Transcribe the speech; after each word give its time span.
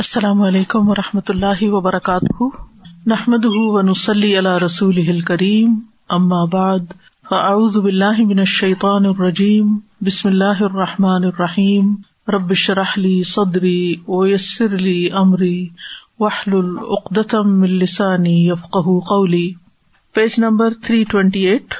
السلام 0.00 0.40
علیکم 0.46 0.88
و 0.90 0.94
رحمۃ 0.94 1.30
اللہ 1.32 1.62
وبرکاتہ 1.70 2.44
نحمد 3.12 3.44
ونسلی 3.44 4.28
علی 4.38 4.48
رسول 4.64 5.20
کریم 5.30 5.72
اما 6.16 6.42
بعد 6.52 6.92
فاعوذ 7.28 7.76
باللہ 7.86 8.20
من 8.26 8.38
الشیطان 8.38 9.06
الرجیم 9.06 9.74
بسم 10.10 10.28
اللہ 10.28 10.62
الرحمٰن 10.68 11.24
الرحیم 11.30 11.90
رب 12.28 12.34
ربش 12.34 12.68
راہلی 12.80 13.14
سدری 13.30 13.78
اویسر 14.18 14.74
علی 14.74 14.98
عمری 15.22 15.58
واہل 16.20 16.54
العدتم 16.58 17.60
السانی 17.70 18.36
یفق 18.50 18.78
قولی 19.08 19.46
page 20.14 20.34
number 20.46 20.74
three 20.86 21.02
twenty 21.10 21.44
eight 21.48 21.74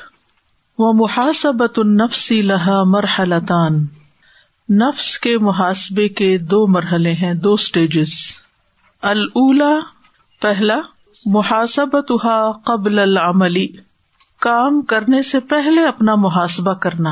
و 0.86 0.92
محاسبۃ 1.04 1.78
النفسی 1.84 2.40
لہا 2.52 2.82
مرحلتان 2.96 3.82
نفس 4.76 5.16
کے 5.18 5.36
محاسبے 5.40 6.08
کے 6.20 6.36
دو 6.48 6.66
مرحلے 6.72 7.12
ہیں 7.22 7.32
دو 7.44 7.52
اسٹیجز 7.60 8.12
الا 9.10 9.68
پہلا 10.42 10.76
محاسبت 11.36 12.12
قبل 12.64 12.98
العملی 12.98 13.66
کام 14.46 14.80
کرنے 14.90 15.22
سے 15.30 15.40
پہلے 15.52 15.86
اپنا 15.88 16.14
محاسبہ 16.24 16.72
کرنا 16.86 17.10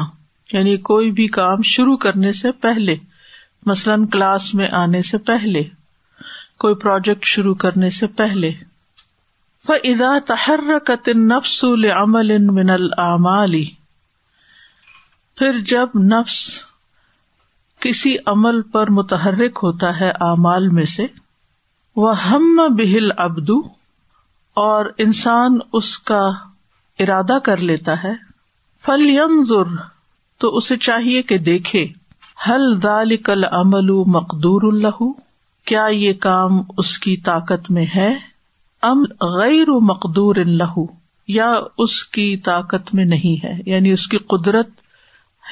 یعنی 0.53 0.77
کوئی 0.91 1.11
بھی 1.21 1.27
کام 1.39 1.63
شروع 1.71 1.97
کرنے 2.05 2.33
سے 2.41 2.53
پہلے 2.67 2.97
مثلاً 3.67 4.05
کلاس 4.13 4.53
میں 4.55 4.69
آنے 4.83 5.03
سے 5.13 5.19
پہلے 5.33 5.63
کوئی 6.65 6.75
پروجیکٹ 6.83 7.25
شروع 7.35 7.55
کرنے 7.65 7.91
سے 8.01 8.07
پہلے 8.21 8.51
تحر 10.27 10.79
قطن 10.87 11.27
نفس 11.29 11.59
العمل 11.65 12.39
من 12.61 12.71
العمالی 12.71 13.65
پھر 15.39 15.59
جب 15.71 15.99
نفس 16.15 16.47
کسی 17.87 18.15
عمل 18.31 18.61
پر 18.75 18.91
متحرک 18.95 19.59
ہوتا 19.63 19.89
ہے 20.01 20.09
اعمال 20.29 20.67
میں 20.79 20.85
سے 20.93 21.05
وہ 22.05 22.15
ہم 22.23 22.57
بہل 22.79 23.11
ابدو 23.25 23.59
اور 24.63 24.87
انسان 25.05 25.59
اس 25.81 25.91
کا 26.09 26.21
ارادہ 27.05 27.37
کر 27.51 27.63
لیتا 27.71 27.95
ہے 28.05 28.13
فل 28.87 29.05
فلی 29.19 29.77
تو 30.45 30.55
اسے 30.57 30.77
چاہیے 30.89 31.23
کہ 31.29 31.39
دیکھے 31.51 31.87
ہل 32.47 32.65
دال 32.83 33.17
کل 33.29 33.45
عمل 33.61 33.93
مقدور 34.17 34.63
اللہ 34.73 34.99
کیا 35.73 35.87
یہ 36.01 36.13
کام 36.29 36.61
اس 36.85 36.99
کی 37.07 37.17
طاقت 37.31 37.71
میں 37.77 37.87
ہے 37.95 38.13
ام 38.93 39.03
غیر 39.41 39.71
مقدور 39.93 40.43
اللہ 40.49 40.79
یا 41.39 41.53
اس 41.87 42.05
کی 42.17 42.37
طاقت 42.53 42.95
میں 42.95 43.05
نہیں 43.17 43.45
ہے 43.45 43.55
یعنی 43.73 43.93
اس 43.99 44.09
کی 44.15 44.19
قدرت 44.35 44.81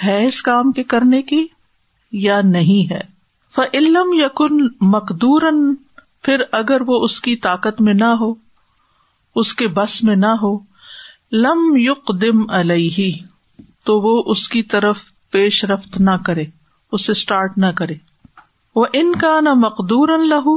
ہے 0.04 0.24
اس 0.26 0.42
کام 0.50 0.72
کے 0.72 0.82
کرنے 0.96 1.22
کی 1.32 1.46
یا 2.22 2.40
نہیں 2.48 2.92
ہے 2.92 3.00
فعلم 3.54 4.12
یقن 4.18 4.58
مقدور 4.92 5.42
پھر 6.24 6.42
اگر 6.58 6.80
وہ 6.86 7.02
اس 7.04 7.20
کی 7.20 7.34
طاقت 7.46 7.80
میں 7.86 7.94
نہ 7.94 8.10
ہو 8.20 8.32
اس 9.42 9.54
کے 9.62 9.68
بس 9.78 10.02
میں 10.08 10.16
نہ 10.16 10.26
ہو 10.42 10.56
لم 11.44 11.64
یق 11.86 12.10
دم 12.20 12.44
تو 13.88 13.98
وہ 14.00 14.14
اس 14.34 14.48
کی 14.48 14.62
طرف 14.74 14.98
پیش 15.32 15.64
رفت 15.72 16.00
نہ 16.08 16.10
کرے 16.26 16.44
اسے 16.98 17.12
اسٹارٹ 17.12 17.56
نہ 17.64 17.70
کرے 17.78 17.94
وہ 18.76 18.86
ان 19.00 19.14
کا 19.18 19.38
نہ 19.44 19.54
مقدور 19.66 20.18
لہو 20.28 20.56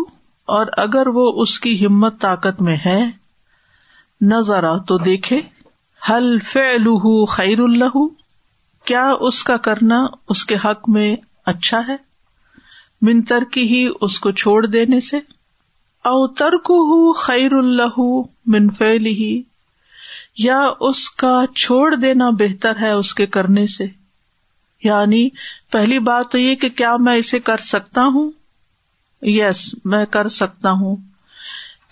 اور 0.57 0.67
اگر 0.85 1.07
وہ 1.15 1.29
اس 1.41 1.59
کی 1.59 1.73
ہمت 1.85 2.19
طاقت 2.21 2.61
میں 2.67 2.75
ہے 2.85 2.99
نہ 4.29 4.39
ذرا 4.47 4.75
تو 4.91 4.97
دیکھے 5.09 5.39
حل 6.09 6.37
فی 6.51 6.59
الح 6.73 7.05
خیر 7.33 7.59
الہ 7.61 8.05
کیا 8.91 9.07
اس 9.29 9.43
کا 9.43 9.57
کرنا 9.69 10.03
اس 10.35 10.45
کے 10.51 10.55
حق 10.65 10.89
میں 10.97 11.15
اچھا 11.51 11.79
ہے 11.87 11.95
من 13.07 13.21
ترکی 13.29 13.61
ہی 13.67 13.79
اس 14.07 14.19
کو 14.23 14.31
چھوڑ 14.41 14.61
دینے 14.65 14.99
سے 15.09 15.17
او 16.11 16.15
ہو 16.31 17.11
خیر 17.25 17.53
اللہ 17.59 17.99
ہی 19.19 19.31
یا 20.45 20.59
اس 20.87 21.09
کا 21.23 21.35
چھوڑ 21.61 21.85
دینا 21.95 22.29
بہتر 22.39 22.77
ہے 22.81 22.89
اس 22.91 23.13
کے 23.19 23.25
کرنے 23.35 23.65
سے 23.75 23.85
یعنی 24.83 25.27
پہلی 25.73 25.99
بات 26.09 26.31
تو 26.31 26.37
یہ 26.37 26.55
کہ 26.63 26.69
کیا 26.81 26.95
میں 27.05 27.15
اسے 27.21 27.39
کر 27.51 27.63
سکتا 27.69 28.03
ہوں 28.15 28.29
یس 29.21 29.45
yes, 29.45 29.63
میں 29.93 30.05
کر 30.17 30.27
سکتا 30.39 30.71
ہوں 30.81 30.95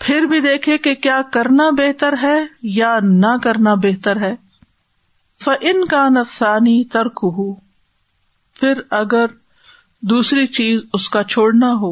پھر 0.04 0.26
بھی 0.30 0.40
دیکھے 0.40 0.76
کہ 0.86 0.94
کیا 1.06 1.20
کرنا 1.32 1.68
بہتر 1.78 2.14
ہے 2.22 2.36
یا 2.82 2.92
نہ 3.24 3.34
کرنا 3.42 3.74
بہتر 3.88 4.20
ہے 4.26 4.34
ان 5.70 5.84
کا 5.86 6.08
نفسانی 6.20 6.82
ترک 6.92 7.20
ہو 7.38 7.52
پھر 8.60 8.80
اگر 8.98 9.26
دوسری 10.10 10.46
چیز 10.56 10.80
اس 10.94 11.08
کا 11.10 11.22
چھوڑنا 11.24 11.72
ہو 11.80 11.90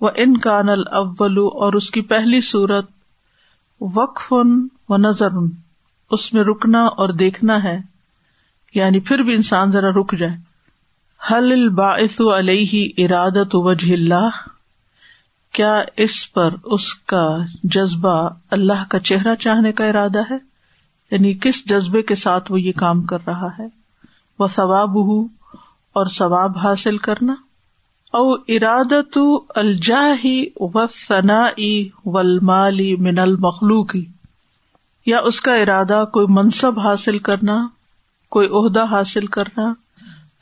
وہ 0.00 0.08
کا 0.42 0.56
ال 0.72 0.82
اولو 1.02 1.46
اور 1.64 1.72
اس 1.80 1.90
کی 1.90 2.00
پہلی 2.14 2.40
صورت 2.46 2.86
وقف 3.94 4.32
و 4.92 4.96
نظر 4.96 5.36
اس 6.16 6.32
میں 6.34 6.42
رکنا 6.44 6.84
اور 7.04 7.08
دیکھنا 7.22 7.62
ہے 7.64 7.76
یعنی 8.74 9.00
پھر 9.08 9.18
بھی 9.28 9.34
انسان 9.34 9.70
ذرا 9.72 9.90
رک 10.00 10.14
جائے 10.18 10.34
حل 11.30 11.52
الباعث 11.52 12.20
علیہ 12.36 12.82
ارادت 13.04 13.54
وجہ 13.68 13.92
اللہ 13.92 14.42
کیا 15.54 15.72
اس 16.06 16.16
پر 16.32 16.54
اس 16.76 16.92
کا 17.12 17.24
جذبہ 17.74 18.16
اللہ 18.56 18.84
کا 18.90 18.98
چہرہ 19.10 19.34
چاہنے 19.40 19.72
کا 19.80 19.86
ارادہ 19.88 20.22
ہے 20.30 20.36
یعنی 21.10 21.32
کس 21.42 21.64
جذبے 21.70 22.02
کے 22.10 22.14
ساتھ 22.24 22.52
وہ 22.52 22.60
یہ 22.60 22.72
کام 22.76 23.02
کر 23.12 23.26
رہا 23.26 23.48
ہے 23.58 23.66
وہ 24.38 24.46
ثواب 24.54 24.96
ہوں 25.08 25.26
اور 25.98 26.06
ثواب 26.14 26.56
حاصل 26.62 26.96
کرنا 27.04 27.34
او 28.18 28.22
ارادت 28.56 29.12
تو 29.12 29.22
الجا 29.60 30.00
ہی 30.24 30.32
و 30.66 30.86
ثنا 30.96 31.38
و 32.14 32.18
المالی 32.18 32.88
من 33.06 33.18
المخلوقی 33.18 34.04
یا 35.10 35.20
اس 35.30 35.40
کا 35.46 35.54
ارادہ 35.62 36.02
کوئی 36.12 36.26
منصب 36.38 36.80
حاصل 36.88 37.18
کرنا 37.30 37.56
کوئی 38.36 38.48
عہدہ 38.60 38.84
حاصل 38.90 39.26
کرنا 39.38 39.72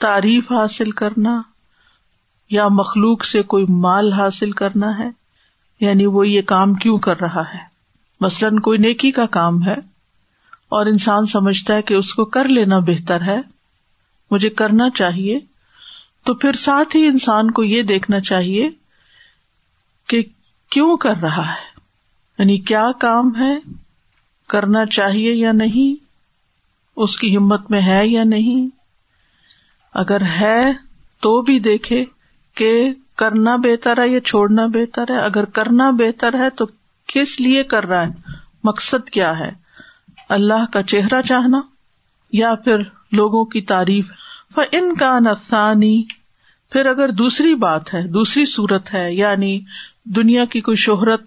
تعریف 0.06 0.50
حاصل 0.52 0.90
کرنا 1.02 1.40
یا 2.56 2.66
مخلوق 2.82 3.24
سے 3.32 3.42
کوئی 3.54 3.64
مال 3.86 4.12
حاصل 4.12 4.52
کرنا 4.64 4.92
ہے 4.98 5.08
یعنی 5.80 6.06
وہ 6.16 6.26
یہ 6.28 6.42
کام 6.56 6.74
کیوں 6.84 6.96
کر 7.08 7.20
رہا 7.20 7.42
ہے 7.54 7.64
مثلاً 8.26 8.58
کوئی 8.68 8.78
نیکی 8.88 9.10
کا 9.20 9.26
کام 9.40 9.62
ہے 9.66 9.74
اور 10.78 10.86
انسان 10.98 11.26
سمجھتا 11.38 11.76
ہے 11.76 11.82
کہ 11.90 11.94
اس 12.02 12.14
کو 12.20 12.24
کر 12.38 12.48
لینا 12.58 12.78
بہتر 12.92 13.22
ہے 13.32 13.40
مجھے 14.30 14.48
کرنا 14.60 14.88
چاہیے 14.96 15.38
تو 16.26 16.34
پھر 16.42 16.52
ساتھ 16.60 16.96
ہی 16.96 17.06
انسان 17.06 17.50
کو 17.56 17.62
یہ 17.64 17.82
دیکھنا 17.92 18.20
چاہیے 18.30 18.68
کہ 20.08 20.22
کیوں 20.74 20.96
کر 21.04 21.16
رہا 21.22 21.46
ہے 21.50 21.72
یعنی 22.38 22.56
کیا 22.70 22.84
کام 23.00 23.32
ہے 23.40 23.52
کرنا 24.52 24.84
چاہیے 24.96 25.32
یا 25.34 25.52
نہیں 25.52 25.94
اس 27.04 27.16
کی 27.18 27.36
ہمت 27.36 27.70
میں 27.70 27.80
ہے 27.86 28.06
یا 28.06 28.24
نہیں 28.24 28.66
اگر 30.00 30.24
ہے 30.40 30.58
تو 31.22 31.40
بھی 31.42 31.58
دیکھے 31.60 32.04
کہ 32.56 32.70
کرنا 33.18 33.54
بہتر 33.64 34.00
ہے 34.02 34.08
یا 34.08 34.20
چھوڑنا 34.30 34.66
بہتر 34.74 35.10
ہے 35.10 35.18
اگر 35.24 35.44
کرنا 35.58 35.90
بہتر 35.98 36.38
ہے 36.38 36.48
تو 36.56 36.64
کس 37.14 37.40
لیے 37.40 37.62
کر 37.72 37.86
رہا 37.86 38.02
ہے 38.02 38.32
مقصد 38.64 39.08
کیا 39.16 39.30
ہے 39.38 39.50
اللہ 40.36 40.64
کا 40.72 40.82
چہرہ 40.92 41.20
چاہنا 41.28 41.60
یا 42.42 42.54
پھر 42.64 42.82
لوگوں 43.16 43.44
کی 43.54 43.60
تعریف 43.72 44.12
ان 44.78 44.94
کا 44.96 45.18
نسانی 45.20 45.94
پھر 46.72 46.86
اگر 46.86 47.10
دوسری 47.20 47.54
بات 47.62 47.92
ہے 47.94 48.02
دوسری 48.16 48.44
صورت 48.50 48.92
ہے 48.94 49.04
یعنی 49.14 49.52
دنیا 50.16 50.44
کی 50.52 50.60
کوئی 50.68 50.76
شہرت 50.82 51.22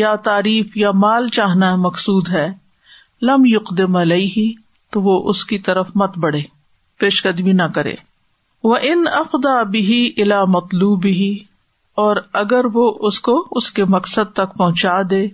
یا 0.00 0.14
تعریف 0.28 0.76
یا 0.82 0.90
مال 1.04 1.28
چاہنا 1.38 1.74
مقصود 1.86 2.28
ہے 2.34 2.46
لم 3.30 3.44
یقدم 3.46 3.96
علیہ 3.96 4.44
تو 4.92 5.00
وہ 5.08 5.16
اس 5.32 5.44
کی 5.50 5.58
طرف 5.66 5.90
مت 6.02 6.18
بڑھے 6.24 6.40
پیش 7.04 7.22
قدمی 7.22 7.52
نہ 7.60 7.66
کرے 7.74 7.94
وہ 8.70 8.76
ان 8.90 9.04
افدا 9.18 9.54
بھی 9.74 9.98
الا 10.24 10.42
مطلوب 10.56 11.06
ہی 11.20 11.32
اور 12.06 12.16
اگر 12.44 12.64
وہ 12.74 12.86
اس 13.08 13.18
کو 13.28 13.34
اس 13.60 13.70
کے 13.78 13.84
مقصد 13.96 14.32
تک 14.40 14.56
پہنچا 14.58 14.96
دے 15.10 15.26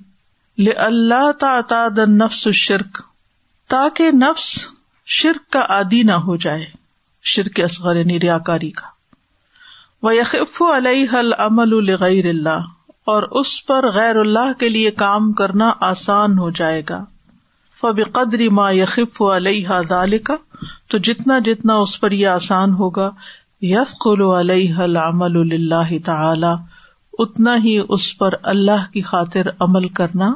لا 0.69 1.57
دن 1.97 2.17
نفس 2.19 2.49
شرک 2.61 3.03
تاکہ 3.75 4.11
نفس 4.23 4.49
شرک 5.17 5.49
کا 5.53 5.61
عادی 5.75 6.03
نہ 6.09 6.13
ہو 6.25 6.35
جائے 6.45 6.65
شرک 7.35 7.59
یعنی 7.59 8.03
نریا 8.13 8.37
کاری 8.49 8.71
کا 8.81 8.87
وہ 10.03 10.15
یقف 10.15 10.61
و 10.63 10.71
علیہ 10.77 11.07
حل 11.13 11.33
عمل 11.45 11.73
اللہ 12.03 12.67
اور 13.13 13.23
اس 13.41 13.51
پر 13.67 13.91
غیر 13.95 14.17
اللہ 14.21 14.53
کے 14.61 14.69
لیے 14.69 14.91
کام 15.05 15.33
کرنا 15.41 15.71
آسان 15.89 16.39
ہو 16.39 16.51
جائے 16.59 16.83
گا 16.89 17.05
فب 17.81 18.01
قدری 18.13 18.49
ما 18.61 18.71
یقف 18.79 19.23
و 19.23 19.35
علیہ 19.37 19.79
ذال 19.89 20.19
کا 20.27 20.37
تو 20.91 20.99
جتنا 21.09 21.39
جتنا 21.47 21.75
اس 21.87 21.99
پر 22.01 22.11
یہ 22.21 22.29
آسان 22.29 22.73
ہوگا 22.83 23.11
یقل 23.73 24.21
و 24.27 24.39
علیہ 24.41 24.75
حل 24.79 24.97
عمل 25.07 25.37
تعالی 26.05 26.53
اتنا 27.25 27.57
ہی 27.65 27.79
اس 27.99 28.17
پر 28.19 28.35
اللہ 28.55 28.91
کی 28.93 29.03
خاطر 29.13 29.49
عمل 29.61 29.89
کرنا 30.01 30.35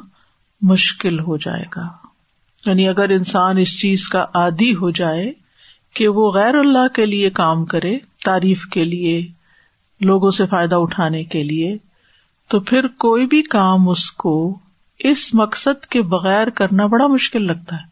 مشکل 0.73 1.19
ہو 1.29 1.37
جائے 1.47 1.65
گا 1.77 1.87
یعنی 2.67 2.89
اگر 2.89 3.11
انسان 3.13 3.59
اس 3.59 3.79
چیز 3.81 4.07
کا 4.09 4.25
عادی 4.41 4.75
ہو 4.81 4.91
جائے 4.99 5.31
کہ 5.97 6.09
وہ 6.19 6.31
غیر 6.35 6.55
اللہ 6.59 6.87
کے 6.95 7.07
لیے 7.07 7.31
کام 7.39 7.65
کرے 7.73 7.97
تعریف 8.25 8.65
کے 8.75 8.85
لیے 8.85 9.21
لوگوں 10.11 10.31
سے 10.37 10.47
فائدہ 10.51 10.77
اٹھانے 10.85 11.23
کے 11.33 11.43
لیے 11.45 11.75
تو 12.51 12.61
پھر 12.69 12.87
کوئی 13.05 13.27
بھی 13.35 13.41
کام 13.57 13.89
اس 13.89 14.11
کو 14.23 14.35
اس 15.11 15.33
مقصد 15.35 15.87
کے 15.95 16.03
بغیر 16.15 16.51
کرنا 16.61 16.87
بڑا 16.95 17.07
مشکل 17.13 17.47
لگتا 17.47 17.77
ہے 17.77 17.91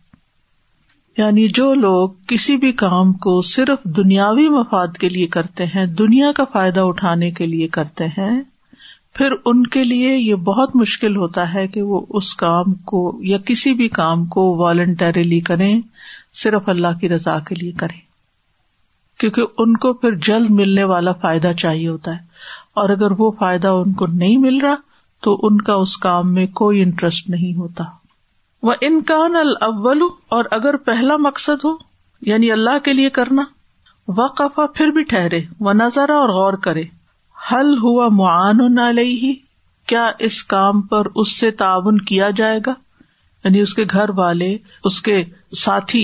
یعنی 1.19 1.49
جو 1.55 1.73
لوگ 1.75 2.09
کسی 2.29 2.57
بھی 2.65 2.71
کام 2.85 3.13
کو 3.27 3.41
صرف 3.53 3.85
دنیاوی 3.97 4.49
مفاد 4.59 4.97
کے 5.01 5.09
لیے 5.09 5.27
کرتے 5.37 5.65
ہیں 5.75 5.87
دنیا 6.03 6.31
کا 6.37 6.45
فائدہ 6.53 6.81
اٹھانے 6.91 7.31
کے 7.41 7.47
لیے 7.47 7.69
کرتے 7.79 8.07
ہیں 8.19 8.33
پھر 9.19 9.33
ان 9.51 9.63
کے 9.75 9.83
لیے 9.85 10.15
یہ 10.17 10.35
بہت 10.49 10.75
مشکل 10.77 11.17
ہوتا 11.17 11.53
ہے 11.55 11.67
کہ 11.69 11.83
وہ 11.93 12.01
اس 12.19 12.35
کام 12.43 12.73
کو 12.91 13.01
یا 13.31 13.39
کسی 13.47 13.73
بھی 13.81 13.89
کام 13.97 14.25
کو 14.35 14.45
والنٹریلی 14.63 15.41
کریں 15.49 15.73
صرف 16.43 16.69
اللہ 16.69 16.99
کی 17.01 17.09
رضا 17.09 17.39
کے 17.49 17.55
لیے 17.55 17.73
کریں 17.81 17.99
کیونکہ 19.21 19.61
ان 19.63 19.77
کو 19.77 19.93
پھر 20.03 20.15
جلد 20.27 20.51
ملنے 20.61 20.85
والا 20.91 21.13
فائدہ 21.23 21.51
چاہیے 21.61 21.89
ہوتا 21.89 22.13
ہے 22.17 22.41
اور 22.81 22.91
اگر 22.91 23.11
وہ 23.19 23.31
فائدہ 23.39 23.69
ان 23.85 23.93
کو 24.03 24.07
نہیں 24.07 24.37
مل 24.45 24.57
رہا 24.63 24.75
تو 25.25 25.35
ان 25.47 25.61
کا 25.69 25.75
اس 25.85 25.97
کام 26.05 26.33
میں 26.35 26.47
کوئی 26.63 26.83
انٹرسٹ 26.83 27.29
نہیں 27.31 27.55
ہوتا 27.59 27.85
وہ 28.69 28.73
اور 30.37 30.45
اگر 30.61 30.77
پہلا 30.87 31.17
مقصد 31.27 31.65
ہو 31.65 31.73
یعنی 32.27 32.51
اللہ 32.53 32.79
کے 32.85 32.93
لیے 32.93 33.11
کرنا 33.19 33.43
وقفہ 34.17 34.67
پھر 34.75 34.91
بھی 34.99 35.03
ٹھہرے 35.15 35.41
وہ 35.67 35.73
نظارہ 35.81 36.17
اور 36.25 36.29
غور 36.41 36.53
کرے 36.67 36.83
حل 37.53 37.71
ہوا 37.83 38.07
معان 38.17 38.99
ہی 38.99 39.33
کیا 39.89 40.11
اس 40.27 40.43
کام 40.55 40.81
پر 40.91 41.07
اس 41.23 41.31
سے 41.39 41.51
تعاون 41.63 41.97
کیا 42.11 42.29
جائے 42.41 42.59
گا 42.67 42.75
یعنی 43.45 43.61
اس 43.61 43.73
کے 43.75 43.85
گھر 43.93 44.11
والے 44.19 44.51
اس 44.91 45.01
کے 45.09 45.17
ساتھی 45.63 46.03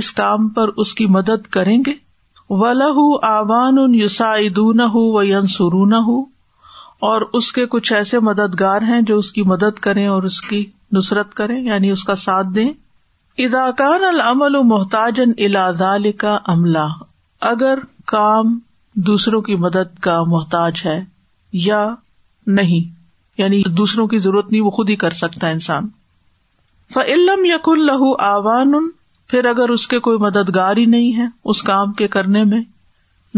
اس 0.00 0.10
کام 0.20 0.48
پر 0.58 0.68
اس 0.84 0.92
کی 0.94 1.06
مدد 1.16 1.46
کریں 1.56 1.76
گے 1.86 1.92
ولہ 2.62 2.90
آوان 3.28 3.76
یوسا 4.00 4.34
عید 4.38 4.58
نہ 4.82 4.90
و 5.02 5.12
ونسرو 5.16 5.84
نہ 5.94 6.02
ہو 6.08 6.18
اور 7.10 7.22
اس 7.38 7.50
کے 7.52 7.66
کچھ 7.76 7.92
ایسے 7.92 8.18
مددگار 8.28 8.82
ہیں 8.88 9.00
جو 9.12 9.16
اس 9.22 9.32
کی 9.32 9.42
مدد 9.54 9.78
کریں 9.86 10.06
اور 10.08 10.22
اس 10.30 10.40
کی 10.48 10.64
نصرت 10.96 11.34
کریں 11.40 11.60
یعنی 11.62 11.90
اس 11.90 12.04
کا 12.10 12.14
ساتھ 12.26 12.48
دیں 12.58 12.70
اداکان 13.46 14.04
العمل 14.10 14.54
و 14.56 14.62
محتاجن 14.74 15.32
الادال 15.48 16.10
کا 16.24 16.36
عملہ 16.56 16.86
اگر 17.54 17.78
کام 18.14 18.56
دوسروں 19.06 19.40
کی 19.46 19.54
مدد 19.60 19.98
کا 20.02 20.16
محتاج 20.28 20.80
ہے 20.84 20.98
یا 21.66 21.80
نہیں 22.58 22.94
یعنی 23.38 23.62
دوسروں 23.76 24.06
کی 24.08 24.18
ضرورت 24.18 24.50
نہیں 24.52 24.60
وہ 24.62 24.70
خود 24.78 24.90
ہی 24.90 24.96
کر 25.02 25.10
سکتا 25.18 25.46
ہے 25.46 25.52
انسان 25.52 25.88
فعلم 26.94 27.44
یق 27.44 27.68
اللہ 27.68 28.04
آوان 28.26 28.72
پھر 29.30 29.44
اگر 29.48 29.68
اس 29.76 29.86
کے 29.88 29.98
کوئی 30.08 30.18
مددگار 30.24 30.76
ہی 30.76 30.84
نہیں 30.94 31.14
ہے 31.20 31.26
اس 31.50 31.62
کام 31.70 31.92
کے 32.00 32.08
کرنے 32.16 32.44
میں 32.52 32.60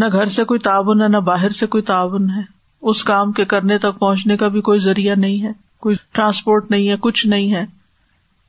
نہ 0.01 0.05
گھر 0.13 0.27
سے 0.39 0.45
کوئی 0.53 0.61
تعاون 0.65 1.03
ہے 1.03 1.09
نہ 1.09 1.17
باہر 1.31 1.53
سے 1.61 1.67
کوئی 1.75 1.83
تعاون 1.91 2.31
ہے 2.37 2.43
اس 2.91 3.03
کام 3.05 3.33
کے 3.39 3.45
کرنے 3.55 3.79
تک 3.79 3.99
پہنچنے 4.01 4.37
کا 4.37 4.49
بھی 4.57 4.61
کوئی 4.71 4.79
ذریعہ 4.81 5.15
نہیں 5.19 5.43
ہے 5.47 5.53
کوئی 5.87 5.97
ٹرانسپورٹ 6.13 6.71
نہیں 6.71 6.89
ہے 6.89 6.97
کچھ 7.01 7.27
نہیں 7.27 7.55
ہے 7.55 7.65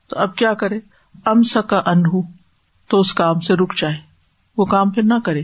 تو 0.10 0.20
اب 0.20 0.36
کیا 0.42 0.54
کرے 0.64 0.80
ام 1.32 1.42
سکا 1.56 1.82
انہوں 1.92 2.22
تو 2.90 3.00
اس 3.00 3.14
کام 3.14 3.40
سے 3.48 3.54
رک 3.64 3.78
جائے 3.82 3.96
وہ 4.58 4.66
کام 4.76 4.92
پھر 4.92 5.04
نہ 5.14 5.20
کرے 5.26 5.42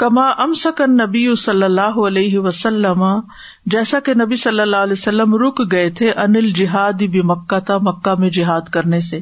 کما 0.00 0.22
ام 0.42 0.52
سکن 0.58 0.90
نبی 1.00 1.22
صلی 1.40 1.62
اللہ 1.62 1.96
علیہ 2.06 2.38
وسلم 2.44 3.02
جیسا 3.72 3.98
کہ 4.04 4.12
نبی 4.20 4.36
صلی 4.42 4.60
اللہ 4.60 4.84
علیہ 4.86 4.92
وسلم 4.96 5.34
رک 5.42 5.60
گئے 5.72 5.90
تھے 5.98 6.10
انل 6.22 6.50
جہاد 6.58 7.02
بھی 7.16 7.22
مکہ 7.30 7.58
تھا 7.70 7.76
مکہ 7.88 8.14
میں 8.20 8.30
جہاد 8.36 8.68
کرنے 8.76 9.00
سے 9.08 9.20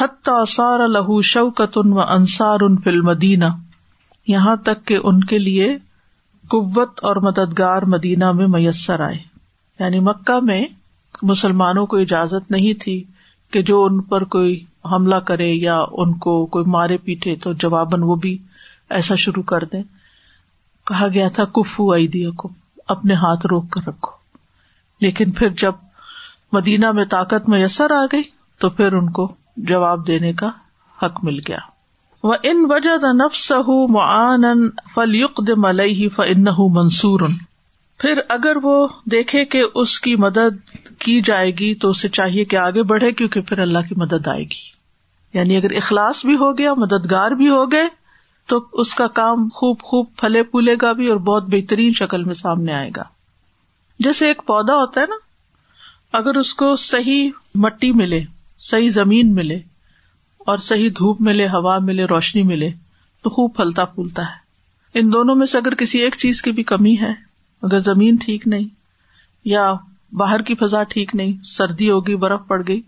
حت 0.00 0.28
حتأار 0.28 0.86
لہو 0.94 1.20
شوکت 1.28 1.78
ان 1.84 1.92
و 1.92 2.00
انصار 2.16 2.60
ان 2.68 2.76
فل 2.84 3.00
مدینہ 3.10 3.52
یہاں 4.34 4.56
تک 4.70 4.84
کہ 4.86 4.98
ان 5.02 5.22
کے 5.34 5.38
لیے 5.38 5.68
قوت 6.56 7.04
اور 7.10 7.22
مددگار 7.28 7.82
مدینہ 7.94 8.32
میں 8.40 8.46
میسر 8.56 9.00
آئے 9.08 9.18
یعنی 9.84 10.00
مکہ 10.08 10.38
میں 10.50 10.60
مسلمانوں 11.32 11.86
کو 11.94 11.98
اجازت 12.06 12.50
نہیں 12.56 12.80
تھی 12.82 13.02
کہ 13.52 13.62
جو 13.70 13.82
ان 13.84 14.00
پر 14.12 14.24
کوئی 14.36 14.58
حملہ 14.92 15.20
کرے 15.32 15.50
یا 15.52 15.78
ان 16.04 16.14
کو 16.26 16.34
کوئی 16.56 16.64
مارے 16.76 16.96
پیٹے 17.04 17.36
تو 17.46 17.52
جواباً 17.66 18.02
وہ 18.10 18.14
بھی 18.26 18.36
ایسا 18.94 19.14
شروع 19.24 19.42
کر 19.52 19.64
دیں 19.72 19.82
کہا 20.86 21.06
گیا 21.14 21.28
تھا 21.34 21.44
کفو 21.54 21.90
ایدیا 21.92 22.30
کو 22.38 22.48
اپنے 22.94 23.14
ہاتھ 23.22 23.46
روک 23.50 23.70
کر 23.72 23.86
رکھو 23.88 24.10
لیکن 25.00 25.30
پھر 25.38 25.48
جب 25.62 25.72
مدینہ 26.52 26.90
میں 26.98 27.04
طاقت 27.14 27.48
میسر 27.48 27.90
آ 27.92 28.04
گئی 28.12 28.22
تو 28.60 28.68
پھر 28.76 28.92
ان 28.98 29.10
کو 29.12 29.32
جواب 29.70 30.06
دینے 30.06 30.32
کا 30.42 30.48
حق 31.02 31.18
مل 31.24 31.38
گیا 31.48 31.56
وہ 32.22 32.34
ان 32.50 32.66
بجد 32.68 33.04
ان 33.04 33.18
معلوق 34.96 35.40
ملئی 35.64 35.94
ہی 36.02 36.08
انہ 36.26 36.50
منصور 36.76 37.20
پھر 38.00 38.18
اگر 38.28 38.56
وہ 38.62 38.86
دیکھے 39.10 39.44
کہ 39.52 39.62
اس 39.82 39.98
کی 40.06 40.14
مدد 40.24 40.58
کی 41.00 41.20
جائے 41.24 41.50
گی 41.58 41.74
تو 41.82 41.90
اسے 41.90 42.08
چاہیے 42.18 42.44
کہ 42.52 42.56
آگے 42.56 42.82
بڑھے 42.92 43.10
کیونکہ 43.20 43.40
پھر 43.50 43.58
اللہ 43.66 43.86
کی 43.88 43.94
مدد 44.00 44.28
آئے 44.28 44.44
گی 44.54 44.64
یعنی 45.38 45.56
اگر 45.56 45.74
اخلاص 45.76 46.24
بھی 46.26 46.36
ہو 46.40 46.56
گیا 46.58 46.74
مددگار 46.78 47.30
بھی 47.42 47.48
ہو 47.50 47.64
گئے 47.72 47.86
تو 48.48 48.58
اس 48.80 48.94
کا 48.94 49.06
کام 49.14 49.48
خوب 49.54 49.80
خوب 49.90 50.06
پھلے 50.20 50.42
پھولے 50.50 50.74
گا 50.82 50.92
بھی 50.98 51.08
اور 51.10 51.18
بہت 51.28 51.44
بہترین 51.52 51.92
شکل 52.00 52.24
میں 52.24 52.34
سامنے 52.40 52.72
آئے 52.74 52.90
گا 52.96 53.02
جیسے 54.04 54.26
ایک 54.28 54.42
پودا 54.46 54.74
ہوتا 54.80 55.00
ہے 55.00 55.06
نا 55.10 55.16
اگر 56.16 56.36
اس 56.38 56.54
کو 56.60 56.74
صحیح 56.82 57.30
مٹی 57.64 57.90
ملے 58.00 58.20
صحیح 58.70 58.88
زمین 58.98 59.34
ملے 59.34 59.56
اور 60.52 60.56
صحیح 60.66 60.90
دھوپ 60.98 61.20
ملے 61.28 61.46
ہوا 61.52 61.78
ملے 61.84 62.04
روشنی 62.10 62.42
ملے 62.50 62.68
تو 63.22 63.30
خوب 63.30 63.54
پھلتا 63.56 63.84
پھولتا 63.94 64.22
ہے 64.28 65.00
ان 65.00 65.12
دونوں 65.12 65.34
میں 65.36 65.46
سے 65.46 65.58
اگر 65.58 65.74
کسی 65.80 65.98
ایک 66.02 66.16
چیز 66.18 66.42
کی 66.42 66.52
بھی 66.58 66.62
کمی 66.72 66.94
ہے 67.00 67.10
اگر 67.68 67.80
زمین 67.88 68.16
ٹھیک 68.24 68.46
نہیں 68.48 68.68
یا 69.54 69.66
باہر 70.18 70.42
کی 70.50 70.54
فضا 70.60 70.82
ٹھیک 70.94 71.14
نہیں 71.16 71.32
سردی 71.56 71.90
ہوگی 71.90 72.14
برف 72.26 72.46
پڑ 72.48 72.62
گئی 72.68 72.80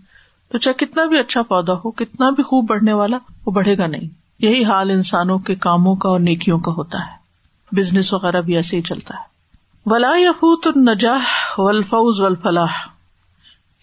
تو 0.53 0.59
چاہے 0.59 0.85
کتنا 0.85 1.05
بھی 1.15 1.19
اچھا 1.19 1.43
پودا 1.53 1.73
ہو 1.85 1.91
کتنا 2.05 2.31
بھی 2.37 2.43
خوب 2.53 2.69
بڑھنے 2.69 2.93
والا 3.03 3.17
وہ 3.47 3.53
بڑھے 3.61 3.77
گا 3.79 3.87
نہیں 3.87 4.09
یہی 4.43 4.63
حال 4.65 4.91
انسانوں 4.91 5.39
کے 5.47 5.55
کاموں 5.67 5.95
کا 6.03 6.09
اور 6.09 6.21
نیکیوں 6.25 6.59
کا 6.67 6.73
ہوتا 6.73 6.99
ہے 7.07 7.75
بزنس 7.77 8.13
وغیرہ 8.13 8.41
بھی 8.49 8.57
ایسے 8.57 8.77
ہی 8.77 8.83
چلتا 8.89 9.15
ہے 9.19 9.91
ولا 9.93 10.11
یفوت 10.19 10.67
النجاح 10.75 11.31
و 11.61 11.67
الفوز 11.69 12.21
و 12.21 12.29
من 12.29 12.65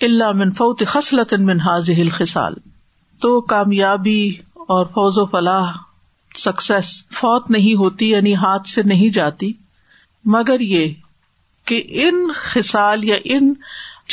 اللہ 0.08 0.84
خصلت 0.92 1.34
من 1.50 1.58
ذہل 1.86 2.10
خسال 2.18 2.54
تو 3.22 3.40
کامیابی 3.54 4.22
اور 4.76 4.86
فوز 4.94 5.18
و 5.18 5.26
فلاح 5.32 5.72
سکسیس 6.46 6.92
فوت 7.20 7.50
نہیں 7.52 7.76
ہوتی 7.82 8.10
یعنی 8.10 8.36
ہاتھ 8.46 8.68
سے 8.70 8.84
نہیں 8.94 9.14
جاتی 9.16 9.52
مگر 10.38 10.60
یہ 10.60 10.94
کہ 11.68 11.82
ان 12.06 12.28
خسال 12.42 13.04
یا 13.10 13.16
ان 13.36 13.54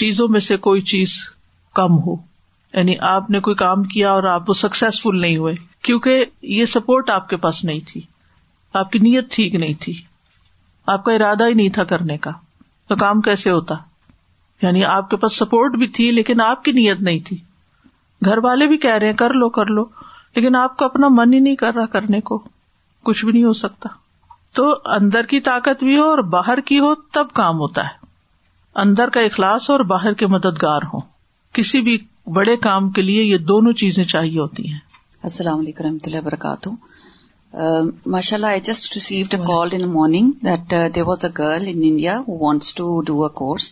چیزوں 0.00 0.28
میں 0.34 0.40
سے 0.48 0.56
کوئی 0.66 0.80
چیز 0.94 1.14
کم 1.80 1.98
ہو 2.06 2.14
یعنی 2.74 2.94
آپ 3.16 3.30
نے 3.30 3.40
کوئی 3.48 3.56
کام 3.64 3.82
کیا 3.94 4.10
اور 4.12 4.24
آپ 4.34 4.48
وہ 4.48 4.54
سکسیسفل 4.66 5.20
نہیں 5.20 5.36
ہوئے 5.36 5.54
کیونکہ 5.86 6.24
یہ 6.56 6.64
سپورٹ 6.72 7.10
آپ 7.10 7.28
کے 7.28 7.36
پاس 7.44 7.62
نہیں 7.64 7.80
تھی 7.92 8.00
آپ 8.80 8.90
کی 8.90 8.98
نیت 9.06 9.30
ٹھیک 9.34 9.54
نہیں 9.54 9.74
تھی 9.84 9.94
آپ 10.92 11.04
کا 11.04 11.12
ارادہ 11.12 11.46
ہی 11.48 11.54
نہیں 11.54 11.68
تھا 11.78 11.84
کرنے 11.92 12.16
کا 12.26 12.30
تو 12.88 12.96
کام 12.96 13.20
کیسے 13.28 13.50
ہوتا 13.50 13.74
یعنی 14.62 14.84
آپ 14.84 15.08
کے 15.10 15.16
پاس 15.24 15.36
سپورٹ 15.38 15.74
بھی 15.78 15.86
تھی 15.98 16.10
لیکن 16.12 16.40
آپ 16.40 16.62
کی 16.64 16.72
نیت 16.72 17.00
نہیں 17.08 17.18
تھی 17.28 17.36
گھر 18.24 18.38
والے 18.44 18.66
بھی 18.72 18.76
کہہ 18.84 18.96
رہے 19.00 19.06
ہیں 19.06 19.16
کر 19.22 19.34
لو 19.34 19.48
کر 19.58 19.70
لو 19.78 19.84
لیکن 20.36 20.56
آپ 20.56 20.76
کا 20.78 20.86
اپنا 20.86 21.08
من 21.10 21.32
ہی 21.34 21.38
نہیں 21.40 21.56
کر 21.62 21.74
رہا 21.74 21.86
کرنے 21.94 22.20
کو 22.30 22.38
کچھ 23.08 23.24
بھی 23.24 23.32
نہیں 23.32 23.44
ہو 23.44 23.52
سکتا 23.62 23.88
تو 24.58 24.72
اندر 24.94 25.26
کی 25.26 25.40
طاقت 25.50 25.84
بھی 25.84 25.96
ہو 25.98 26.04
اور 26.10 26.18
باہر 26.36 26.60
کی 26.70 26.78
ہو 26.80 26.94
تب 27.18 27.32
کام 27.34 27.58
ہوتا 27.60 27.84
ہے 27.84 28.00
اندر 28.82 29.10
کا 29.14 29.20
اخلاص 29.30 29.68
اور 29.70 29.80
باہر 29.94 30.14
کے 30.22 30.26
مددگار 30.36 30.82
ہو 30.92 30.98
کسی 31.58 31.80
بھی 31.88 31.96
بڑے 32.34 32.56
کام 32.68 32.90
کے 32.98 33.02
لیے 33.02 33.22
یہ 33.24 33.38
دونوں 33.52 33.72
چیزیں 33.82 34.04
چاہیے 34.04 34.38
ہوتی 34.40 34.68
ہیں 34.72 34.78
السلام 35.28 35.58
علیکم 35.60 35.84
رحمۃ 35.84 36.06
اللہ 36.06 36.20
وبرکاتہ 36.20 36.70
ماشاء 38.14 38.36
اللہ 38.36 38.46
I 38.54 38.60
just 38.68 38.94
received 38.94 39.34
a 39.34 39.38
call 39.46 39.68
in 39.74 39.84
morning 39.92 40.30
that 40.44 40.74
there 40.94 41.02
was 41.08 41.24
a 41.24 41.30
girl 41.38 41.66
India 41.72 42.18
who 42.28 42.38
wants 42.38 42.72
to 42.74 42.86
do 43.10 43.22
a 43.24 43.28
course 43.38 43.66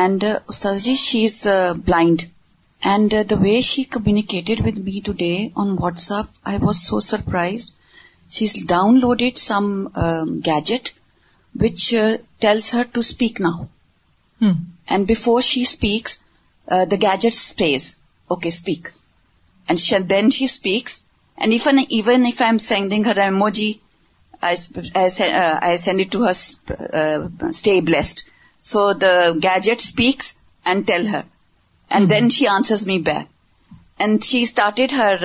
and 0.00 0.24
استاد 0.48 0.78
ji 0.84 0.94
she 1.04 1.24
is 1.24 1.36
blind 1.86 2.22
and 2.92 3.14
the 3.30 3.36
way 3.44 3.60
she 3.70 3.82
communicate 3.96 4.34
with 4.66 4.78
me 4.88 5.00
today 5.24 5.32
on 5.62 5.74
WhatsApp 6.16 6.26
I 6.50 6.58
was 6.62 6.82
so 6.88 7.00
surprise 7.10 7.68
she 8.34 8.44
is 8.46 8.56
downloaded 9.00 9.36
some 9.48 9.64
gadget 10.46 10.90
which 11.62 11.94
tells 12.42 12.72
her 12.74 12.84
to 12.92 13.00
speak 13.08 13.40
نا 13.46 14.98
before 15.14 15.40
she 15.50 15.62
speaks 15.70 16.18
the 16.90 16.96
gadget 17.08 17.32
speaks 17.34 17.94
okay 18.30 18.48
speak 18.48 18.98
then 20.10 20.30
she 20.30 20.44
speaks 20.44 21.00
and 21.40 21.52
even 21.52 21.78
if 21.80 22.40
I 22.42 22.48
am 22.48 22.56
sending 22.62 23.04
to 26.10 26.24
her 26.24 26.76
stay 27.50 27.80
blessed 27.86 28.20
so 28.72 28.92
the 29.02 29.12
gadget 29.42 29.78
speaks 29.84 30.34
and 30.66 30.86
tell 30.86 31.06
her 31.08 31.22
and 31.92 32.10
then 32.10 32.28
she 32.36 32.46
answers 32.56 32.86
me 32.86 32.98
back 33.12 33.32
and 34.02 34.24
she 34.24 34.40
started 34.42 34.92
her 34.96 35.24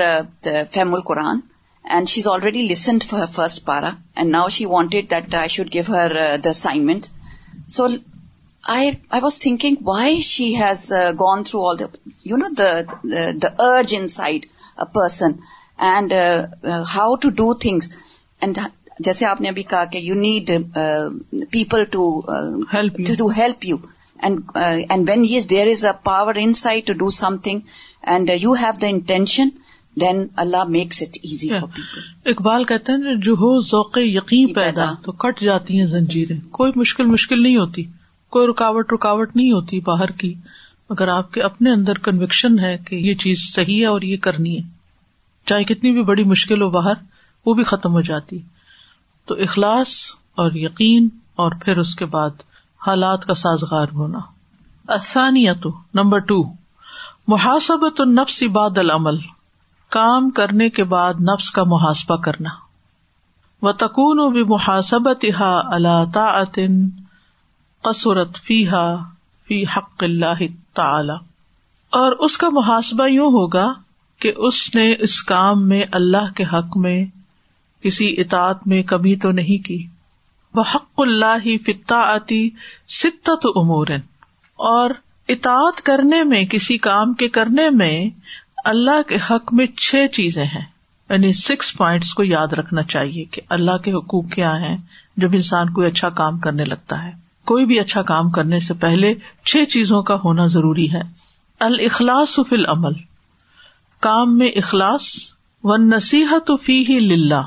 fame 0.74 0.94
القرآن 0.94 1.40
and 1.96 2.10
she 2.10 2.22
is 2.22 2.28
already 2.34 2.62
listened 2.68 3.04
for 3.10 3.25
first 3.34 3.66
پارا 3.66 3.90
and 4.16 4.32
now 4.32 4.48
she 4.56 4.66
wanted 4.75 5.10
that 5.12 5.34
I 5.42 5.48
should 5.56 5.74
give 5.74 5.84
her 5.96 6.12
the 6.46 6.54
assignment 6.66 7.06
so 7.75 7.88
I 8.74 8.90
was 9.22 9.38
think 9.40 9.64
why 9.88 10.20
she 10.28 10.46
has 10.56 10.84
gone 11.20 11.44
through 11.48 11.60
all 11.70 11.78
the 11.80 11.86
you 12.30 12.38
know 12.42 12.48
the 12.60 12.70
the 13.42 13.50
urge 13.68 13.90
inside 14.18 14.42
person 14.94 15.32
and 15.90 16.10
how 16.94 17.14
to 17.22 17.30
do 17.42 17.54
things 17.66 17.92
and 18.42 18.58
جیسے 19.06 19.26
آپ 19.32 19.42
نے 19.42 19.50
ابھی 19.50 19.64
کہا 19.74 19.84
کہ 19.92 19.98
you 20.08 20.16
need 20.26 20.52
people 21.52 21.84
top 21.92 22.30
to 23.18 23.28
help 23.38 23.66
you 23.66 23.78
and 24.28 25.10
when 25.10 25.26
is 25.30 25.50
there 25.50 25.68
is 25.72 25.86
a 25.86 25.92
power 26.04 26.36
inside 26.64 26.88
to 26.88 26.94
do 27.04 27.10
something 27.48 27.60
and 28.14 28.32
you 28.42 28.54
have 28.62 28.72
the 28.82 28.88
intention 28.88 29.50
then 30.02 30.26
Allah 30.44 30.64
makes 30.78 31.02
it 31.04 31.18
easy 31.30 31.50
Iqbal 32.34 32.64
کہتے 32.74 32.92
ہیں 33.06 33.16
جو 33.28 33.34
ہو 33.44 33.58
ذوق 33.74 33.98
یقین 34.06 34.54
پیدا 34.54 34.92
تو 35.04 35.12
کٹ 35.26 35.44
جاتی 35.50 35.80
ہیں 35.80 35.86
زنجیریں 35.96 36.40
کوئی 36.60 36.72
مشکل 36.80 37.06
مشکل 37.18 37.42
نہیں 37.44 37.58
ہوتی 37.58 37.84
کوئی 38.36 38.48
رکاوٹ 38.48 38.92
رکاوٹ 38.94 39.36
نہیں 39.36 39.51
ہوتی 39.51 39.80
باہر 39.82 40.12
کی 40.22 40.34
مگر 40.89 41.08
آپ 41.08 41.32
کے 41.34 41.42
اپنے 41.48 41.72
اندر 41.72 41.98
کنوکشن 42.08 42.58
ہے 42.60 42.72
کہ 42.88 42.96
یہ 43.04 43.13
چیز 43.24 43.44
صحیح 43.54 43.80
ہے 43.82 43.86
اور 43.92 44.01
یہ 44.08 44.18
کرنی 44.25 44.58
ہے 44.58 44.62
چاہے 45.51 45.63
کتنی 45.70 45.92
بھی 45.98 46.04
بڑی 46.10 46.24
مشکل 46.32 46.62
ہو 46.62 46.70
باہر 46.70 46.98
وہ 47.46 47.54
بھی 47.60 47.63
ختم 47.70 47.94
ہو 47.98 48.01
جاتی 48.10 48.39
تو 49.27 49.36
اخلاص 49.46 49.94
اور 50.44 50.51
یقین 50.63 51.08
اور 51.44 51.51
پھر 51.62 51.77
اس 51.86 51.96
کے 52.01 52.06
بعد 52.18 52.44
حالات 52.88 53.25
کا 53.25 53.34
سازگار 53.44 53.96
ہونا 54.01 54.20
آسانیت 54.98 55.68
نمبر 56.01 56.27
ٹو 56.34 56.42
محاسبت 57.36 58.01
النفس 58.08 58.42
نفس 58.44 58.44
عباد 58.50 58.77
العمل 58.86 59.20
کام 60.00 60.30
کرنے 60.42 60.70
کے 60.80 60.84
بعد 60.98 61.22
نفس 61.32 61.50
کا 61.60 61.63
محاسبہ 61.75 62.18
کرنا 62.27 62.56
و 63.62 63.72
و 63.72 64.30
بھی 64.38 64.44
محاسبت 64.56 65.25
اللہ 65.30 66.04
قصورت 67.86 68.38
فی 68.46 68.56
ہا 68.68 68.86
فی 69.48 69.62
حق 69.75 70.04
اللہ 70.04 70.39
تعالی 70.80 71.18
اور 71.98 72.12
اس 72.27 72.38
کا 72.44 72.48
محاسبہ 72.54 73.08
یوں 73.08 73.27
ہوگا 73.34 73.65
کہ 74.24 74.32
اس 74.48 74.58
نے 74.75 74.86
اس 75.08 75.22
کام 75.32 75.68
میں 75.70 75.84
اللہ 76.00 76.32
کے 76.38 76.44
حق 76.54 76.77
میں 76.86 76.96
کسی 77.84 78.08
اطاعت 78.24 78.65
میں 78.72 78.82
کمی 78.92 79.15
تو 79.25 79.32
نہیں 79.39 79.65
کی 79.65 79.77
وہ 80.60 80.63
حق 80.74 81.01
اللہ 81.06 81.46
فتا 81.65 82.00
آتی 82.13 82.42
ست 83.00 83.30
تو 83.42 83.82
اور 84.72 84.89
اطاعت 85.36 85.82
کرنے 85.86 86.24
میں 86.32 86.44
کسی 86.56 86.77
کام 86.88 87.13
کے 87.22 87.27
کرنے 87.38 87.70
میں 87.82 87.96
اللہ 88.74 89.01
کے 89.10 89.18
حق 89.30 89.54
میں 89.60 89.65
چھ 89.86 90.06
چیزیں 90.13 90.44
ہیں 90.46 90.65
یعنی 91.10 91.32
سکس 91.44 91.74
پوائنٹس 91.77 92.13
کو 92.20 92.24
یاد 92.24 92.54
رکھنا 92.62 92.84
چاہیے 92.96 93.25
کہ 93.38 93.42
اللہ 93.60 93.77
کے 93.86 93.94
حقوق 93.98 94.32
کیا 94.36 94.56
ہیں 94.65 94.75
جب 95.25 95.36
انسان 95.42 95.74
کوئی 95.74 95.88
اچھا 95.88 96.10
کام 96.22 96.39
کرنے 96.48 96.65
لگتا 96.74 97.04
ہے 97.04 97.12
کوئی 97.50 97.66
بھی 97.70 97.80
اچھا 97.80 98.02
کام 98.12 98.30
کرنے 98.38 98.60
سے 98.68 98.74
پہلے 98.82 99.14
چھ 99.52 99.64
چیزوں 99.70 100.02
کا 100.04 100.16
ہونا 100.24 100.46
ضروری 100.54 100.92
ہے 100.94 101.02
الخلاص 101.66 102.40
فی 102.50 102.64
عمل 102.74 102.94
کام 104.08 104.38
میں 104.38 104.48
اخلاص 104.62 105.10
و 105.64 105.75
نصیحت 105.84 106.50
فی 106.64 106.78
ہی 106.90 107.00
للہ 107.08 107.42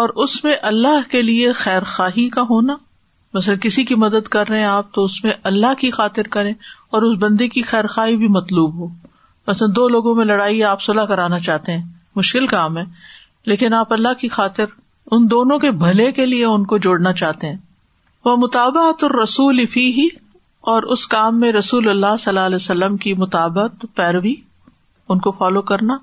اور 0.00 0.08
اس 0.24 0.42
میں 0.44 0.54
اللہ 0.70 1.10
کے 1.10 1.22
لیے 1.22 1.52
خیر 1.62 1.82
خواہی 1.96 2.28
کا 2.38 2.42
ہونا 2.50 2.74
مثلا 3.34 3.54
کسی 3.62 3.84
کی 3.84 3.94
مدد 4.04 4.28
کر 4.34 4.48
رہے 4.48 4.58
ہیں 4.58 4.66
آپ 4.66 4.92
تو 4.94 5.02
اس 5.04 5.22
میں 5.24 5.32
اللہ 5.50 5.74
کی 5.80 5.90
خاطر 5.96 6.28
کریں 6.36 6.52
اور 6.90 7.02
اس 7.08 7.16
بندے 7.22 7.48
کی 7.54 7.62
خیر 7.72 7.86
خواہ 7.94 8.14
بھی 8.24 8.28
مطلوب 8.36 8.74
ہو 8.80 8.86
مثلا 9.46 9.68
دو 9.76 9.86
لوگوں 9.88 10.14
میں 10.14 10.24
لڑائی 10.24 10.62
آپ 10.72 10.82
صلاح 10.82 11.04
کرانا 11.12 11.38
چاہتے 11.48 11.72
ہیں 11.76 11.84
مشکل 12.16 12.46
کام 12.46 12.78
ہے 12.78 12.82
لیکن 13.52 13.74
آپ 13.74 13.92
اللہ 13.92 14.14
کی 14.20 14.28
خاطر 14.38 14.76
ان 15.16 15.30
دونوں 15.30 15.58
کے 15.58 15.70
بھلے 15.84 16.10
کے 16.12 16.26
لیے 16.26 16.44
ان 16.44 16.64
کو 16.72 16.78
جوڑنا 16.88 17.12
چاہتے 17.22 17.48
ہیں 17.48 17.56
وہ 18.28 18.34
مطابعت 18.36 19.02
رسول 19.20 19.64
فی 19.72 19.84
ہی 19.96 20.06
اور 20.70 20.82
اس 20.94 21.06
کام 21.12 21.38
میں 21.40 21.52
رسول 21.52 21.88
اللہ 21.88 22.16
صلی 22.20 22.30
اللہ 22.30 22.46
علیہ 22.46 22.60
وسلم 22.60 22.96
کی 23.04 23.12
مطابعت 23.20 23.84
پیروی 23.96 24.34
ان 25.12 25.18
کو 25.26 25.30
فالو 25.38 25.60
کرنا 25.70 25.94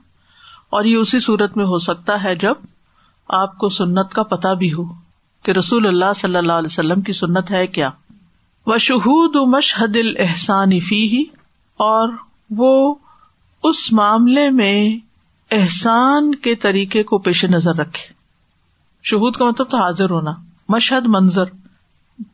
اور 0.77 0.83
یہ 0.91 0.95
اسی 0.97 1.19
صورت 1.25 1.57
میں 1.57 1.65
ہو 1.73 1.77
سکتا 1.87 2.21
ہے 2.23 2.33
جب 2.43 2.63
آپ 3.39 3.57
کو 3.63 3.69
سنت 3.77 4.13
کا 4.13 4.23
پتا 4.31 4.53
بھی 4.63 4.71
ہو 4.73 4.83
کہ 5.45 5.51
رسول 5.57 5.87
اللہ 5.87 6.13
صلی 6.21 6.37
اللہ 6.41 6.61
علیہ 6.63 6.71
وسلم 6.71 7.01
کی 7.09 7.13
سنت 7.19 7.51
ہے 7.51 7.65
کیا 7.77 7.89
وہ 8.71 8.77
شہود 8.87 9.35
و 9.41 9.45
مشہد 9.57 9.95
الحسان 10.03 10.79
فی 10.87 11.01
ہی 11.11 11.23
اور 11.89 12.09
وہ 12.61 12.71
اس 13.69 13.91
معاملے 13.99 14.49
میں 14.61 14.75
احسان 15.59 16.33
کے 16.47 16.55
طریقے 16.65 17.03
کو 17.11 17.17
پیش 17.29 17.43
نظر 17.57 17.75
رکھے 17.81 18.07
شہود 19.11 19.35
کا 19.35 19.49
مطلب 19.49 19.69
تو 19.71 19.83
حاضر 19.83 20.11
ہونا 20.17 20.33
مشہد 20.77 21.07
منظر 21.17 21.53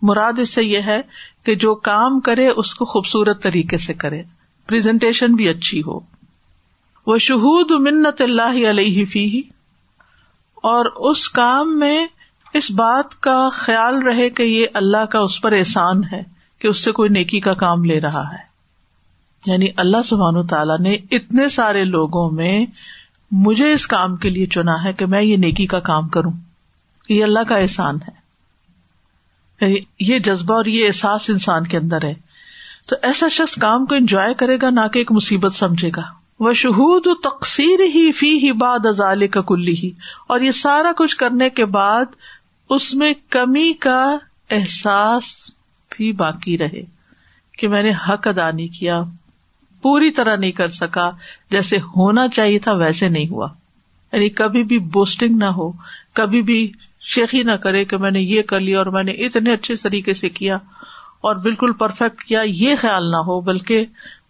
مراد 0.08 0.40
اس 0.40 0.54
سے 0.54 0.64
یہ 0.64 0.82
ہے 0.86 1.02
کہ 1.46 1.56
جو 1.64 1.74
کام 1.90 2.20
کرے 2.26 2.48
اس 2.50 2.74
کو 2.76 2.86
خوبصورت 2.86 3.42
طریقے 3.44 3.78
سے 3.86 3.94
کرے 4.04 4.22
پرزنٹیشن 4.68 5.34
بھی 5.36 5.48
اچھی 5.50 5.82
ہو 5.88 6.00
وہ 7.08 7.18
شہود 7.28 7.72
منت 7.86 8.22
اللہ 8.22 8.58
علیہ 8.70 9.06
فی 9.12 9.26
اور 10.72 10.86
اس 11.10 11.28
کام 11.40 11.78
میں 11.80 11.98
اس 12.60 12.70
بات 12.78 13.20
کا 13.28 13.38
خیال 13.54 14.02
رہے 14.06 14.30
کہ 14.38 14.44
یہ 14.44 14.76
اللہ 14.82 15.06
کا 15.12 15.20
اس 15.28 15.42
پر 15.42 15.52
احسان 15.58 16.04
ہے 16.12 16.22
کہ 16.62 16.68
اس 16.68 16.84
سے 16.86 16.92
کوئی 16.98 17.10
نیکی 17.10 17.40
کا 17.48 17.54
کام 17.64 17.84
لے 17.92 18.00
رہا 18.02 18.24
ہے 18.32 18.50
یعنی 19.52 19.68
اللہ 19.84 20.02
سبحان 20.06 20.36
و 20.38 20.44
تعالیٰ 20.48 20.80
نے 20.80 20.96
اتنے 21.18 21.48
سارے 21.50 21.84
لوگوں 21.84 22.30
میں 22.40 22.66
مجھے 23.46 23.72
اس 23.74 23.86
کام 23.88 24.16
کے 24.26 24.30
لیے 24.30 24.46
چنا 24.56 24.84
ہے 24.84 24.94
کہ 25.02 25.06
میں 25.14 25.22
یہ 25.24 25.38
نیکی 25.46 25.66
کا 25.74 25.80
کام 25.90 26.10
کروں 26.18 26.32
یہ 27.10 27.24
اللہ 27.24 27.44
کا 27.50 27.56
احسان 27.58 27.98
ہے 28.08 28.20
یعنی 29.62 29.80
یہ 30.08 30.20
جذبہ 30.30 30.54
اور 30.56 30.66
یہ 30.66 30.86
احساس 30.88 31.30
انسان 31.30 31.68
کے 31.68 31.78
اندر 31.78 32.06
ہے 32.08 32.14
تو 32.90 32.96
ایسا 33.10 33.28
شخص 33.32 33.56
کام 33.62 33.86
کو 33.86 33.96
انجوائے 33.96 34.34
کرے 34.38 34.56
گا 34.62 34.70
نہ 34.78 34.88
کہ 34.94 35.00
ایک 35.00 35.12
مصیبت 35.12 35.54
سمجھے 35.56 35.90
گا 35.98 36.02
وہ 36.46 36.52
و 36.84 37.14
تقسیر 37.30 37.82
ہی 37.96 38.12
فی 38.20 38.30
ہی 38.44 38.52
باد 38.62 38.86
ازال 38.90 39.28
کا 39.36 39.42
کلی 39.52 39.74
ہی 39.84 39.92
اور 40.36 40.42
یہ 40.42 40.52
سارا 40.60 40.92
کچھ 40.98 41.16
کرنے 41.18 41.50
کے 41.60 41.66
بعد 41.78 42.16
اس 42.76 42.94
میں 43.02 43.14
کمی 43.36 43.72
کا 43.86 44.00
احساس 44.58 45.26
بھی 45.96 46.12
باقی 46.22 46.58
رہے 46.58 46.82
کہ 47.60 47.68
میں 47.68 47.84
نے 47.84 47.92
حق 48.08 48.28
ادا 48.28 48.50
نہیں 48.52 48.68
کیا 48.80 49.02
پوری 49.82 50.12
طرح 50.20 50.36
نہیں 50.36 50.52
کر 50.58 50.68
سکا 50.82 51.10
جیسے 51.52 51.78
ہونا 51.96 52.28
چاہیے 52.38 52.60
تھا 52.66 52.74
ویسے 52.80 53.10
نہیں 53.10 53.28
ہوا 53.32 53.48
یعنی 54.14 54.30
کبھی 54.42 54.64
بھی 54.72 54.80
بوسٹنگ 54.98 55.38
نہ 55.44 55.52
ہو 55.58 55.72
کبھی 56.20 56.42
بھی 56.52 56.62
شیخی 57.14 57.42
نہ 57.44 57.52
کرے 57.62 57.84
کہ 57.86 57.98
میں 57.98 58.10
نے 58.12 58.20
یہ 58.22 58.42
کر 58.50 58.60
لیا 58.60 58.78
اور 58.78 58.86
میں 58.96 59.04
نے 59.04 59.12
اتنے 59.26 59.54
اچھے 59.54 59.76
طریقے 59.84 60.14
سے 60.14 60.30
کیا 60.30 60.56
اور 61.30 61.36
بالکل 61.46 61.72
پرفیکٹ 61.80 62.24
کیا 62.24 62.42
یہ 62.48 62.76
خیال 62.82 63.10
نہ 63.12 63.18
ہو 63.28 63.40
بلکہ 63.50 63.86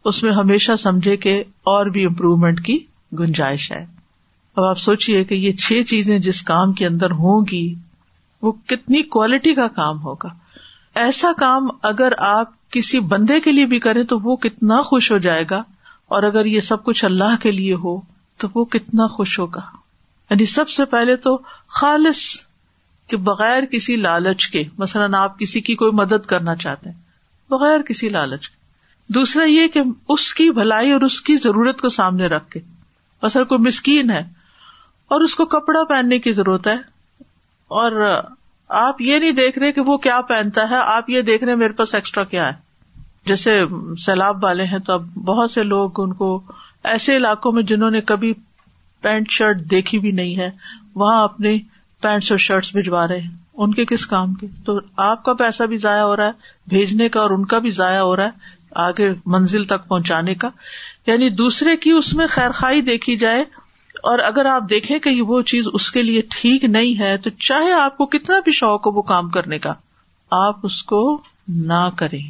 اس 0.09 0.21
میں 0.23 0.33
ہمیشہ 0.33 0.75
سمجھے 0.79 1.15
کہ 1.25 1.39
اور 1.71 1.85
بھی 1.97 2.05
امپروومنٹ 2.05 2.63
کی 2.65 2.77
گنجائش 3.19 3.71
ہے 3.71 3.85
اب 4.55 4.63
آپ 4.63 4.79
سوچیے 4.79 5.23
کہ 5.23 5.35
یہ 5.35 5.51
چھ 5.65 5.81
چیزیں 5.87 6.17
جس 6.19 6.41
کام 6.43 6.73
کے 6.79 6.85
اندر 6.87 7.11
ہوں 7.21 7.45
گی 7.51 7.61
وہ 8.41 8.51
کتنی 8.67 9.01
کوالٹی 9.15 9.53
کا 9.55 9.67
کام 9.75 10.01
ہوگا 10.03 10.29
ایسا 11.03 11.31
کام 11.37 11.67
اگر 11.89 12.13
آپ 12.29 12.49
کسی 12.71 12.99
بندے 13.13 13.39
کے 13.41 13.51
لیے 13.51 13.65
بھی 13.75 13.79
کریں 13.79 14.03
تو 14.09 14.17
وہ 14.23 14.35
کتنا 14.45 14.81
خوش 14.85 15.11
ہو 15.11 15.17
جائے 15.27 15.43
گا 15.49 15.61
اور 16.15 16.23
اگر 16.23 16.45
یہ 16.45 16.59
سب 16.59 16.83
کچھ 16.83 17.03
اللہ 17.05 17.35
کے 17.41 17.51
لیے 17.51 17.73
ہو 17.83 17.99
تو 18.39 18.47
وہ 18.55 18.65
کتنا 18.75 19.07
خوش 19.15 19.37
ہوگا 19.39 19.61
یعنی 20.29 20.45
سب 20.55 20.69
سے 20.69 20.85
پہلے 20.95 21.15
تو 21.27 21.37
خالص 21.79 22.19
کہ 23.11 23.17
بغیر 23.27 23.65
کسی 23.71 23.95
لالچ 24.01 24.47
کے 24.51 24.63
مثلاً 24.81 25.13
آپ 25.21 25.37
کسی 25.39 25.61
کی 25.69 25.75
کوئی 25.79 25.91
مدد 25.99 26.25
کرنا 26.33 26.55
چاہتے 26.63 26.89
ہیں 26.89 27.53
بغیر 27.53 27.81
کسی 27.87 28.09
لالچ 28.09 28.47
کے 28.49 29.13
دوسرا 29.15 29.43
یہ 29.49 29.67
کہ 29.73 29.81
اس 30.15 30.33
کی 30.39 30.49
بھلائی 30.59 30.91
اور 30.97 31.01
اس 31.07 31.21
کی 31.29 31.35
ضرورت 31.45 31.81
کو 31.81 31.89
سامنے 31.99 32.27
رکھ 32.33 32.49
کے 32.51 32.59
کوئی 33.49 33.57
مسکین 33.65 34.11
ہے 34.11 34.21
اور 35.15 35.21
اس 35.21 35.35
کو 35.39 35.45
کپڑا 35.55 35.83
پہننے 35.89 36.19
کی 36.27 36.31
ضرورت 36.37 36.67
ہے 36.67 36.75
اور 37.81 37.99
آپ 38.81 39.01
یہ 39.01 39.17
نہیں 39.19 39.31
دیکھ 39.39 39.59
رہے 39.59 39.71
کہ 39.77 39.81
وہ 39.89 39.97
کیا 40.07 40.19
پہنتا 40.29 40.69
ہے 40.69 40.77
آپ 40.93 41.09
یہ 41.09 41.21
دیکھ 41.31 41.43
رہے 41.43 41.55
میرے 41.63 41.73
پاس 41.81 41.95
ایکسٹرا 41.95 42.23
کیا 42.33 42.47
ہے 42.47 43.29
جیسے 43.31 43.59
سیلاب 44.05 44.43
والے 44.43 44.65
ہیں 44.73 44.79
تو 44.85 44.93
اب 44.93 45.09
بہت 45.31 45.51
سے 45.51 45.63
لوگ 45.73 45.99
ان 46.03 46.13
کو 46.21 46.29
ایسے 46.93 47.15
علاقوں 47.17 47.51
میں 47.57 47.63
جنہوں 47.73 47.91
نے 47.97 48.01
کبھی 48.13 48.33
پینٹ 49.07 49.31
شرٹ 49.39 49.69
دیکھی 49.71 49.99
بھی 50.07 50.11
نہیں 50.21 50.39
ہے 50.43 50.49
وہاں 51.03 51.23
اپنے 51.23 51.57
پینٹس 52.01 52.31
اور 52.31 52.37
شرٹس 52.39 52.75
بھجوا 52.75 53.07
رہے 53.07 53.19
ہیں 53.19 53.29
ان 53.63 53.73
کے 53.73 53.85
کس 53.85 54.05
کام 54.07 54.33
کے 54.33 54.47
تو 54.65 54.79
آپ 55.09 55.23
کا 55.23 55.33
پیسہ 55.41 55.63
بھی 55.71 55.77
ضائع 55.85 56.01
ہو 56.03 56.15
رہا 56.17 56.27
ہے 56.27 56.73
بھیجنے 56.73 57.09
کا 57.15 57.19
اور 57.21 57.29
ان 57.37 57.45
کا 57.53 57.57
بھی 57.65 57.69
ضائع 57.79 57.99
ہو 58.01 58.15
رہا 58.15 58.25
ہے 58.27 58.49
آگے 58.87 59.09
منزل 59.35 59.63
تک 59.71 59.87
پہنچانے 59.87 60.33
کا 60.43 60.49
یعنی 61.07 61.29
دوسرے 61.41 61.75
کی 61.85 61.91
اس 61.97 62.13
میں 62.19 62.27
خیر 62.35 62.51
خائی 62.59 62.81
دیکھی 62.91 63.15
جائے 63.23 63.41
اور 64.09 64.19
اگر 64.25 64.45
آپ 64.51 64.69
دیکھیں 64.69 64.97
کہ 65.05 65.11
وہ 65.31 65.41
چیز 65.51 65.65
اس 65.79 65.89
کے 65.91 66.01
لیے 66.03 66.21
ٹھیک 66.35 66.63
نہیں 66.75 66.99
ہے 66.99 67.17
تو 67.25 67.29
چاہے 67.47 67.71
آپ 67.79 67.97
کو 67.97 68.05
کتنا 68.15 68.39
بھی 68.43 68.51
شوق 68.61 68.87
ہو 68.87 68.91
وہ 68.95 69.01
کام 69.11 69.29
کرنے 69.37 69.59
کا 69.65 69.73
آپ 70.45 70.65
اس 70.69 70.81
کو 70.91 71.01
نہ 71.73 71.83
کریں 71.97 72.21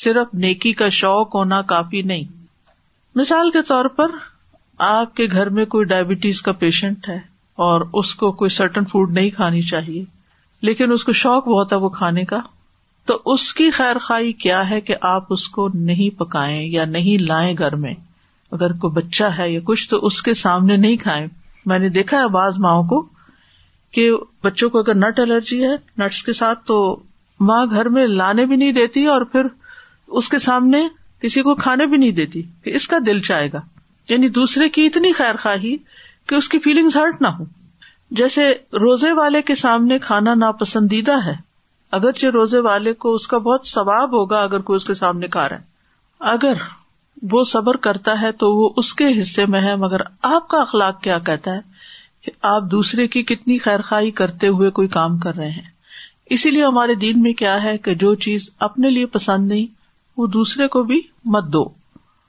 صرف 0.00 0.34
نیکی 0.44 0.72
کا 0.82 0.88
شوق 1.02 1.34
ہونا 1.36 1.60
کافی 1.74 2.02
نہیں 2.12 2.24
مثال 3.20 3.50
کے 3.50 3.62
طور 3.68 3.84
پر 4.00 4.10
آپ 4.92 5.14
کے 5.20 5.26
گھر 5.32 5.48
میں 5.58 5.64
کوئی 5.76 5.84
ڈائبٹیز 5.92 6.42
کا 6.48 6.52
پیشنٹ 6.64 7.08
ہے 7.08 7.18
اور 7.66 7.80
اس 8.00 8.14
کو 8.14 8.30
کوئی 8.40 8.48
سرٹن 8.56 8.84
فوڈ 8.90 9.12
نہیں 9.12 9.30
کھانی 9.36 9.60
چاہیے 9.68 10.02
لیکن 10.66 10.92
اس 10.92 11.04
کو 11.04 11.12
شوق 11.20 11.46
بہت 11.48 11.72
ہے 11.72 11.78
وہ 11.84 11.88
کھانے 11.96 12.24
کا 12.32 12.38
تو 13.06 13.16
اس 13.34 13.46
کی 13.60 13.70
خیر 13.78 13.98
خائی 14.08 14.32
کیا 14.44 14.58
ہے 14.70 14.80
کہ 14.88 14.94
آپ 15.14 15.32
اس 15.36 15.48
کو 15.56 15.68
نہیں 15.88 16.18
پکائیں 16.18 16.60
یا 16.74 16.84
نہیں 16.96 17.22
لائیں 17.30 17.54
گھر 17.58 17.76
میں 17.84 17.92
اگر 18.58 18.72
کوئی 18.82 18.92
بچہ 19.00 19.24
ہے 19.38 19.50
یا 19.52 19.60
کچھ 19.70 19.88
تو 19.90 19.98
اس 20.06 20.20
کے 20.28 20.34
سامنے 20.42 20.76
نہیں 20.84 20.96
کھائیں 21.02 21.26
میں 21.72 21.78
نے 21.78 21.88
دیکھا 21.98 22.20
ہے 22.22 22.28
بعض 22.38 22.58
ماؤں 22.68 22.84
کو 22.92 23.00
کہ 23.96 24.10
بچوں 24.44 24.70
کو 24.70 24.78
اگر 24.78 24.94
نٹ 25.06 25.18
الرجی 25.20 25.62
ہے 25.64 25.74
نٹس 26.04 26.22
کے 26.22 26.32
ساتھ 26.44 26.64
تو 26.66 26.78
ماں 27.50 27.64
گھر 27.70 27.88
میں 27.98 28.06
لانے 28.06 28.46
بھی 28.46 28.56
نہیں 28.56 28.72
دیتی 28.80 29.06
اور 29.16 29.24
پھر 29.32 29.46
اس 30.20 30.28
کے 30.28 30.38
سامنے 30.48 30.82
کسی 31.22 31.42
کو 31.42 31.54
کھانے 31.64 31.86
بھی 31.86 31.96
نہیں 31.98 32.12
دیتی 32.22 32.42
کہ 32.64 32.74
اس 32.76 32.88
کا 32.88 32.96
دل 33.06 33.20
چاہے 33.30 33.48
گا 33.52 33.60
یعنی 34.08 34.28
دوسرے 34.42 34.68
کی 34.76 34.86
اتنی 34.86 35.12
خیر 35.18 35.36
خواہی 35.42 35.76
کہ 36.28 36.34
اس 36.34 36.48
کی 36.52 36.58
فیلنگ 36.64 36.88
ہرٹ 36.94 37.20
نہ 37.22 37.26
ہو 37.38 37.44
جیسے 38.18 38.46
روزے 38.80 39.12
والے 39.18 39.40
کے 39.50 39.54
سامنے 39.60 39.98
کھانا 40.06 40.34
ناپسندیدہ 40.34 41.16
ہے 41.26 41.34
اگرچہ 41.98 42.26
روزے 42.36 42.58
والے 42.66 42.92
کو 43.04 43.12
اس 43.14 43.26
کا 43.28 43.38
بہت 43.46 43.66
ثواب 43.66 44.12
ہوگا 44.16 44.42
اگر 44.42 44.60
کوئی 44.70 44.76
اس 44.76 44.84
کے 44.84 44.94
سامنے 44.94 45.28
کھا 45.36 45.48
رہا 45.48 45.56
ہے 45.58 46.32
اگر 46.34 46.60
وہ 47.32 47.42
صبر 47.50 47.76
کرتا 47.86 48.20
ہے 48.20 48.30
تو 48.42 48.52
وہ 48.56 48.68
اس 48.82 48.92
کے 48.98 49.08
حصے 49.20 49.46
میں 49.54 49.60
ہے 49.60 49.74
مگر 49.84 50.00
آپ 50.34 50.48
کا 50.48 50.60
اخلاق 50.60 51.00
کیا 51.02 51.18
کہتا 51.28 51.54
ہے 51.54 51.60
کہ 52.24 52.32
آپ 52.50 52.62
دوسرے 52.70 53.06
کی 53.14 53.22
کتنی 53.32 53.58
خیر 53.66 53.82
خائی 53.90 54.10
کرتے 54.20 54.48
ہوئے 54.58 54.70
کوئی 54.78 54.88
کام 54.98 55.18
کر 55.24 55.34
رہے 55.36 55.50
ہیں 55.50 55.66
اسی 56.36 56.50
لیے 56.50 56.64
ہمارے 56.64 56.94
دین 57.06 57.22
میں 57.22 57.32
کیا 57.42 57.62
ہے 57.62 57.76
کہ 57.84 57.94
جو 58.04 58.14
چیز 58.26 58.50
اپنے 58.68 58.90
لیے 58.90 59.06
پسند 59.16 59.48
نہیں 59.52 59.66
وہ 60.16 60.26
دوسرے 60.38 60.68
کو 60.76 60.82
بھی 60.92 61.00
مت 61.34 61.44
دو 61.52 61.64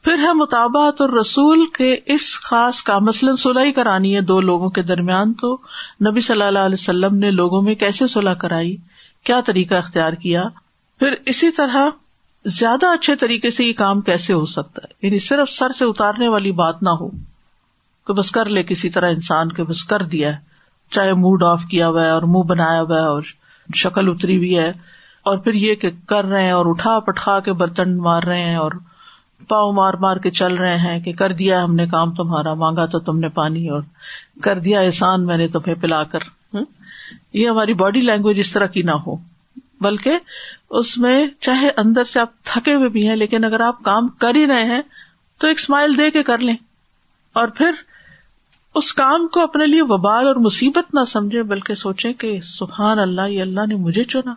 پھر 0.10 0.18
ہے 0.20 0.32
مطابعت 0.34 1.02
اور 1.02 1.10
رسول 1.20 1.64
کے 1.74 1.90
اس 2.14 2.28
خاص 2.44 2.82
کا 2.84 2.98
مثلاً 3.08 3.36
صلاح 3.42 3.64
ہی 3.64 3.72
کرانی 3.80 4.16
ہے 4.16 4.22
دو 4.32 4.40
لوگوں 4.42 4.70
کے 4.78 4.82
درمیان 4.92 5.34
تو 5.42 5.52
نبی 6.08 6.22
صلی 6.28 6.42
اللہ 6.44 6.66
علیہ 6.70 6.80
وسلم 6.80 7.18
نے 7.24 7.30
لوگوں 7.32 7.62
میں 7.68 7.76
کیسے 7.84 8.08
صلاح 8.16 8.34
کرائی 8.44 8.76
کیا 9.30 9.40
طریقہ 9.46 9.76
اختیار 9.76 10.14
کیا 10.24 10.44
پھر 11.00 11.14
اسی 11.34 11.52
طرح 11.60 11.90
زیادہ 12.58 12.88
اچھے 12.96 13.16
طریقے 13.26 13.50
سے 13.58 13.64
یہ 13.66 13.74
کام 13.84 14.02
کیسے 14.10 14.34
ہو 14.34 14.46
سکتا 14.56 14.82
ہے 14.88 15.08
یعنی 15.08 15.20
صرف 15.28 15.50
سر 15.58 15.72
سے 15.80 15.86
اتارنے 15.92 16.28
والی 16.38 16.52
بات 16.64 16.82
نہ 16.90 16.96
ہو 17.02 17.10
کہ 18.08 18.14
بس 18.20 18.32
کر 18.40 18.50
لے 18.58 18.64
کسی 18.74 18.90
طرح 18.98 19.12
انسان 19.20 19.52
کے 19.60 19.64
بس 19.74 19.84
کر 19.94 20.06
دیا 20.18 20.34
ہے 20.36 20.94
چاہے 20.98 21.14
موڈ 21.28 21.44
آف 21.52 21.66
کیا 21.72 21.90
ہوا 21.90 22.06
ہے 22.06 22.10
اور 22.18 22.22
منہ 22.36 22.48
بنایا 22.56 22.82
ہوا 22.82 22.98
ہے 23.02 23.08
اور 23.10 23.32
شکل 23.86 24.10
اتری 24.14 24.38
ہوئی 24.38 24.58
ہے 24.58 24.70
اور 25.30 25.38
پھر 25.46 25.64
یہ 25.68 25.76
کہ 25.86 25.90
کر 26.10 26.26
رہے 26.34 26.44
ہیں 26.44 26.52
اور 26.60 26.70
اٹھا 26.76 27.00
پٹھا 27.12 27.40
کے 27.50 27.54
برتن 27.64 27.98
مار 28.10 28.24
رہے 28.34 28.44
ہیں 28.50 28.56
اور 28.66 28.72
پاؤں 29.48 29.72
مار 29.74 29.94
مار 30.00 30.18
کے 30.24 30.32
چل 30.38 30.56
رہے 30.58 30.78
ہیں 30.78 31.00
کہ 31.04 31.12
کر 31.20 31.32
دیا 31.42 31.64
ہم 31.64 31.76
نے 31.76 31.86
کام 31.92 32.12
تمہارا 32.16 32.54
مانگا 32.64 32.86
تو 32.96 33.00
تم 33.10 33.20
نے 33.20 33.30
پانی 33.40 33.68
اور 33.70 33.82
کر 34.44 34.60
دیا 34.66 34.80
احسان 34.80 35.26
میں 35.26 35.38
نے 35.38 35.48
تمہیں 35.56 35.76
پلا 35.82 36.04
کر 36.14 36.24
یہ 37.34 37.50
ہماری 37.50 37.74
باڈی 37.82 38.00
لینگویج 38.02 38.40
اس 38.40 38.52
طرح 38.52 38.66
کی 38.76 38.82
نہ 38.84 38.92
ہو 39.06 39.16
بلکہ 39.82 40.18
اس 40.80 40.98
میں 41.04 41.16
چاہے 41.42 41.70
اندر 41.84 42.04
سے 42.14 42.20
آپ 42.20 42.32
تھکے 42.46 42.74
ہوئے 42.76 42.90
بھی 42.96 43.08
ہیں 43.10 43.16
لیکن 43.16 43.44
اگر 43.46 43.60
آپ 43.68 43.82
کام 43.84 44.08
کر 44.24 44.36
ہی 44.36 44.46
رہے 44.48 44.64
ہیں 44.74 44.82
تو 45.40 45.48
ایک 45.48 45.60
اسمائل 45.60 45.98
دے 45.98 46.10
کے 46.12 46.24
کر 46.24 46.38
لیں 46.50 46.56
اور 47.42 47.48
پھر 47.58 47.72
اس 48.80 48.94
کام 48.94 49.28
کو 49.34 49.42
اپنے 49.42 49.66
لیے 49.68 49.82
وبال 49.90 50.28
اور 50.28 50.36
مصیبت 50.46 50.94
نہ 50.96 51.04
سمجھے 51.08 51.44
بلکہ 51.54 51.76
سوچیں 51.76 52.12
کہ 52.24 52.40
سبحان 52.50 53.00
اللہ 53.00 53.30
یہ 53.30 53.42
اللہ 53.42 53.66
نے 53.70 53.76
مجھے 53.86 54.04
چنا 54.14 54.34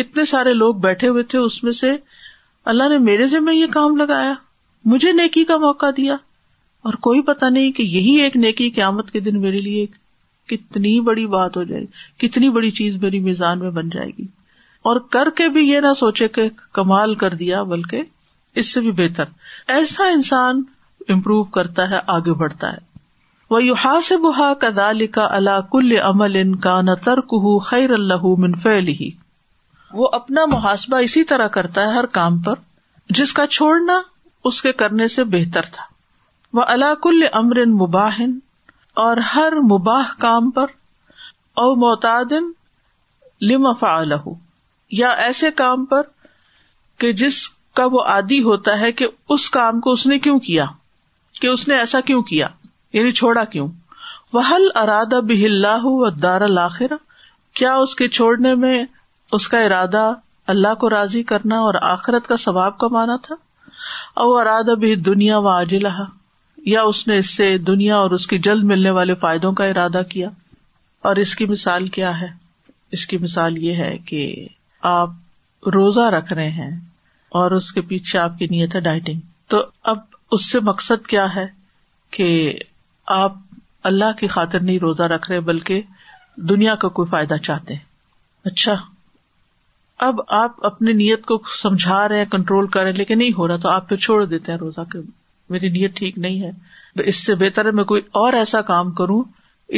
اتنے 0.00 0.24
سارے 0.32 0.52
لوگ 0.54 0.74
بیٹھے 0.86 1.08
ہوئے 1.08 1.22
تھے 1.34 1.38
اس 1.38 1.62
میں 1.64 1.72
سے 1.84 1.96
اللہ 2.70 2.88
نے 2.88 2.96
میرے 3.04 3.26
ذمہ 3.28 3.52
یہ 3.54 3.66
کام 3.72 3.96
لگایا 3.96 4.32
مجھے 4.90 5.12
نیکی 5.12 5.44
کا 5.44 5.56
موقع 5.62 5.86
دیا 5.96 6.14
اور 6.88 6.94
کوئی 7.06 7.22
پتا 7.30 7.48
نہیں 7.54 7.70
کہ 7.78 7.82
یہی 7.94 8.12
ایک 8.22 8.36
نیکی 8.42 8.68
قیامت 8.76 9.10
کے 9.10 9.20
دن 9.28 9.40
میرے 9.40 9.60
لیے 9.62 9.86
کتنی 10.52 10.92
بڑی 11.08 11.26
بات 11.32 11.56
ہو 11.56 11.62
جائے 11.70 11.80
گی 11.82 12.26
کتنی 12.26 12.50
بڑی 12.58 12.70
چیز 12.80 12.96
میری 13.04 13.18
میزان 13.24 13.58
میں 13.64 13.70
بن 13.78 13.88
جائے 13.94 14.10
گی 14.18 14.26
اور 14.90 15.00
کر 15.16 15.30
کے 15.40 15.48
بھی 15.56 15.66
یہ 15.70 15.80
نہ 15.88 15.92
سوچے 16.02 16.28
کہ 16.38 16.48
کمال 16.78 17.14
کر 17.24 17.34
دیا 17.42 17.62
بلکہ 17.72 18.02
اس 18.62 18.72
سے 18.74 18.80
بھی 18.86 18.90
بہتر 19.02 19.34
ایسا 19.78 20.06
انسان 20.18 20.62
امپروو 21.16 21.42
کرتا 21.58 21.88
ہے 21.90 21.98
آگے 22.16 22.34
بڑھتا 22.44 22.72
ہے 22.72 22.88
وہ 23.56 23.62
یوہا 23.64 23.96
سے 24.10 24.14
کا 24.60 24.70
دال 24.76 25.06
کا 25.18 25.26
اللہ 25.40 25.60
کل 25.72 25.96
عمل 26.10 26.36
ان 26.42 26.54
کا 26.68 26.80
نہ 26.90 26.94
ترک 27.08 27.34
ہُ 27.46 27.58
خیر 27.70 27.96
اللہ 28.00 28.26
منفیلی 28.46 29.10
وہ 29.98 30.08
اپنا 30.12 30.44
محاسبہ 30.52 30.96
اسی 31.04 31.22
طرح 31.30 31.48
کرتا 31.58 31.82
ہے 31.86 31.94
ہر 31.96 32.06
کام 32.18 32.38
پر 32.42 32.54
جس 33.18 33.32
کا 33.38 33.46
چھوڑنا 33.56 34.00
اس 34.50 34.60
کے 34.62 34.72
کرنے 34.82 35.08
سے 35.14 35.24
بہتر 35.36 35.64
تھا 35.72 35.82
وہ 36.58 36.62
اللہ 36.74 36.94
کل 37.02 37.22
امر 37.40 37.64
مباہ 37.80 38.20
اور 39.04 39.16
ہر 39.34 39.52
مباہ 39.70 40.12
کام 40.20 40.50
پر 40.50 40.70
او 41.62 41.68
اور 41.68 41.76
متادن 41.92 42.50
یا 44.98 45.08
ایسے 45.26 45.50
کام 45.56 45.84
پر 45.90 46.02
کہ 47.00 47.12
جس 47.20 47.48
کا 47.76 47.84
وہ 47.92 48.02
عادی 48.14 48.42
ہوتا 48.42 48.78
ہے 48.78 48.90
کہ 49.00 49.06
اس 49.34 49.48
کام 49.50 49.80
کو 49.80 49.92
اس 49.98 50.06
نے 50.06 50.18
کیوں 50.26 50.38
کیا 50.46 50.64
کہ 51.40 51.46
اس 51.46 51.66
نے 51.68 51.78
ایسا 51.78 52.00
کیوں 52.06 52.22
کیا 52.30 52.46
یعنی 52.92 53.12
چھوڑا 53.20 53.44
کیوں 53.52 53.66
وہ 54.32 54.40
حل 54.50 54.68
ارادہ 54.82 55.20
بہ 55.28 55.44
اللہ 55.46 55.86
دار 56.22 56.40
الآخر 56.50 56.92
کیا 57.60 57.74
اس 57.84 57.94
کے 57.96 58.08
چھوڑنے 58.18 58.54
میں 58.64 58.84
اس 59.36 59.46
کا 59.48 59.58
ارادہ 59.64 60.10
اللہ 60.52 60.74
کو 60.80 60.88
راضی 60.90 61.22
کرنا 61.32 61.58
اور 61.66 61.74
آخرت 61.90 62.26
کا 62.28 62.36
ثواب 62.44 62.78
کمانا 62.78 63.16
تھا 63.22 63.34
اور 64.20 64.26
وہ 64.28 64.40
ارادہ 64.40 64.74
بھی 64.80 64.94
دنیا 65.10 65.38
و 65.38 65.48
عجلہ 65.48 65.88
یا 66.66 66.82
اس 66.92 67.06
نے 67.08 67.16
اس 67.18 67.30
سے 67.36 67.56
دنیا 67.68 67.96
اور 67.96 68.10
اس 68.16 68.26
کی 68.26 68.38
جلد 68.46 68.64
ملنے 68.70 68.90
والے 68.98 69.14
فائدوں 69.20 69.52
کا 69.60 69.64
ارادہ 69.74 70.02
کیا 70.10 70.28
اور 71.08 71.16
اس 71.24 71.34
کی 71.36 71.46
مثال 71.46 71.86
کیا 71.96 72.18
ہے 72.20 72.26
اس 72.96 73.06
کی 73.06 73.18
مثال 73.18 73.58
یہ 73.66 73.82
ہے 73.84 73.96
کہ 74.08 74.24
آپ 74.94 75.68
روزہ 75.74 76.08
رکھ 76.16 76.32
رہے 76.32 76.50
ہیں 76.50 76.70
اور 77.40 77.50
اس 77.60 77.72
کے 77.72 77.80
پیچھے 77.92 78.18
آپ 78.18 78.38
کی 78.38 78.46
نیت 78.50 78.74
ہے 78.74 78.80
ڈائٹنگ 78.88 79.20
تو 79.54 79.62
اب 79.92 79.98
اس 80.36 80.50
سے 80.50 80.60
مقصد 80.68 81.06
کیا 81.06 81.26
ہے 81.36 81.44
کہ 82.16 82.28
آپ 83.18 83.34
اللہ 83.90 84.18
کی 84.18 84.26
خاطر 84.36 84.60
نہیں 84.60 84.78
روزہ 84.78 85.02
رکھ 85.14 85.30
رہے 85.30 85.40
بلکہ 85.50 85.82
دنیا 86.48 86.74
کا 86.84 86.88
کوئی 86.98 87.08
فائدہ 87.10 87.36
چاہتے 87.44 87.74
ہیں 87.74 88.48
اچھا 88.50 88.74
اب 90.06 90.20
آپ 90.36 90.64
اپنی 90.66 90.92
نیت 90.98 91.24
کو 91.26 91.38
سمجھا 91.62 92.06
رہے 92.08 92.18
ہیں 92.18 92.24
کنٹرول 92.30 92.66
کر 92.74 92.82
رہے 92.82 92.90
ہیں 92.90 92.96
لیکن 92.98 93.18
نہیں 93.18 93.32
ہو 93.38 93.48
رہا 93.48 93.56
تو 93.64 93.68
آپ 93.68 93.88
پہ 93.88 93.96
چھوڑ 94.06 94.24
دیتے 94.26 94.52
ہیں 94.52 94.58
روزہ 94.58 94.80
میری 95.56 95.68
نیت 95.74 95.96
ٹھیک 95.96 96.18
نہیں 96.26 96.40
ہے 96.42 96.50
اس 97.10 97.16
سے 97.26 97.34
بہتر 97.42 97.66
ہے 97.66 97.70
میں 97.80 97.84
کوئی 97.90 98.02
اور 98.20 98.32
ایسا 98.38 98.60
کام 98.70 98.90
کروں 99.00 99.22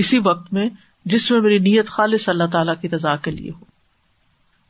اسی 0.00 0.18
وقت 0.24 0.52
میں 0.52 0.68
جس 1.14 1.30
میں 1.30 1.40
میری 1.40 1.58
نیت 1.68 1.88
خالص 1.96 2.28
اللہ 2.28 2.50
تعالی 2.52 2.72
کی 2.80 2.88
رضا 2.94 3.14
کے 3.26 3.30
لیے 3.30 3.50
ہو 3.50 3.64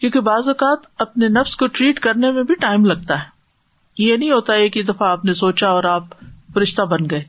کیونکہ 0.01 0.21
بعض 0.29 0.49
اوقات 0.49 0.87
اپنے 1.07 1.29
نفس 1.39 1.57
کو 1.57 1.67
ٹریٹ 1.79 2.01
کرنے 2.07 2.31
میں 2.39 2.43
بھی 2.51 2.55
ٹائم 2.65 2.85
لگتا 2.93 3.19
ہے 3.19 4.05
یہ 4.09 4.17
نہیں 4.17 4.31
ہوتا 4.33 4.53
ایک 4.63 4.77
ہی 4.77 4.83
دفعہ 4.91 5.09
آپ 5.09 5.25
نے 5.25 5.35
سوچا 5.45 5.69
اور 5.79 5.85
آپ 5.95 6.15
فرشتہ 6.55 6.83
بن 6.97 7.09
گئے 7.11 7.23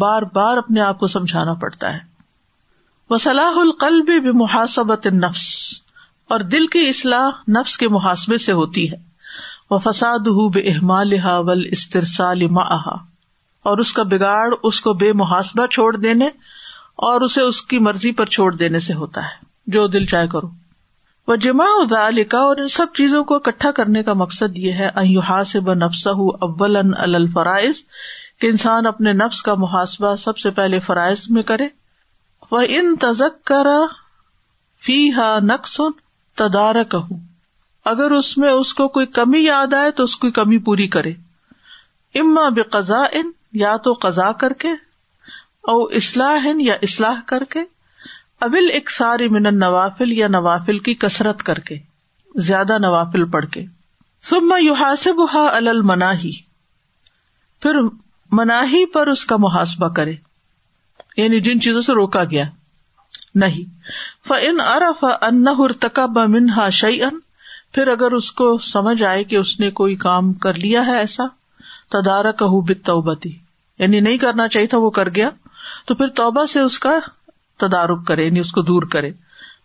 بار 0.00 0.22
بار 0.34 0.56
اپنے 0.66 0.80
آپ 0.86 0.98
کو 1.00 1.06
سمجھانا 1.16 1.54
پڑتا 1.64 1.92
ہے 1.94 1.98
وہ 3.10 3.16
القلب 3.26 3.58
القل 3.58 4.00
بھی 4.28 4.38
محاسبت 4.38 5.06
نفس 5.26 5.44
اور 6.34 6.40
دل 6.54 6.66
کی 6.72 6.78
اصلاح 6.88 7.36
نفس 7.58 7.76
کے 7.78 7.88
محاسبے 7.88 8.36
سے 8.38 8.52
ہوتی 8.52 8.82
ہے 8.90 8.96
وہ 9.70 9.78
فساد 9.84 10.26
بے 10.54 10.60
احما 10.72 11.02
لحا 11.04 11.36
ول 11.50 11.62
استرسا 11.76 12.32
لما 12.40 12.62
اور 13.70 13.78
اس 13.84 13.92
کا 13.98 14.02
بگاڑ 14.10 14.48
اس 14.70 14.80
کو 14.80 14.92
بے 15.02 15.12
محاسبہ 15.20 15.66
چھوڑ 15.76 15.92
دینے 15.96 16.26
اور 17.10 17.20
اسے 17.28 17.40
اس 17.52 17.60
کی 17.70 17.78
مرضی 17.86 18.12
پر 18.18 18.26
چھوڑ 18.36 18.50
دینے 18.54 18.78
سے 18.88 18.94
ہوتا 18.94 19.22
ہے 19.24 19.70
جو 19.76 19.86
دل 19.94 20.04
چائے 20.12 20.26
کرو 20.32 20.48
وہ 21.28 21.36
جمع 21.46 21.64
دا 21.90 22.00
اور 22.40 22.56
ان 22.64 22.68
سب 22.76 22.92
چیزوں 22.96 23.22
کو 23.30 23.36
اکٹھا 23.36 23.70
کرنے 23.80 24.02
کا 24.02 24.12
مقصد 24.24 24.58
یہ 24.58 24.72
ہے 24.82 24.88
اوہا 25.04 25.42
سے 25.52 25.60
ب 25.70 25.74
نفس 25.84 26.06
اول 26.12 26.76
ان 26.76 26.92
الفرائض 27.12 27.82
کہ 28.40 28.46
انسان 28.46 28.86
اپنے 28.86 29.12
نفس 29.24 29.42
کا 29.48 29.54
محاسبہ 29.64 30.14
سب 30.24 30.38
سے 30.38 30.50
پہلے 30.60 30.80
فرائض 30.86 31.24
میں 31.38 31.42
کرے 31.52 31.68
وہ 32.50 32.60
ان 32.78 32.94
تزک 33.06 33.42
کرا 33.52 33.78
فی 34.86 35.00
ہا 35.16 35.34
نقص 35.52 35.80
تدارہ 36.38 36.82
اگر 37.92 38.10
اس 38.16 38.26
میں 38.38 38.50
اس 38.52 38.72
کو 38.80 38.86
کوئی 38.96 39.06
کمی 39.18 39.38
یاد 39.44 39.72
آئے 39.74 39.90
تو 40.00 40.04
اس 40.08 40.16
کی 40.24 40.30
کمی 40.38 40.58
پوری 40.68 40.86
کرے 40.96 41.12
اما 42.20 42.48
بے 42.58 42.62
قزا 42.74 43.00
ان 43.20 43.30
یا 43.62 43.76
تو 43.86 43.92
قزا 44.02 44.30
کر 44.42 44.52
کے 44.64 44.72
اسلح 46.00 46.46
ان 46.50 46.60
یا 46.60 46.74
اصلاح 46.88 47.20
کر 47.32 47.44
کے 47.54 47.62
ابل 48.46 48.70
اقسار 48.76 49.20
امن 49.28 49.46
نوافل 49.58 50.12
یا 50.18 50.26
نوافل 50.36 50.78
کی 50.88 50.94
کسرت 51.06 51.42
کر 51.48 51.58
کے 51.70 51.76
زیادہ 52.50 52.76
نوافل 52.84 53.24
پڑھ 53.30 53.46
کے 53.56 53.64
سبما 54.30 54.56
یو 54.60 54.74
حاصب 54.82 55.22
ہا 55.32 55.44
المناہی 55.56 56.32
پھر 57.62 57.80
مناہی 58.40 58.84
پر 58.94 59.06
اس 59.16 59.24
کا 59.32 59.36
محاسبہ 59.46 59.88
کرے 59.98 60.14
یعنی 61.16 61.40
جن 61.50 61.60
چیزوں 61.66 61.80
سے 61.88 61.92
روکا 62.02 62.24
گیا 62.30 62.44
نہیں 63.40 63.64
فن 64.28 64.60
ارف 64.60 65.04
ہر 65.58 65.72
تکا 65.84 66.04
بن 66.16 66.48
شعی 66.78 67.02
ان 67.02 67.18
پھر 67.74 67.88
اگر 67.88 68.12
اس 68.16 68.30
کو 68.40 68.46
سمجھ 68.72 69.02
آئے 69.10 69.22
کہ 69.30 69.36
اس 69.36 69.58
نے 69.60 69.70
کوئی 69.80 69.94
کام 70.04 70.32
کر 70.44 70.54
لیا 70.64 70.84
ہے 70.86 70.96
ایسا 70.98 71.24
بت 71.94 72.84
توبتی 72.84 73.32
یعنی 73.84 74.00
نہیں 74.00 74.18
کرنا 74.24 74.46
چاہیے 74.48 74.66
تھا 74.74 74.78
وہ 74.78 74.90
کر 74.98 75.08
گیا 75.14 75.28
تو 75.86 75.94
پھر 75.94 76.08
توبہ 76.20 76.44
سے 76.52 76.60
اس 76.60 76.78
کا 76.86 76.98
تدارک 77.64 78.06
کرے 78.06 78.24
یعنی 78.24 78.40
اس 78.40 78.52
کو 78.52 78.62
دور 78.70 78.82
کرے 78.92 79.10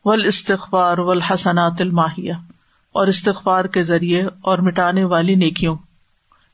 ول 0.06 0.25
استغفار 0.27 0.97
و 1.08 1.12
حسنات 1.32 1.82
الماہیا 1.82 2.34
اور 3.01 3.08
استغفار 3.13 3.65
کے 3.75 3.84
ذریعے 3.91 4.23
اور 4.51 4.58
مٹانے 4.69 5.03
والی 5.15 5.36
نیکیوں 5.45 5.75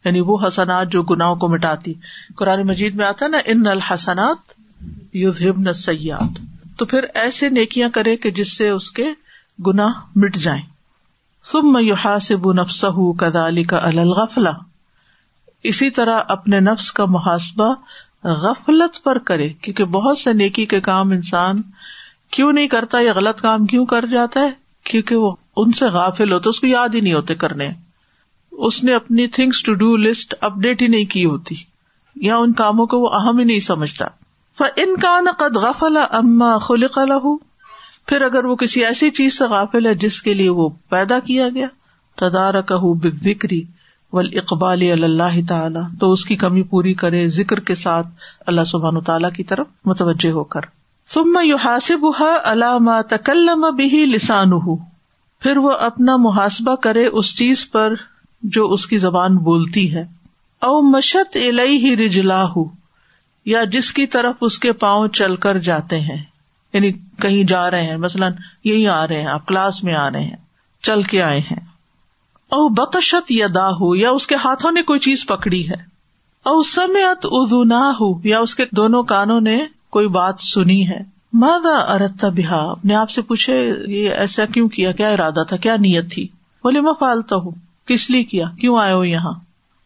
یعنی 0.06 0.20
وہ 0.32 0.38
حسنات 0.46 0.92
جو 0.92 1.02
گنا 1.14 1.34
کو 1.42 1.48
مٹاتی 1.56 1.94
قرآن 2.38 2.66
مجید 2.68 2.96
میں 3.02 3.06
آتا 3.06 3.28
نا 3.28 3.38
ان 3.54 3.68
الحسنات 3.74 4.54
نیات 5.14 6.40
تو 6.80 6.86
پھر 6.92 7.06
ایسے 7.22 7.48
نیکیاں 7.56 7.88
کرے 7.94 8.16
کہ 8.24 8.30
جس 8.36 8.56
سے 8.58 8.68
اس 8.70 8.92
کے 8.98 9.04
گنا 9.68 9.86
مٹ 10.24 10.36
جائیں 10.44 10.62
ثم 11.52 11.78
سے 11.78 11.92
نفسه 11.92 12.54
نفس 12.62 12.84
على 12.90 13.22
کدالی 13.64 13.64
کا 13.72 14.54
اسی 15.72 15.90
طرح 15.98 16.22
اپنے 16.36 16.60
نفس 16.68 16.92
کا 17.00 17.06
محاسبہ 17.16 17.68
غفلت 18.44 19.02
پر 19.04 19.18
کرے 19.32 19.48
کیونکہ 19.66 19.92
بہت 19.98 20.18
سے 20.18 20.34
نیکی 20.44 20.66
کے 20.76 20.80
کام 20.86 21.12
انسان 21.18 21.62
کیوں 22.38 22.52
نہیں 22.60 22.68
کرتا 22.76 23.00
یا 23.08 23.14
غلط 23.20 23.42
کام 23.48 23.66
کیوں 23.74 23.86
کر 23.96 24.06
جاتا 24.16 24.42
ہے 24.46 24.52
کیونکہ 24.92 25.24
وہ 25.26 25.32
ان 25.64 25.72
سے 25.82 25.90
غافل 25.98 26.32
ہوتے 26.38 26.50
اس 26.50 26.60
کو 26.60 26.68
یاد 26.68 26.96
ہی 26.96 27.00
نہیں 27.02 27.14
ہوتے 27.20 27.36
کرنے 27.46 27.70
اس 28.68 28.84
نے 28.84 28.94
اپنی 29.02 29.28
things 29.40 29.64
to 29.64 29.74
do 29.84 29.96
list 30.08 30.36
update 30.68 30.82
ہی 30.82 30.88
نہیں 30.96 31.06
کی 31.16 31.26
ہوتی 31.26 31.56
یا 32.30 32.38
ان 32.46 32.54
کاموں 32.64 32.86
کو 32.96 33.00
وہ 33.06 33.10
اہم 33.22 33.40
ہی 33.40 33.44
نہیں 33.52 33.66
سمجھتا 33.74 34.08
ان 34.66 34.94
نہ 35.24 35.30
قد 35.38 35.56
غف 35.64 35.84
اما 36.10 36.58
خلق 36.68 36.98
پھر 38.08 38.22
اگر 38.26 38.46
وہ 38.46 38.56
کسی 38.62 38.86
ایسی 38.86 39.10
چیز 39.20 39.38
سے 39.38 39.46
غافل 39.48 39.86
ہے 39.86 39.94
جس 40.04 40.22
کے 40.22 40.34
لیے 40.34 40.50
وہ 40.60 40.70
پیدا 40.90 41.20
کیا 41.28 41.48
گیا 41.56 41.68
تدارک 42.20 42.72
بکری 43.24 43.62
و 44.14 44.20
اقبال 44.20 44.82
اللہ 44.92 45.40
تعالیٰ 45.50 45.82
تو 46.00 46.12
اس 46.12 46.24
کی 46.26 46.36
کمی 46.44 46.62
پوری 46.70 46.94
کرے 47.02 47.28
ذکر 47.36 47.60
کے 47.70 47.76
ساتھ 47.82 48.08
اللہ 48.54 48.64
سبحان 48.68 48.98
و 48.98 49.02
تعالیٰ 49.10 49.32
کی 49.36 49.44
طرف 49.52 49.68
متوجہ 49.86 50.32
ہو 50.38 50.44
کر 50.56 50.66
ثم 51.14 51.38
یو 51.44 51.56
حاصب 51.64 52.06
اللہ 52.32 52.78
مکلم 52.88 53.66
بھی 53.76 54.06
لسان 54.16 54.52
ہُو 54.66 54.76
پھر 55.46 55.58
وہ 55.66 55.72
اپنا 55.90 56.16
محاسبہ 56.24 56.76
کرے 56.86 57.06
اس 57.22 57.36
چیز 57.38 57.70
پر 57.72 57.94
جو 58.58 58.68
اس 58.74 58.88
کی 58.88 58.98
زبان 59.06 59.38
بولتی 59.44 59.92
ہے 59.96 60.04
او 60.68 60.80
مشت 60.90 61.38
الئی 61.46 61.78
ہی 61.86 61.96
رجلا 62.06 62.44
ہوں 62.56 62.66
یا 63.46 63.64
جس 63.72 63.92
کی 63.94 64.06
طرف 64.16 64.36
اس 64.48 64.58
کے 64.60 64.72
پاؤں 64.82 65.08
چل 65.18 65.36
کر 65.46 65.58
جاتے 65.68 66.00
ہیں 66.00 66.22
یعنی 66.74 66.92
کہیں 67.22 67.44
جا 67.48 67.70
رہے 67.72 67.84
ہیں 67.86 67.98
مثلاً 67.98 68.34
یہی 68.64 68.88
آ 68.96 69.06
رہے 69.08 69.22
ہیں 69.22 69.28
آپ 69.34 69.46
کلاس 69.48 69.84
میں 69.84 69.94
آ 69.96 70.10
رہے 70.12 70.24
ہیں 70.24 70.36
چل 70.88 71.02
کے 71.14 71.22
آئے 71.24 71.40
ہیں 71.52 71.60
او 72.58 72.68
بتشت 72.80 73.32
یادا 73.32 73.68
ہو 73.80 73.96
یا 73.96 74.10
اس 74.18 74.28
کے 74.28 74.36
ہاتھوں 74.44 74.72
نے 74.72 74.82
کوئی 74.92 75.00
چیز 75.06 75.26
پکڑی 75.28 75.68
ہے 75.70 75.76
او 76.50 76.62
سمیت 76.72 77.26
ادونا 77.40 77.80
ہو 78.00 78.12
یا 78.28 78.40
اس 78.40 78.56
کے 78.56 78.66
دونوں 78.78 79.02
کانوں 79.14 79.40
نے 79.48 79.58
کوئی 79.98 80.08
بات 80.20 80.40
سنی 80.42 80.82
ہے 80.90 80.98
مادا 81.42 81.76
ارتھا 81.94 82.30
بہا 82.38 82.58
اپنے 82.72 82.96
آپ 82.96 83.10
سے 83.10 83.22
پوچھے 83.32 83.56
یہ 83.96 84.10
ایسا 84.12 84.46
کیوں 84.54 84.68
کیا 84.76 84.92
کیا 85.02 85.10
ارادہ 85.12 85.44
تھا 85.50 85.58
کیا 85.66 85.76
نیت 85.80 86.12
تھی 86.14 86.28
بولے 86.64 86.82
میں 86.82 86.94
فالتا 87.00 87.36
ہوں 87.44 87.52
کس 87.88 88.10
لیے 88.10 88.24
کیا 88.32 88.46
کیوں 88.62 88.78
آئے 88.82 88.94
ہو 88.94 89.04
یہاں 89.06 89.32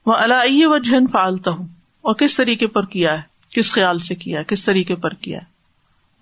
وہ 0.05 0.13
اللہ 0.17 0.65
وجہ 0.71 1.05
فالتا 1.11 1.51
ہوں 1.51 1.67
اور 2.01 2.13
کس 2.19 2.35
طریقے 2.37 2.67
پر 2.77 2.85
کیا 2.95 3.13
ہے 3.17 3.31
کس 3.55 3.71
خیال 3.71 3.97
سے 4.07 4.15
کیا 4.25 4.41
کس 4.51 4.63
طریقے 4.65 4.95
پر 5.05 5.13
کیا 5.25 5.39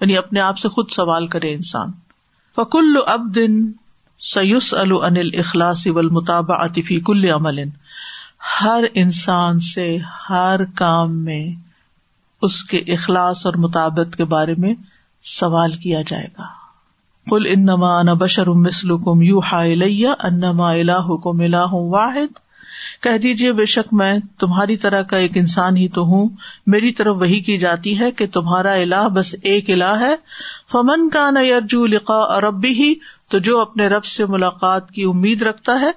یعنی 0.01 0.17
اپنے 0.17 0.39
آپ 0.41 0.57
سے 0.57 0.69
خود 0.77 0.89
سوال 0.95 1.27
کرے 1.35 1.53
انسان 1.53 1.91
فکل 2.55 2.97
اب 3.11 3.33
دن 3.35 3.57
سیوس 4.33 4.73
اخلاص 4.83 5.85
اول 5.87 6.09
مطاب 6.17 6.51
عطفی 6.59 6.99
کل 7.09 7.25
عمل 7.35 7.59
ہر 8.61 8.83
انسان 9.03 9.59
سے 9.73 9.85
ہر 10.29 10.63
کام 10.81 11.17
میں 11.23 11.43
اس 12.47 12.63
کے 12.71 12.77
اخلاص 12.95 13.45
اور 13.47 13.53
مطابقت 13.65 14.15
کے 14.17 14.25
بارے 14.35 14.53
میں 14.65 14.73
سوال 15.39 15.71
کیا 15.83 16.01
جائے 16.07 16.27
گا 16.37 16.45
کل 17.29 17.45
انما 17.49 18.01
نبشرم 18.11 18.61
مسلکم 18.63 19.21
یو 19.21 19.39
ہا 19.51 19.61
انما 20.27 20.71
کم 21.23 21.41
انہ 21.49 21.65
واحد 21.95 22.39
کہہ 23.03 23.17
دیجیے 23.21 23.51
بے 23.59 23.65
شک 23.73 23.93
میں 23.99 24.13
تمہاری 24.39 24.75
طرح 24.81 25.01
کا 25.11 25.17
ایک 25.17 25.37
انسان 25.37 25.77
ہی 25.77 25.87
تو 25.95 26.01
ہوں 26.07 26.27
میری 26.73 26.91
طرف 26.99 27.15
وہی 27.19 27.39
کی 27.47 27.57
جاتی 27.59 27.97
ہے 27.99 28.09
کہ 28.19 28.27
تمہارا 28.33 28.73
الہ 28.81 29.07
بس 29.15 29.33
ایک 29.53 29.69
الہ 29.75 29.91
ہے 29.99 30.13
فمن 30.71 31.09
کا 31.15 31.29
نہ 31.29 31.39
عرجو 31.57 31.85
لقا 31.93 32.19
رب 32.47 32.59
بھی 32.61 32.71
ہی 32.81 32.93
تو 33.31 33.39
جو 33.47 33.59
اپنے 33.61 33.87
رب 33.95 34.05
سے 34.11 34.25
ملاقات 34.35 34.91
کی 34.91 35.03
امید 35.13 35.41
رکھتا 35.49 35.79
ہے 35.81 35.89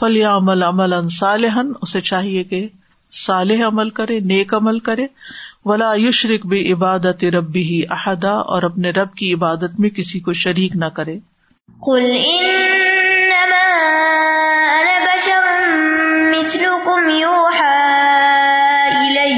فلیا 0.00 0.34
عمل 0.36 0.62
عمل 0.68 0.92
انصالحن 0.92 1.72
اسے 1.82 2.00
چاہیے 2.10 2.44
کہ 2.52 2.66
صالح 3.24 3.64
عمل 3.68 3.90
کرے 4.00 4.18
نیک 4.32 4.54
عمل 4.54 4.78
کرے 4.90 5.06
ولا 5.70 5.92
یوش 6.02 6.24
بھی 6.52 6.60
عبادت 6.72 7.24
ربی 7.36 7.62
ہی 7.72 7.80
عہدہ 7.98 8.36
اور 8.54 8.62
اپنے 8.70 8.90
رب 9.00 9.14
کی 9.14 9.32
عبادت 9.34 9.80
میں 9.80 9.90
کسی 9.96 10.20
کو 10.28 10.32
شریک 10.44 10.76
نہ 10.84 10.92
کرے 11.00 11.18
مچھلو 16.32 16.72
کم 16.84 17.02
یو 17.20 17.34
ہے 17.58 17.72
علہ 19.00 19.34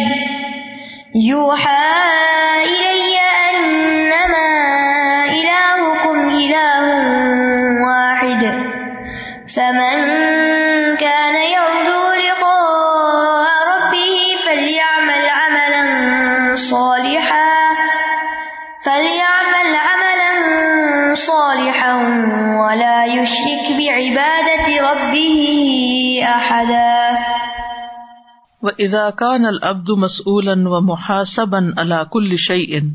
وہ 28.67 28.71
اداکان 28.85 29.45
العبد 29.47 29.89
مسعل 30.03 30.67
و 30.67 30.81
محاسب 30.89 31.55
علاق 31.81 32.17
ان 32.17 32.93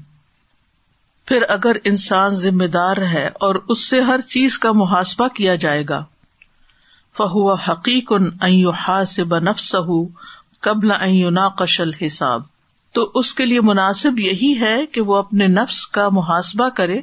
پھر 1.30 1.43
اگر 1.56 1.77
انسان 1.91 2.36
دار 2.73 2.97
ہے 3.13 3.25
اور 3.47 3.56
اس 3.75 3.86
سے 3.89 3.99
ہر 4.10 4.21
چیز 4.36 4.58
کا 4.65 4.71
محاسبہ 4.82 5.27
کیا 5.39 5.56
جائے 5.63 5.84
گا 5.89 5.99
فہو 7.17 7.51
حقیق 7.67 8.12
حاصب 8.86 9.38
نفس 9.49 9.75
قبل 10.67 10.91
قشل 11.58 11.91
حساب 12.06 12.43
تو 12.97 13.10
اس 13.21 13.34
کے 13.39 13.45
لیے 13.45 13.62
مناسب 13.71 14.19
یہی 14.19 14.53
ہے 14.62 14.75
کہ 14.93 15.01
وہ 15.10 15.17
اپنے 15.17 15.47
نفس 15.58 15.86
کا 15.97 16.08
محاسبہ 16.19 16.69
کرے 16.80 16.99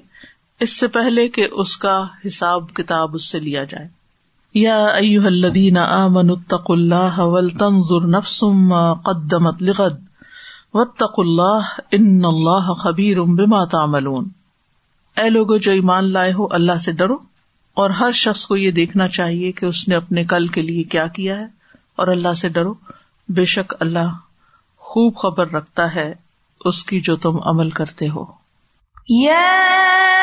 اس 0.67 0.79
سے 0.81 0.89
پہلے 0.97 1.29
کہ 1.37 1.49
اس 1.65 1.77
کا 1.87 2.01
حساب 2.27 2.73
کتاب 2.81 3.15
اس 3.21 3.29
سے 3.31 3.41
لیا 3.49 3.65
جائے 3.75 3.87
تعملون 4.55 6.25
اے 15.23 15.29
لوگ 15.31 15.55
جو 15.61 15.73
ایمان 15.73 16.11
لائے 16.13 16.33
ہو 16.39 16.47
اللہ 16.59 16.77
سے 16.85 16.93
ڈرو 17.01 17.17
اور 17.83 17.91
ہر 18.01 18.11
شخص 18.23 18.47
کو 18.47 18.57
یہ 18.57 18.71
دیکھنا 18.79 19.09
چاہیے 19.19 19.51
کہ 19.61 19.67
اس 19.67 19.87
نے 19.89 19.95
اپنے 19.97 20.25
کل 20.35 20.47
کے 20.57 20.63
لیے 20.63 20.83
کیا 20.95 21.07
کیا 21.19 21.39
ہے 21.39 21.45
اور 22.03 22.09
اللہ 22.15 22.33
سے 22.43 22.49
ڈرو 22.59 22.75
بے 23.37 23.45
شک 23.57 23.75
اللہ 23.81 24.13
خوب 24.93 25.17
خبر 25.23 25.51
رکھتا 25.55 25.95
ہے 25.95 26.13
اس 26.71 26.85
کی 26.91 27.01
جو 27.09 27.17
تم 27.27 27.41
عمل 27.53 27.71
کرتے 27.81 28.09
ہو 28.17 28.25
یا 29.21 30.23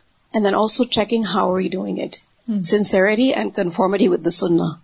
and 0.33 0.45
then 0.45 0.55
also 0.55 0.83
checking 0.83 1.23
how 1.23 1.53
are 1.53 1.59
you 1.59 1.69
doing 1.69 1.97
it. 1.97 2.21
Hmm. 2.45 2.61
Sincerity 2.61 3.33
and 3.33 3.53
conformity 3.53 4.09
with 4.09 4.23
the 4.23 4.31
sunnah. 4.31 4.79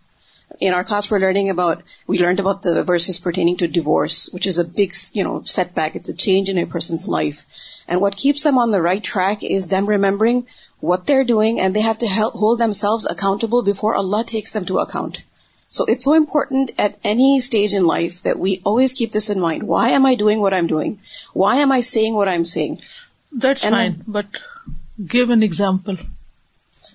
In 0.62 0.73
our 0.73 0.84
class, 0.84 1.12
we 1.12 1.19
learned 1.19 2.39
about 2.39 2.62
the 2.62 2.84
verses 2.84 3.19
pertaining 3.19 3.58
to 3.58 3.67
divorce, 3.67 4.30
which 4.32 4.47
is 4.47 4.60
a 4.60 4.63
big, 4.63 4.93
setback. 4.93 5.95
It's 5.95 6.10
a 6.10 6.15
change 6.15 6.49
in 6.49 6.58
a 6.58 6.65
person's 6.65 7.08
life. 7.08 7.45
And 7.86 7.99
what 7.99 8.15
keeps 8.15 8.43
them 8.43 8.58
on 8.58 8.71
the 8.71 8.82
right 8.82 9.03
track 9.03 9.43
is 9.43 9.67
them 9.67 9.88
remembering 9.88 10.47
what 10.80 11.06
they're 11.06 11.25
doing, 11.25 11.60
and 11.60 11.75
they 11.75 11.82
have 11.82 11.97
to 11.99 12.08
hold 12.08 12.60
themselves 12.60 13.06
accountable 13.06 13.63
before 13.63 13.95
Allah 13.95 14.23
takes 14.23 14.51
them 14.51 14.65
to 14.67 14.80
account. 14.80 15.23
So 15.67 15.84
it's 15.84 16.06
so 16.06 16.13
important 16.13 16.71
at 16.77 16.97
any 17.03 17.41
stage 17.41 17.73
in 17.73 17.86
life 17.86 18.21
that 18.23 18.39
we 18.39 18.62
always 18.63 18.93
keep 18.93 19.12
this 19.12 19.30
in 19.30 19.41
mind. 19.41 19.63
Why 19.63 19.89
am 19.89 20.06
I 20.06 20.15
doing 20.15 20.39
what 20.39 20.53
I'm 20.53 20.67
doing? 20.67 20.99
Why 21.34 21.58
am 21.58 21.73
I 21.73 21.82
saying 21.82 22.15
what 22.15 22.30
I'm 22.30 22.45
saying? 22.45 22.80
That's 23.34 23.62
fine, 23.62 24.01
but 24.08 24.38
Give 25.06 25.30
an 25.30 25.43
example. 25.43 25.97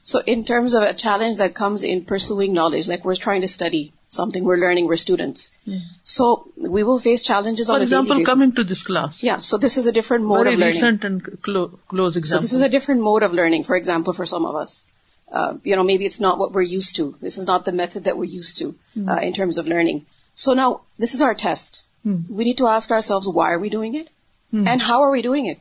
So 0.03 0.21
in 0.21 0.45
terms 0.45 0.75
of 0.75 0.83
a 0.83 0.95
challenge 0.95 1.37
that 1.39 1.55
comes 1.55 1.85
in 1.85 2.05
pursuing 2.05 2.53
knowledge, 2.53 2.89
like 2.89 3.05
we're 3.05 3.15
trying 3.15 3.43
to 3.43 3.49
study 3.49 3.93
something, 4.09 4.43
we're 4.43 4.57
learning, 4.57 4.87
we're 4.87 4.97
students. 4.97 5.53
Yeah. 5.65 5.81
So 6.03 6.49
we 6.57 6.83
will 6.83 6.99
face 6.99 7.23
challenges 7.23 7.71
on 7.71 7.77
a 7.77 7.79
daily 7.85 7.85
basis. 7.85 7.97
For 7.97 8.03
example, 8.03 8.25
coming 8.25 8.53
to 8.55 8.65
this 8.65 8.83
class. 8.83 9.23
Yeah, 9.23 9.39
so 9.39 9.59
this 9.59 9.77
is 9.77 9.87
a 9.87 9.93
different 9.93 10.25
mode 10.25 10.47
of 10.47 10.59
learning. 10.59 10.59
Very 10.59 10.73
recent 10.73 11.05
and 11.05 11.43
close 11.43 12.17
example. 12.17 12.49
So 12.49 12.49
this 12.49 12.53
is 12.53 12.63
a 12.63 12.69
different 12.69 13.03
mode 13.03 13.23
of 13.23 13.33
learning, 13.33 13.65
for 13.65 13.77
example, 13.77 14.13
for 14.13 14.27
some 14.27 14.47
of 14.47 14.57
us. 14.57 14.85
Uh, 15.31 15.57
maybe 15.65 16.05
it's 16.05 16.21
not 16.21 16.39
what 16.39 16.53
we're 16.53 16.63
used 16.63 16.97
to. 16.97 17.15
This 17.21 17.39
is 17.39 17.47
not 17.47 17.65
the 17.65 17.73
method 17.73 18.05
that 18.05 18.19
we're 18.19 18.35
used 18.35 18.59
to 18.59 18.75
hmm. 18.95 19.09
uh, 19.09 19.21
in 19.21 19.33
terms 19.33 19.59
of 19.59 19.69
learning. 19.69 20.05
So 20.35 20.55
now, 20.55 20.83
this 20.97 21.15
is 21.15 21.23
our 21.23 21.35
test. 21.35 21.85
Hmm. 22.03 22.23
We 22.29 22.45
need 22.45 22.59
to 22.59 22.67
ask 22.67 22.91
ourselves, 22.91 23.29
why 23.29 23.53
are 23.53 23.61
we 23.61 23.69
doing 23.69 23.95
it? 23.95 24.11
Hmm. 24.51 24.67
And 24.67 24.83
how 24.83 25.03
are 25.03 25.13
we 25.13 25.23
doing 25.23 25.47
it? 25.47 25.59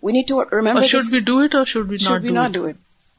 We 0.00 0.12
need 0.12 0.28
to 0.28 0.40
remember 0.44 0.80
this. 0.80 0.92
Or 0.92 1.00
should 1.00 1.12
we 1.12 1.24
do 1.24 1.40
it 1.42 1.54
or 1.54 1.64
should 1.64 1.88
we 1.88 1.96
not 1.96 2.02
do 2.02 2.04
it? 2.04 2.08
Should 2.08 2.22
we 2.22 2.38
not 2.38 2.52
do 2.52 2.64
it? 2.66 2.76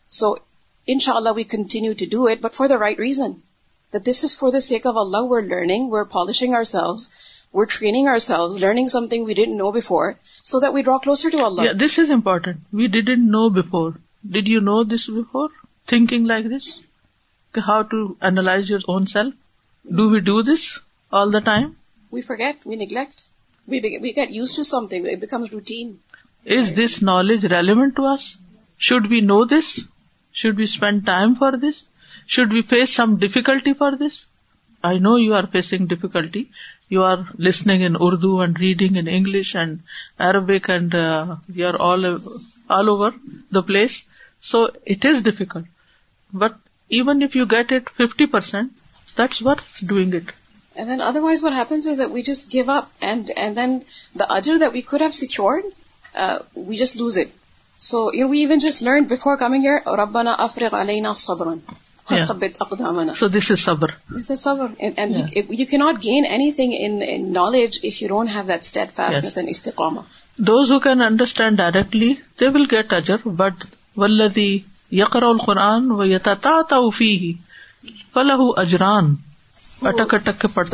So, 0.09 0.37
inshallah, 0.85 1.33
we 1.33 1.43
continue 1.43 1.93
to 1.93 2.05
do 2.05 2.27
it, 2.27 2.41
but 2.41 2.53
for 2.53 2.67
the 2.67 2.77
right 2.77 2.97
reason. 2.97 3.41
That 3.91 4.03
this 4.03 4.23
is 4.25 4.35
for 4.35 4.51
the 4.51 4.61
sake 4.61 4.85
of 4.85 4.97
Allah, 4.97 5.25
we're 5.25 5.47
learning, 5.53 5.89
we're 5.89 6.05
polishing 6.05 6.53
ourselves, 6.53 7.09
we're 7.53 7.65
training 7.65 8.09
ourselves, 8.09 8.59
learning 8.59 8.89
something 8.89 9.23
we 9.23 9.33
didn't 9.33 9.57
know 9.57 9.71
before, 9.71 10.17
so 10.43 10.59
that 10.59 10.73
we 10.73 10.83
draw 10.83 10.97
closer 10.97 11.31
to 11.31 11.43
Allah. 11.43 11.63
Yeah, 11.63 11.77
this 11.83 11.97
is 12.03 12.09
important. 12.09 12.59
We 12.71 12.89
didn't 12.89 13.31
know 13.35 13.49
before. 13.49 13.95
Did 14.37 14.49
you 14.49 14.59
know 14.59 14.83
this 14.83 15.07
before? 15.07 15.49
Thinking 15.87 16.25
like 16.25 16.49
this? 16.49 16.69
How 17.67 17.83
to 17.95 18.17
analyze 18.21 18.69
your 18.69 18.81
own 18.87 19.07
self? 19.07 19.33
Do 19.99 20.09
we 20.09 20.19
do 20.19 20.43
this 20.43 20.79
all 21.09 21.31
the 21.31 21.39
time? 21.39 21.77
We 22.11 22.21
forget, 22.21 22.65
we 22.65 22.75
neglect. 22.75 23.23
We 23.67 24.13
get 24.19 24.29
used 24.31 24.57
to 24.57 24.65
something, 24.75 25.13
it 25.15 25.25
becomes 25.27 25.53
routine. 25.53 25.95
Is 26.55 26.73
this 26.73 27.01
knowledge 27.01 27.43
relevant 27.51 27.97
to 27.97 28.05
us? 28.05 28.37
Should 28.77 29.09
we 29.09 29.19
know 29.19 29.43
this? 29.45 29.81
Should 30.31 30.55
we 30.55 30.65
spend 30.65 31.05
time 31.05 31.35
for 31.35 31.57
this? 31.57 31.83
Should 32.25 32.53
we 32.53 32.61
face 32.61 32.93
some 32.93 33.17
difficulty 33.17 33.73
for 33.73 33.95
this? 33.97 34.25
I 34.81 34.97
know 34.97 35.17
you 35.17 35.33
are 35.33 35.45
facing 35.45 35.87
difficulty. 35.87 36.51
You 36.87 37.03
are 37.03 37.27
listening 37.35 37.81
in 37.81 37.97
Urdu 37.97 38.39
and 38.39 38.57
reading 38.57 38.95
in 38.95 39.09
English 39.09 39.55
and 39.55 39.81
Arabic, 40.17 40.69
and 40.69 40.95
uh, 40.95 41.35
we 41.53 41.63
are 41.63 41.75
all 41.77 42.89
over 42.93 43.11
the 43.51 43.63
place. 43.63 44.05
So 44.39 44.69
it 44.85 45.03
is 45.03 45.23
difficult. 45.23 45.65
But 46.31 46.57
even 46.87 47.23
if 47.23 47.35
you 47.35 47.45
get 47.45 47.73
it 47.73 47.91
50%, 47.99 48.69
that's 49.17 49.41
worth 49.41 49.85
doing 49.85 50.13
it. 50.13 50.25
And 50.77 50.89
then 50.89 51.01
otherwise 51.01 51.41
what 51.41 51.53
happens 51.53 51.87
is 51.87 51.97
that 51.97 52.11
we 52.11 52.23
just 52.23 52.49
give 52.49 52.69
up, 52.69 52.89
and 53.01 53.29
then 53.35 53.83
the 54.15 54.27
ajr 54.39 54.59
that 54.63 54.73
we 54.73 54.85
could 54.93 55.05
have 55.07 55.19
secured 55.19 55.75
we 56.67 56.77
just 56.77 56.95
lose 56.97 57.17
it 57.19 57.83
so 57.87 57.99
you 58.17 58.27
we 58.29 58.39
even 58.41 58.59
just 58.65 58.83
learn 58.83 59.03
before 59.09 59.35
coming 59.39 59.63
year 59.65 59.77
اور 59.91 59.97
ابا 60.03 60.21
نا 60.27 60.31
افرغ 60.45 60.73
علیہ 60.81 61.31
اقدام 62.59 62.99
you 65.33 65.65
can 65.69 65.77
not 65.77 66.03
gain 66.03 66.25
anything 66.59 66.73
in 66.79 67.31
knowledge 67.33 67.79
if 67.83 68.01
you 68.01 68.07
don't 68.09 68.51
استقام 69.49 69.97
those 70.47 70.71
understand 70.85 71.57
directly 71.57 72.13
will 72.41 72.65
get 72.71 72.93
اجر 72.93 73.27
but 73.43 73.65
وقرال 74.05 75.37
قرآن 75.45 75.91
اجران 78.57 79.13
so 79.79 80.67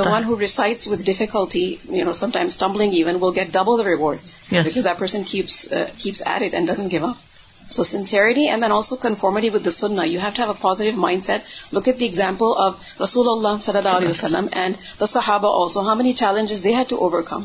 sincerely 7.84 8.48
and 8.50 8.96
conformly 9.02 9.50
with 9.50 9.64
the 9.66 9.70
سننا 9.76 10.04
you 10.06 10.20
have 10.24 10.54
positive 10.62 10.96
mindset 11.26 11.74
look 11.76 11.88
at 11.90 12.00
the 12.00 12.06
example 12.06 12.54
of 12.66 13.02
رسول 13.02 13.30
اللہ 13.32 13.62
صلی 13.62 13.78
اللہ 13.78 13.98
علیہ 14.00 14.10
وسلم 14.10 14.48
and 14.62 15.06
how 15.28 15.96
main 15.98 16.14
challenges 16.16 16.64
they 16.64 16.76
had 16.76 16.90
to 16.90 16.98
overcome 17.06 17.44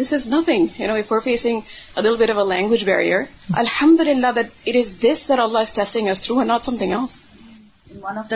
this 0.00 0.12
is 0.12 0.26
nothing 0.34 0.66
you 0.80 0.86
know 0.88 0.96
you 0.96 1.02
poor 1.08 1.20
facing 1.24 1.98
language 2.00 2.84
barrier 2.84 3.22
الحمد 3.64 4.00
للہ 4.06 4.32
it 4.66 4.76
is 4.82 4.92
this 5.02 5.28
trusting 5.76 6.12
through 6.22 6.42
not 6.52 6.64
something 6.76 6.94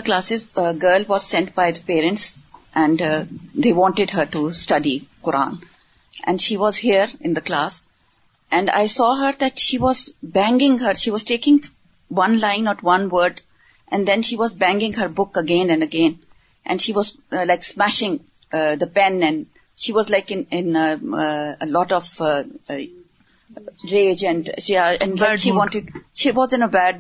classes 0.05 0.53
girl 0.83 1.03
was 1.09 1.23
sent 1.23 1.49
by 1.57 1.73
parents 1.87 2.35
wanted 2.77 4.11
her 4.15 4.25
to 4.31 4.45
study 4.47 4.99
Quran 5.27 5.53
and 6.27 6.41
she 6.41 6.57
was 6.63 6.81
here 6.85 7.07
in 7.27 7.37
the 7.37 7.41
class 7.47 7.81
and 8.59 8.71
I 8.81 8.87
saw 8.97 9.11
her 9.21 9.33
she 9.67 9.79
was 14.39 14.59
banging 14.67 14.95
her 14.99 15.09
book 15.19 15.39
again 15.43 15.71
and 15.71 15.83
again 15.83 16.13
and 16.67 16.81
she 16.83 16.93
was 16.97 17.13
like 17.49 17.61
smashing 17.69 18.17
the 18.81 18.87
pen 18.95 19.23
and 19.23 19.45
she 19.83 19.93
was 19.93 20.11
like 20.11 20.33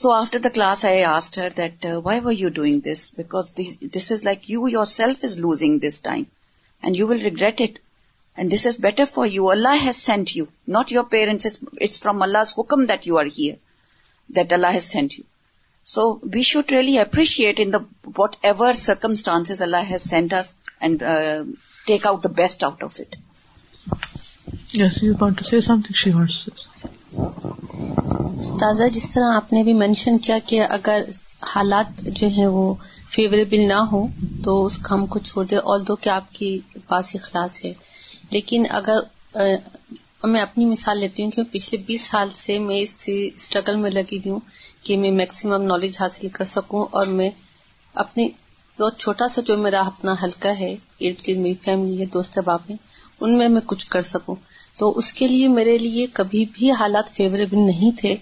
So 0.00 0.12
after 0.12 0.38
the 0.38 0.50
class, 0.50 0.84
I 0.84 0.96
asked 1.10 1.36
her 1.36 1.48
that 1.58 1.82
uh, 1.82 2.00
why 2.02 2.20
were 2.20 2.38
you 2.40 2.50
doing 2.50 2.80
this? 2.82 3.08
Because 3.18 3.52
this 3.52 4.10
is 4.10 4.24
like 4.24 4.50
you 4.50 4.66
yourself 4.66 5.24
is 5.24 5.38
losing 5.38 5.78
this 5.78 6.00
time 6.00 6.26
and 6.82 6.94
you 6.94 7.06
will 7.06 7.22
regret 7.28 7.62
it. 7.62 7.78
And 8.36 8.50
this 8.50 8.66
is 8.66 8.76
better 8.76 9.06
for 9.06 9.24
you. 9.24 9.48
Allah 9.48 9.76
has 9.84 9.96
sent 9.96 10.36
you, 10.36 10.48
not 10.66 10.90
your 10.90 11.04
parents. 11.04 11.46
It's 11.88 11.96
from 11.96 12.20
Allah's 12.20 12.52
hukum 12.52 12.88
that 12.88 13.06
you 13.06 13.16
are 13.22 13.24
here, 13.24 13.56
that 14.40 14.52
Allah 14.52 14.72
has 14.72 14.90
sent 14.90 15.16
you. 15.16 15.24
So 15.84 16.20
we 16.36 16.42
should 16.42 16.70
really 16.70 16.98
appreciate 16.98 17.58
in 17.58 17.70
the 17.70 17.86
whatever 18.22 18.74
circumstances 18.74 19.62
Allah 19.62 19.84
has 19.94 20.02
sent 20.02 20.34
us 20.34 20.56
and 20.78 21.02
uh, 21.02 21.44
take 21.86 22.04
out 22.04 22.22
the 22.22 22.34
best 22.44 22.62
out 22.62 22.82
of 22.82 22.98
it. 22.98 23.16
Yes, 24.72 25.02
you 25.02 25.14
want 25.14 25.38
to 25.38 25.50
say 25.52 25.62
something, 25.62 25.92
she 25.92 26.10
wants 26.10 26.40
to 26.40 26.50
say 26.50 26.56
something. 26.56 26.82
استاذہ 27.18 28.88
جس 28.94 29.08
طرح 29.12 29.34
آپ 29.34 29.52
نے 29.52 29.62
بھی 29.64 29.72
mention 29.82 30.18
کیا 30.26 30.36
کہ 30.46 30.60
اگر 30.70 31.02
حالات 31.54 32.00
جو 32.20 32.26
ہیں 32.36 32.46
وہ 32.56 32.64
فیوریبل 33.14 33.66
نہ 33.68 33.78
ہو 33.92 34.06
تو 34.44 34.64
اس 34.64 34.76
کام 34.88 35.06
کو 35.12 35.18
چھوڑ 35.28 35.44
دے 35.50 35.56
اور 35.70 35.80
دو 35.88 35.96
کہ 36.02 36.08
آپ 36.14 36.32
کی 36.34 36.58
پاس 36.88 37.14
اخلاص 37.16 37.64
ہے 37.64 37.72
لیکن 38.30 38.64
اگر 38.80 39.00
میں 40.32 40.40
اپنی 40.42 40.64
مثال 40.66 40.98
لیتی 41.00 41.22
ہوں 41.22 41.30
کہ 41.30 41.42
میں 41.42 41.52
پچھلے 41.52 41.82
بیس 41.86 42.06
سال 42.10 42.30
سے 42.34 42.58
میں 42.68 42.78
اس 42.80 42.90
سے 43.04 43.12
اسٹرگل 43.26 43.76
میں 43.84 43.90
لگی 43.90 44.18
ہوں 44.28 44.40
کہ 44.84 44.96
میں 45.02 45.10
میکسیمم 45.20 45.62
نالج 45.72 45.96
حاصل 46.00 46.28
کر 46.38 46.44
سکوں 46.56 46.84
اور 46.98 47.06
میں 47.18 47.30
اپنی 48.04 48.28
بہت 48.80 48.98
چھوٹا 48.98 49.28
سا 49.34 49.42
جو 49.46 49.56
میرا 49.58 49.80
اپنا 49.86 50.14
ہلکا 50.22 50.58
ہے 50.58 50.72
ارد 50.72 51.26
گرد 51.26 51.36
میری 51.36 51.54
فیملی 51.64 52.00
ہے 52.00 52.06
دوست 52.14 52.38
احباب 52.38 52.70
ان 52.72 53.36
میں 53.38 53.48
میں 53.48 53.60
کچھ 53.66 53.86
کر 53.90 54.00
سکوں 54.12 54.34
تو 54.78 54.90
اس 55.00 55.12
کے 55.18 55.26
لیے 55.28 55.48
میرے 55.48 55.76
لیے 55.78 56.06
کبھی 56.12 56.44
بھی 56.54 56.70
حالات 56.78 57.10
فیوریبل 57.18 57.58
نہیں 57.66 57.98
تھے 57.98 58.14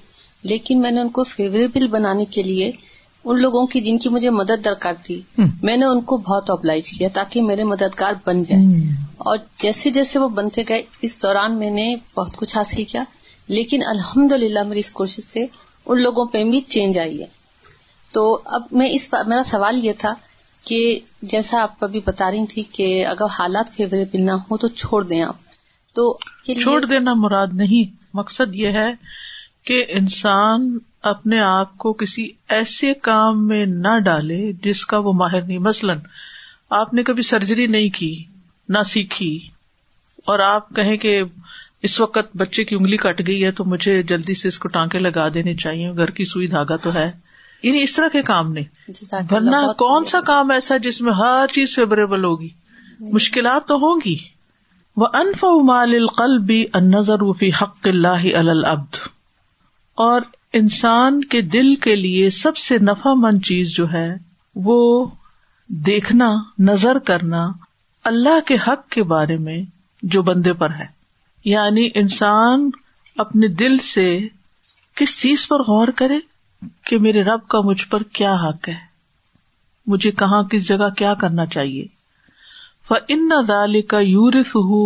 لیکن 0.51 0.81
میں 0.81 0.91
نے 0.91 1.01
ان 1.01 1.09
کو 1.17 1.25
فیوریبل 1.31 1.87
بنانے 1.95 2.25
کے 2.37 2.43
لیے 2.49 2.71
ان 3.25 3.41
لوگوں 3.41 3.67
کی 3.73 3.81
جن 3.87 3.99
کی 3.99 4.09
مجھے 4.17 4.31
مدد 4.39 4.65
درکار 4.65 4.93
تھی 5.05 5.21
میں 5.69 5.77
نے 5.77 5.87
ان 5.93 6.01
کو 6.11 6.17
بہت 6.29 6.51
ابلائز 6.51 6.91
کیا 6.99 7.09
تاکہ 7.15 7.43
میرے 7.43 7.65
مددگار 7.71 8.15
بن 8.27 8.43
جائیں 8.51 8.67
اور 9.31 9.37
جیسے 9.65 9.91
جیسے 9.99 10.19
وہ 10.25 10.29
بنتے 10.39 10.63
گئے 10.69 10.83
اس 11.09 11.17
دوران 11.23 11.57
میں 11.59 11.71
نے 11.79 11.89
بہت 12.17 12.37
کچھ 12.43 12.57
حاصل 12.57 12.85
کیا 12.93 13.03
لیکن 13.57 13.83
الحمد 13.93 14.33
للہ 14.43 14.63
میری 14.69 14.81
اس 14.87 14.91
کوشش 15.01 15.25
سے 15.31 15.45
ان 15.45 16.03
لوگوں 16.03 16.25
پہ 16.35 16.43
بھی 16.51 16.61
چینج 16.77 16.99
آئی 16.99 17.21
ہے 17.21 17.27
تو 18.13 18.27
اب 18.59 18.63
میں 18.81 18.89
اس 18.99 19.13
میرا 19.27 19.43
سوال 19.47 19.85
یہ 19.85 19.93
تھا 20.05 20.15
کہ 20.69 20.79
جیسا 21.33 21.63
آپ 21.63 21.83
ابھی 21.85 22.01
بتا 22.05 22.31
رہی 22.31 22.47
تھی 22.55 22.63
کہ 22.79 22.87
اگر 23.07 23.33
حالات 23.39 23.75
فیوریبل 23.77 24.23
نہ 24.31 24.37
ہو 24.51 24.57
تو 24.65 24.69
چھوڑ 24.83 25.03
دیں 25.13 25.21
آپ 25.31 25.53
تو 25.99 26.07
چھوڑ 26.63 26.81
دینا 26.85 27.13
مراد 27.19 27.53
نہیں 27.63 27.93
مقصد 28.17 28.55
یہ 28.57 28.77
ہے 28.79 28.89
کہ 29.67 29.85
انسان 29.99 30.77
اپنے 31.11 31.41
آپ 31.41 31.77
کو 31.79 31.93
کسی 32.03 32.27
ایسے 32.57 32.93
کام 33.03 33.47
میں 33.47 33.65
نہ 33.67 33.99
ڈالے 34.05 34.41
جس 34.65 34.85
کا 34.87 34.99
وہ 35.07 35.13
ماہر 35.23 35.43
نہیں 35.43 35.59
مثلاً 35.69 35.99
آپ 36.81 36.93
نے 36.95 37.03
کبھی 37.05 37.23
سرجری 37.23 37.67
نہیں 37.67 37.89
کی 37.99 38.15
نہ 38.77 38.83
سیکھی 38.87 39.39
اور 40.33 40.39
آپ 40.47 40.69
کہیں 40.77 40.97
کہ 40.97 41.23
اس 41.87 42.01
وقت 42.01 42.37
بچے 42.41 42.65
کی 42.65 42.75
انگلی 42.77 42.97
کٹ 42.97 43.21
گئی 43.27 43.45
ہے 43.45 43.51
تو 43.61 43.65
مجھے 43.71 44.03
جلدی 44.13 44.35
سے 44.35 44.49
اس 44.49 44.59
کو 44.59 44.69
ٹانکے 44.77 44.99
لگا 44.99 45.29
دینے 45.35 45.55
چاہیے 45.63 45.91
گھر 45.97 46.11
کی 46.19 46.25
سوئی 46.25 46.47
دھاگا 46.55 46.77
تو 46.85 46.95
ہے 46.95 47.11
یعنی 47.63 47.83
اس 47.83 47.95
طرح 47.95 48.09
کے 48.13 48.23
کام 48.23 48.53
نہیں 48.53 48.91
بھرنا 49.29 49.63
کون 49.79 50.05
سا 50.13 50.21
کام 50.27 50.51
ایسا 50.51 50.77
جس 50.87 51.01
میں 51.03 51.13
ہر 51.19 51.47
چیز 51.53 51.75
فیوریبل 51.75 52.25
ہوگی 52.25 52.49
مشکلات 53.13 53.67
تو 53.69 53.75
ہوں 53.85 54.01
گی 54.05 54.17
وہ 55.03 55.07
انف 55.19 55.45
بھی 55.67 55.97
القلبی 55.97 56.65
نظر 56.83 57.23
حق 57.61 57.87
اللہ 57.89 58.27
البد 58.41 58.97
اور 60.05 60.21
انسان 60.59 61.21
کے 61.33 61.41
دل 61.55 61.75
کے 61.87 61.95
لیے 61.97 62.29
سب 62.37 62.57
سے 62.65 62.79
نفع 62.89 63.13
مند 63.23 63.43
چیز 63.47 63.69
جو 63.77 63.91
ہے 63.93 64.07
وہ 64.65 64.77
دیکھنا 65.87 66.29
نظر 66.69 66.99
کرنا 67.09 67.45
اللہ 68.13 68.39
کے 68.47 68.55
حق 68.67 68.89
کے 68.97 69.03
بارے 69.15 69.37
میں 69.49 69.61
جو 70.15 70.23
بندے 70.23 70.53
پر 70.63 70.71
ہے 70.79 70.87
یعنی 71.45 71.89
انسان 72.03 72.71
اپنے 73.25 73.49
دل 73.65 73.77
سے 73.93 74.09
کس 75.01 75.19
چیز 75.23 75.49
پر 75.49 75.63
غور 75.69 75.89
کرے 76.03 76.19
کہ 76.87 76.99
میرے 77.07 77.23
رب 77.25 77.47
کا 77.55 77.61
مجھ 77.71 77.85
پر 77.91 78.03
کیا 78.21 78.35
حق 78.47 78.69
ہے 78.69 78.75
مجھے 79.93 80.11
کہاں 80.23 80.43
کس 80.51 80.69
جگہ 80.69 80.89
کیا 80.99 81.15
کرنا 81.21 81.47
چاہیے 81.57 81.85
ان 82.93 83.31
دال 83.49 83.81
کا 83.89 83.99
ہو 84.55 84.81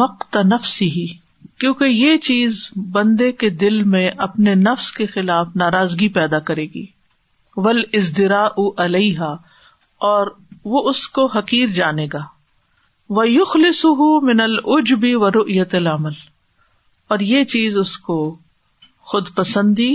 مق 0.00 0.36
نفس 0.46 0.80
ہی 0.82 1.06
کیونکہ 1.60 1.84
یہ 1.84 2.16
چیز 2.26 2.58
بندے 2.92 3.30
کے 3.42 3.48
دل 3.62 3.82
میں 3.94 4.08
اپنے 4.24 4.54
نفس 4.54 4.90
کے 4.92 5.06
خلاف 5.14 5.54
ناراضگی 5.56 6.08
پیدا 6.18 6.38
کرے 6.50 6.64
گی 6.74 6.84
ول 7.64 7.82
از 7.98 8.16
درا 8.16 8.46
الحا 8.84 9.32
اور 10.10 10.26
وہ 10.74 10.82
اس 10.88 11.06
کو 11.16 11.26
حقیر 11.36 11.68
جانے 11.80 12.06
گا 12.12 12.18
وہ 13.16 13.28
یخلس 13.28 13.80
سہو 13.82 14.14
من 14.26 14.40
اج 14.50 14.92
بھی 15.00 15.14
ورت 15.24 15.74
العمل 15.74 16.20
اور 17.14 17.20
یہ 17.32 17.44
چیز 17.54 17.78
اس 17.78 17.96
کو 18.10 18.18
خود 19.12 19.34
پسندی 19.36 19.92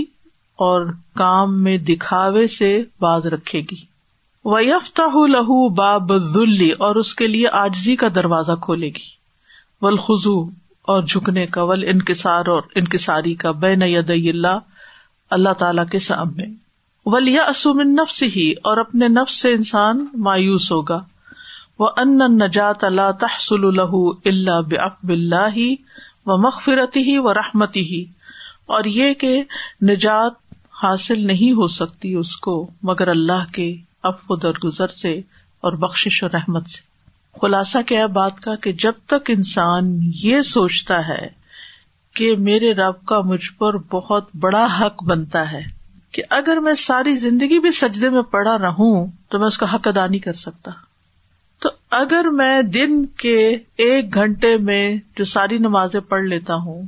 اور 0.68 0.86
کام 1.16 1.62
میں 1.64 1.76
دکھاوے 1.88 2.46
سے 2.56 2.76
باز 3.00 3.26
رکھے 3.34 3.60
گی 3.70 3.84
ویفتح 4.50 5.16
لہو 5.30 5.56
باب 5.78 6.12
ذلی 6.34 6.70
اور 6.86 6.96
اس 7.00 7.08
کے 7.14 7.26
لیے 7.26 7.48
آجزی 7.62 7.94
کا 8.02 8.08
دروازہ 8.14 8.52
کھولے 8.66 8.86
گی 8.96 9.02
ولخو 9.82 10.14
اور 10.92 11.02
جھکنے 11.14 11.44
کا 11.56 11.62
ول 11.70 11.82
انکسار 11.92 12.46
اور 12.52 12.62
انکساری 12.82 13.34
کا 13.42 13.50
بین 13.64 13.82
ید 13.82 14.10
اللہ 14.10 14.86
اللہ 15.36 15.56
تعالی 15.62 15.82
کے 15.92 15.98
سامنے 16.06 16.44
ولی 17.14 17.34
نفس 17.88 18.22
ہی 18.36 18.50
اور 18.70 18.76
اپنے 18.84 19.08
نفس 19.16 19.34
سے 19.42 19.52
انسان 19.54 20.04
مایوس 20.28 20.70
ہوگا 20.72 20.98
وہ 21.82 21.90
ان 22.04 22.18
نجات 22.38 22.84
اللہ 22.88 23.10
تحسل 23.24 23.64
الح 23.72 23.92
اللہ 24.32 24.60
بب 24.70 25.10
اللہ 25.18 25.58
و 26.30 26.36
مغفرتی 26.46 27.02
ہی 27.10 27.18
و 27.26 27.34
رحمتی 27.42 27.82
ہی 27.92 28.04
اور 28.78 28.88
یہ 28.96 29.12
کہ 29.24 29.34
نجات 29.92 30.40
حاصل 30.82 31.26
نہیں 31.32 31.52
ہو 31.60 31.66
سکتی 31.80 32.14
اس 32.24 32.36
کو 32.48 32.56
مگر 32.92 33.08
اللہ 33.16 33.44
کے 33.54 33.68
رب 34.08 34.26
کو 34.28 34.36
درگزر 34.42 34.94
سے 35.02 35.12
اور 35.66 35.72
بخش 35.86 36.22
و 36.22 36.26
رحمت 36.32 36.66
سے 36.74 36.86
خلاصہ 37.40 37.78
کیا 37.86 38.06
بات 38.20 38.40
کا 38.44 38.54
کہ 38.62 38.72
جب 38.84 38.92
تک 39.12 39.30
انسان 39.36 39.98
یہ 40.22 40.40
سوچتا 40.54 40.96
ہے 41.08 41.26
کہ 42.18 42.34
میرے 42.46 42.72
رب 42.74 43.04
کا 43.10 43.20
مجھ 43.30 43.46
پر 43.58 43.76
بہت 43.90 44.28
بڑا 44.44 44.64
حق 44.80 45.02
بنتا 45.10 45.50
ہے 45.52 45.60
کہ 46.16 46.22
اگر 46.38 46.56
میں 46.66 46.74
ساری 46.82 47.14
زندگی 47.24 47.58
بھی 47.66 47.70
سجدے 47.80 48.08
میں 48.10 48.22
پڑا 48.30 48.56
تو 48.66 49.38
میں 49.38 49.46
اس 49.46 49.58
کا 49.62 49.66
حق 49.74 49.88
ادا 49.88 50.06
نہیں 50.06 50.20
کر 50.26 50.32
سکتا 50.42 50.70
تو 51.64 51.70
اگر 51.98 52.28
میں 52.38 52.54
دن 52.78 53.04
کے 53.22 53.36
ایک 53.84 54.14
گھنٹے 54.22 54.56
میں 54.70 54.82
جو 55.18 55.24
ساری 55.34 55.58
نمازیں 55.66 56.00
پڑھ 56.12 56.22
لیتا 56.32 56.54
ہوں 56.66 56.82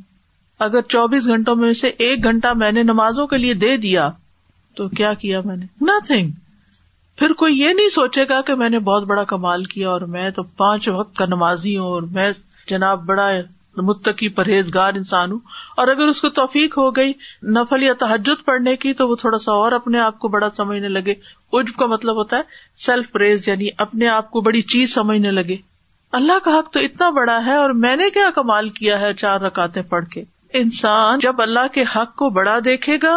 اگر 0.68 0.83
چوبیس 0.94 1.26
گھنٹوں 1.35 1.56
میں 1.64 1.72
سے 1.83 1.88
ایک 2.06 2.24
گھنٹہ 2.30 2.52
میں 2.62 2.72
نے 2.78 2.83
نمازوں 2.92 3.26
کے 3.33 3.38
لیے 3.44 3.54
دے 3.66 3.76
دیا 3.87 4.09
تو 4.78 4.88
کیا 5.00 5.14
کیا 5.24 5.40
میں 5.44 5.56
نے 5.62 5.66
نتھنگ 5.90 6.30
پھر 7.20 7.33
کوئی 7.40 7.54
یہ 7.61 7.72
نہیں 7.76 7.88
سوچے 7.94 8.22
گا 8.28 8.40
کہ 8.48 8.54
میں 8.61 8.68
نے 8.70 8.78
بہت 8.85 9.04
بڑا 9.09 9.22
کمال 9.30 9.64
کیا 9.72 9.88
اور 9.90 10.00
میں 10.12 10.30
تو 10.37 10.42
پانچ 10.61 10.88
وقت 10.88 11.16
کا 11.16 11.24
نمازی 11.30 11.76
ہوں 11.78 11.88
اور 11.96 12.02
میں 12.18 12.30
جناب 12.68 13.00
بڑا 13.06 13.26
متقی 13.88 14.28
پرہیزگار 14.38 14.94
انسان 15.00 15.33
ہوں 15.33 15.38
اور 15.83 15.88
اگر 15.94 16.09
اس 16.12 16.20
کو 16.22 16.28
توفیق 16.38 16.78
ہو 16.78 16.88
گئی 16.96 17.12
نفل 17.56 17.83
یا 17.83 17.92
تحجد 18.04 18.44
پڑھنے 18.46 18.74
کی 18.85 18.92
تو 19.02 19.09
وہ 19.09 19.16
تھوڑا 19.24 19.38
سا 19.48 19.52
اور 19.64 19.72
اپنے 19.80 20.00
آپ 20.04 20.18
کو 20.24 20.28
بڑا 20.37 20.48
سمجھنے 20.56 20.88
لگے 20.88 21.14
عجب 21.59 21.74
کا 21.83 21.87
مطلب 21.94 22.16
ہوتا 22.22 22.37
ہے 22.37 22.83
سیلف 22.87 23.11
پریز 23.12 23.48
یعنی 23.48 23.68
اپنے 23.87 24.09
آپ 24.14 24.30
کو 24.37 24.40
بڑی 24.48 24.62
چیز 24.74 24.94
سمجھنے 24.94 25.30
لگے 25.40 25.56
اللہ 26.20 26.38
کا 26.44 26.59
حق 26.59 26.70
تو 26.76 26.80
اتنا 26.88 27.11
بڑا 27.20 27.38
ہے 27.46 27.56
اور 27.64 27.70
میں 27.85 27.94
نے 28.04 28.09
کیا 28.14 28.28
کمال 28.35 28.68
کیا 28.80 29.00
ہے 29.00 29.12
چار 29.24 29.40
رکاتے 29.50 29.83
پڑھ 29.94 30.06
کے 30.14 30.24
انسان 30.62 31.18
جب 31.28 31.42
اللہ 31.48 31.66
کے 31.74 31.83
حق 31.96 32.14
کو 32.22 32.30
بڑا 32.40 32.59
دیکھے 32.64 32.96
گا 33.02 33.16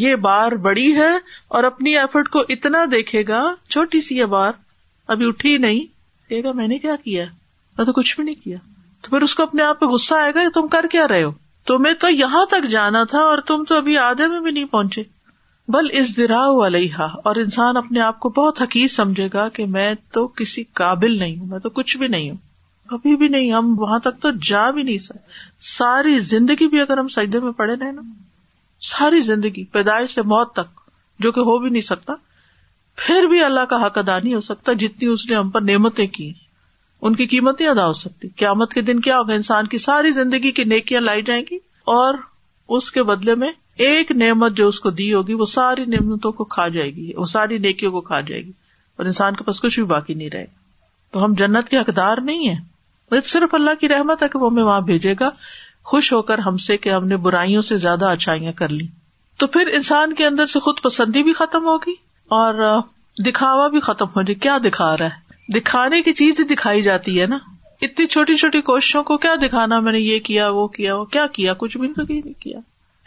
یہ 0.00 0.16
بار 0.24 0.52
بڑی 0.64 0.86
ہے 0.96 1.10
اور 1.58 1.64
اپنی 1.64 1.96
ایفرٹ 1.98 2.28
کو 2.34 2.40
اتنا 2.54 2.84
دیکھے 2.90 3.22
گا 3.28 3.40
چھوٹی 3.74 4.00
سی 4.08 4.16
یہ 4.18 4.24
بار 4.34 4.52
ابھی 5.14 5.26
اٹھی 5.28 5.56
نہیں 5.64 5.80
کہے 6.28 6.42
گا 6.42 6.52
میں 6.58 6.66
نے 6.72 6.78
کیا 6.84 6.94
کیا 7.04 7.24
میں 7.78 7.84
تو 7.86 7.92
کچھ 7.92 8.14
بھی 8.16 8.24
نہیں 8.24 8.34
کیا 8.44 8.56
تو 9.02 9.10
پھر 9.10 9.22
اس 9.28 9.34
کو 9.40 9.42
اپنے 9.42 9.62
آپ 9.62 9.80
پہ 9.80 9.86
غصہ 9.94 10.14
آئے 10.26 10.34
گا 10.34 10.40
تم 10.54 10.68
کر 10.74 10.86
کیا 10.92 11.06
رہے 11.14 11.22
ہو 11.22 11.32
تمہیں 11.70 11.94
تو 12.04 12.10
یہاں 12.10 12.44
تک 12.50 12.68
جانا 12.76 13.02
تھا 13.14 13.18
اور 13.32 13.38
تم 13.48 13.64
تو 13.68 13.76
ابھی 13.82 13.96
آدھے 14.04 14.28
میں 14.34 14.40
بھی 14.44 14.50
نہیں 14.50 14.64
پہنچے 14.76 15.02
بل 15.76 15.88
اس 16.00 16.16
درا 16.16 16.44
علیہ 16.66 17.08
اور 17.30 17.36
انسان 17.46 17.76
اپنے 17.82 18.00
آپ 18.10 18.20
کو 18.20 18.28
بہت 18.38 18.62
حقیق 18.62 18.92
سمجھے 18.92 19.28
گا 19.32 19.48
کہ 19.58 19.66
میں 19.78 19.92
تو 20.18 20.26
کسی 20.42 20.64
قابل 20.82 21.18
نہیں 21.24 21.36
ہوں 21.40 21.46
میں 21.56 21.58
تو 21.66 21.70
کچھ 21.80 21.96
بھی 22.04 22.08
نہیں 22.16 22.30
ہوں 22.30 22.36
ابھی 22.98 23.16
بھی 23.24 23.28
نہیں 23.36 23.52
ہم 23.52 23.74
وہاں 23.82 23.98
تک 24.08 24.22
تو 24.22 24.30
جا 24.50 24.64
بھی 24.78 24.82
نہیں 24.88 24.98
سکتے 25.10 25.68
ساری 25.74 26.18
زندگی 26.34 26.68
بھی 26.76 26.80
اگر 26.86 26.98
ہم 26.98 27.08
سجدے 27.18 27.40
میں 27.48 27.52
پڑے 27.62 27.74
رہے 27.74 27.92
نا 27.92 28.02
ساری 28.86 29.20
زندگی 29.26 29.64
پیدائش 29.72 30.10
سے 30.14 30.22
موت 30.32 30.52
تک 30.56 30.80
جو 31.22 31.32
کہ 31.32 31.40
ہو 31.48 31.58
بھی 31.62 31.70
نہیں 31.70 31.80
سکتا 31.82 32.12
پھر 33.00 33.26
بھی 33.30 33.42
اللہ 33.44 33.64
کا 33.70 33.84
حق 33.86 33.98
ادا 33.98 34.18
نہیں 34.18 34.34
ہو 34.34 34.40
سکتا 34.40 34.72
جتنی 34.80 35.08
اس 35.12 35.28
نے 35.30 35.36
ہم 35.36 35.50
پر 35.50 35.60
نعمتیں 35.62 36.06
کی 36.16 36.32
ان 37.06 37.16
کی 37.16 37.26
قیمتیں 37.32 37.66
ادا 37.68 37.86
ہو 37.86 37.92
سکتی 38.02 38.28
قیامت 38.36 38.72
کے 38.74 38.82
دن 38.82 39.00
کیا 39.00 39.18
ہوگا 39.18 39.34
انسان 39.34 39.66
کی 39.74 39.78
ساری 39.78 40.10
زندگی 40.12 40.50
کی 40.52 40.64
نیکیاں 40.72 41.00
لائی 41.00 41.22
جائیں 41.26 41.42
گی 41.50 41.58
اور 41.96 42.14
اس 42.76 42.90
کے 42.92 43.02
بدلے 43.10 43.34
میں 43.42 43.48
ایک 43.86 44.10
نعمت 44.22 44.56
جو 44.56 44.66
اس 44.68 44.80
کو 44.80 44.90
دی 45.00 45.12
ہوگی 45.12 45.34
وہ 45.34 45.44
ساری 45.52 45.84
نعمتوں 45.96 46.32
کو 46.38 46.44
کھا 46.54 46.66
جائے 46.76 46.90
گی 46.96 47.10
وہ 47.16 47.24
ساری 47.32 47.58
نیکیوں 47.66 47.92
کو 47.92 48.00
کھا 48.08 48.20
جائے 48.30 48.40
گی 48.44 48.50
اور 48.96 49.06
انسان 49.06 49.34
کے 49.36 49.44
پاس 49.44 49.60
کچھ 49.60 49.78
بھی 49.78 49.86
باقی 49.88 50.14
نہیں 50.14 50.30
رہے 50.32 50.44
گا 50.44 50.56
تو 51.12 51.24
ہم 51.24 51.34
جنت 51.38 51.68
کے 51.68 51.78
حقدار 51.78 52.18
نہیں 52.30 52.48
ہے 52.48 53.20
صرف 53.26 53.54
اللہ 53.54 53.74
کی 53.80 53.88
رحمت 53.88 54.22
ہے 54.22 54.28
کہ 54.32 54.38
وہ 54.38 54.50
ہمیں 54.50 54.62
وہاں 54.62 54.80
بھیجے 54.88 55.14
گا 55.20 55.28
خوش 55.90 56.12
ہو 56.12 56.20
کر 56.28 56.38
ہم 56.46 56.56
سے 56.62 56.76
کہ 56.84 56.90
ہم 56.90 57.04
نے 57.08 57.16
برائیوں 57.26 57.60
سے 57.66 57.76
زیادہ 57.82 58.08
اچھائیاں 58.14 58.52
کر 58.56 58.68
لی 58.78 58.86
تو 59.40 59.46
پھر 59.54 59.68
انسان 59.76 60.12
کے 60.14 60.24
اندر 60.26 60.46
سے 60.54 60.60
خود 60.64 60.80
پسندی 60.84 61.22
بھی 61.28 61.32
ختم 61.38 61.64
ہوگی 61.66 61.94
اور 62.38 62.58
دکھاوا 63.26 63.68
بھی 63.74 63.80
ختم 63.86 64.06
ہو 64.16 64.22
جائے 64.22 64.34
کیا 64.46 64.56
دکھا 64.64 64.96
رہا 64.98 65.14
ہے 65.16 65.52
دکھانے 65.58 66.00
کی 66.08 66.12
چیز 66.18 66.40
ہی 66.40 66.44
دکھائی 66.54 66.82
جاتی 66.88 67.20
ہے 67.20 67.26
نا 67.34 67.38
اتنی 67.88 68.06
چھوٹی 68.16 68.34
چھوٹی 68.42 68.60
کوششوں 68.66 69.02
کو 69.10 69.16
کیا 69.24 69.34
دکھانا 69.42 69.78
میں 69.86 69.92
نے 69.92 69.98
یہ 70.00 70.18
کیا 70.26 70.48
وہ 70.58 70.66
کیا 70.76 70.94
وہ 70.96 71.04
کیا 71.16 71.26
کیا 71.38 71.54
کچھ 71.64 71.76
بھی 71.78 71.88
نہیں 71.96 72.40
کیا 72.42 72.58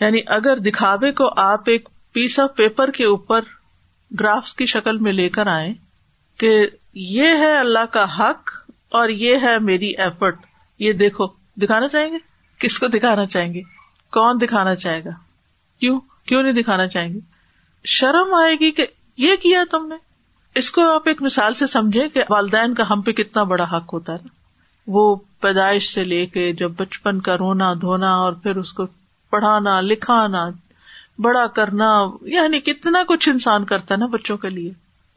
یعنی 0.04 0.20
اگر 0.38 0.60
دکھاوے 0.70 1.12
کو 1.22 1.30
آپ 1.44 1.70
ایک 1.74 1.90
پیس 2.14 2.40
آف 2.46 2.56
پیپر 2.56 2.92
کے 2.98 3.06
اوپر 3.10 3.52
گرافس 4.20 4.54
کی 4.62 4.66
شکل 4.74 4.98
میں 5.08 5.14
لے 5.20 5.30
کر 5.38 5.48
آئے 5.58 5.70
کہ 6.40 6.54
یہ 7.18 7.38
ہے 7.46 7.56
اللہ 7.58 7.86
کا 7.94 8.06
حق 8.18 8.58
اور 9.02 9.10
یہ 9.26 9.48
ہے 9.48 9.58
میری 9.72 9.92
ایفرٹ 10.08 10.46
یہ 10.88 10.94
دیکھو 11.06 11.28
دکھانا 11.62 11.88
چاہیں 11.98 12.12
گے 12.12 12.30
کس 12.62 12.78
کو 12.80 12.88
دکھانا 12.98 13.26
چاہیں 13.34 13.54
گے 13.54 13.62
کون 14.16 14.40
دکھانا 14.42 14.76
چاہے 14.86 15.04
گا 15.04 15.10
کیوں 15.80 16.00
کیوں 16.30 16.42
نہیں 16.44 16.54
دکھانا 16.62 16.88
چاہیں 16.96 17.14
گے 17.14 17.20
شرم 17.98 18.34
آئے 18.42 18.56
گی 18.60 18.72
کہ 18.80 18.86
یہ 19.26 19.36
کیا 19.46 19.64
تم 19.72 19.88
نے 19.88 19.96
اس 20.62 20.70
کو 20.76 20.82
آپ 20.94 21.08
ایک 21.08 21.22
مثال 21.22 21.54
سے 21.62 21.68
سمجھے 21.74 22.08
کہ 22.14 22.24
والدین 22.30 22.74
کا 22.80 22.84
ہم 22.90 23.02
پہ 23.02 23.12
کتنا 23.20 23.44
بڑا 23.54 23.64
حق 23.76 23.94
ہوتا 23.94 24.14
ہے 24.14 24.40
وہ 24.98 25.04
پیدائش 25.42 25.90
سے 25.94 26.04
لے 26.04 26.26
کے 26.36 26.52
جب 26.62 26.72
بچپن 26.78 27.20
کا 27.28 27.38
رونا 27.38 27.74
دھونا 27.82 28.14
اور 28.26 28.34
پھر 28.44 28.56
اس 28.62 28.74
کو 28.80 28.86
پڑھانا 29.36 29.80
لکھانا 29.92 30.50
بڑا 31.24 31.46
کرنا 31.60 31.88
یعنی 32.36 32.60
کتنا 32.70 33.02
کچھ 33.08 33.28
انسان 33.30 33.66
کرتا 33.72 33.94
ہے 33.94 34.00
نا 34.00 34.06
بچوں 34.18 34.38
کے 34.44 34.50
لیے 34.50 34.72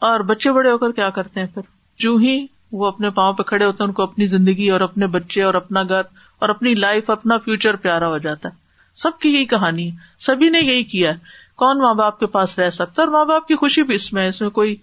اور 0.08 0.20
بچے 0.30 0.52
بڑے 0.52 0.70
ہو 0.70 0.78
کر 0.84 0.92
کیا 1.00 1.08
کرتے 1.18 1.40
ہیں 1.40 1.46
پھر 1.54 1.70
جو 2.04 2.16
ہی 2.24 2.34
وہ 2.80 2.86
اپنے 2.86 3.10
پاؤں 3.18 3.32
پہ 3.38 3.42
کھڑے 3.50 3.64
ہوتے 3.64 3.82
ہیں 3.82 3.88
ان 3.88 3.92
کو 3.94 4.02
اپنی 4.02 4.26
زندگی 4.26 4.68
اور 4.76 4.80
اپنے 4.88 5.06
بچے 5.16 5.42
اور 5.48 5.54
اپنا 5.62 5.82
گھر 5.82 6.02
اور 6.40 6.48
اپنی 6.48 6.74
لائف 6.74 7.10
اپنا 7.10 7.38
فیوچر 7.44 7.76
پیارا 7.84 8.08
ہو 8.08 8.18
جاتا 8.26 8.48
ہے 8.48 8.62
سب 9.02 9.18
کی 9.20 9.28
یہی 9.34 9.44
کہانی 9.52 9.86
ہے 9.90 9.96
سبھی 10.26 10.48
نے 10.50 10.60
یہی 10.60 10.82
کیا 10.92 11.10
ہے 11.12 11.32
کون 11.62 11.78
ماں 11.80 11.94
باپ 11.94 12.18
کے 12.20 12.26
پاس 12.36 12.58
رہ 12.58 12.70
سکتا 12.76 13.02
اور 13.02 13.10
ماں 13.10 13.24
باپ 13.24 13.46
کی 13.48 13.56
خوشی 13.56 13.82
بھی 13.88 13.94
اس 13.94 14.12
میں 14.12 14.26
اس 14.28 14.40
میں 14.40 14.48
کوئی 14.60 14.74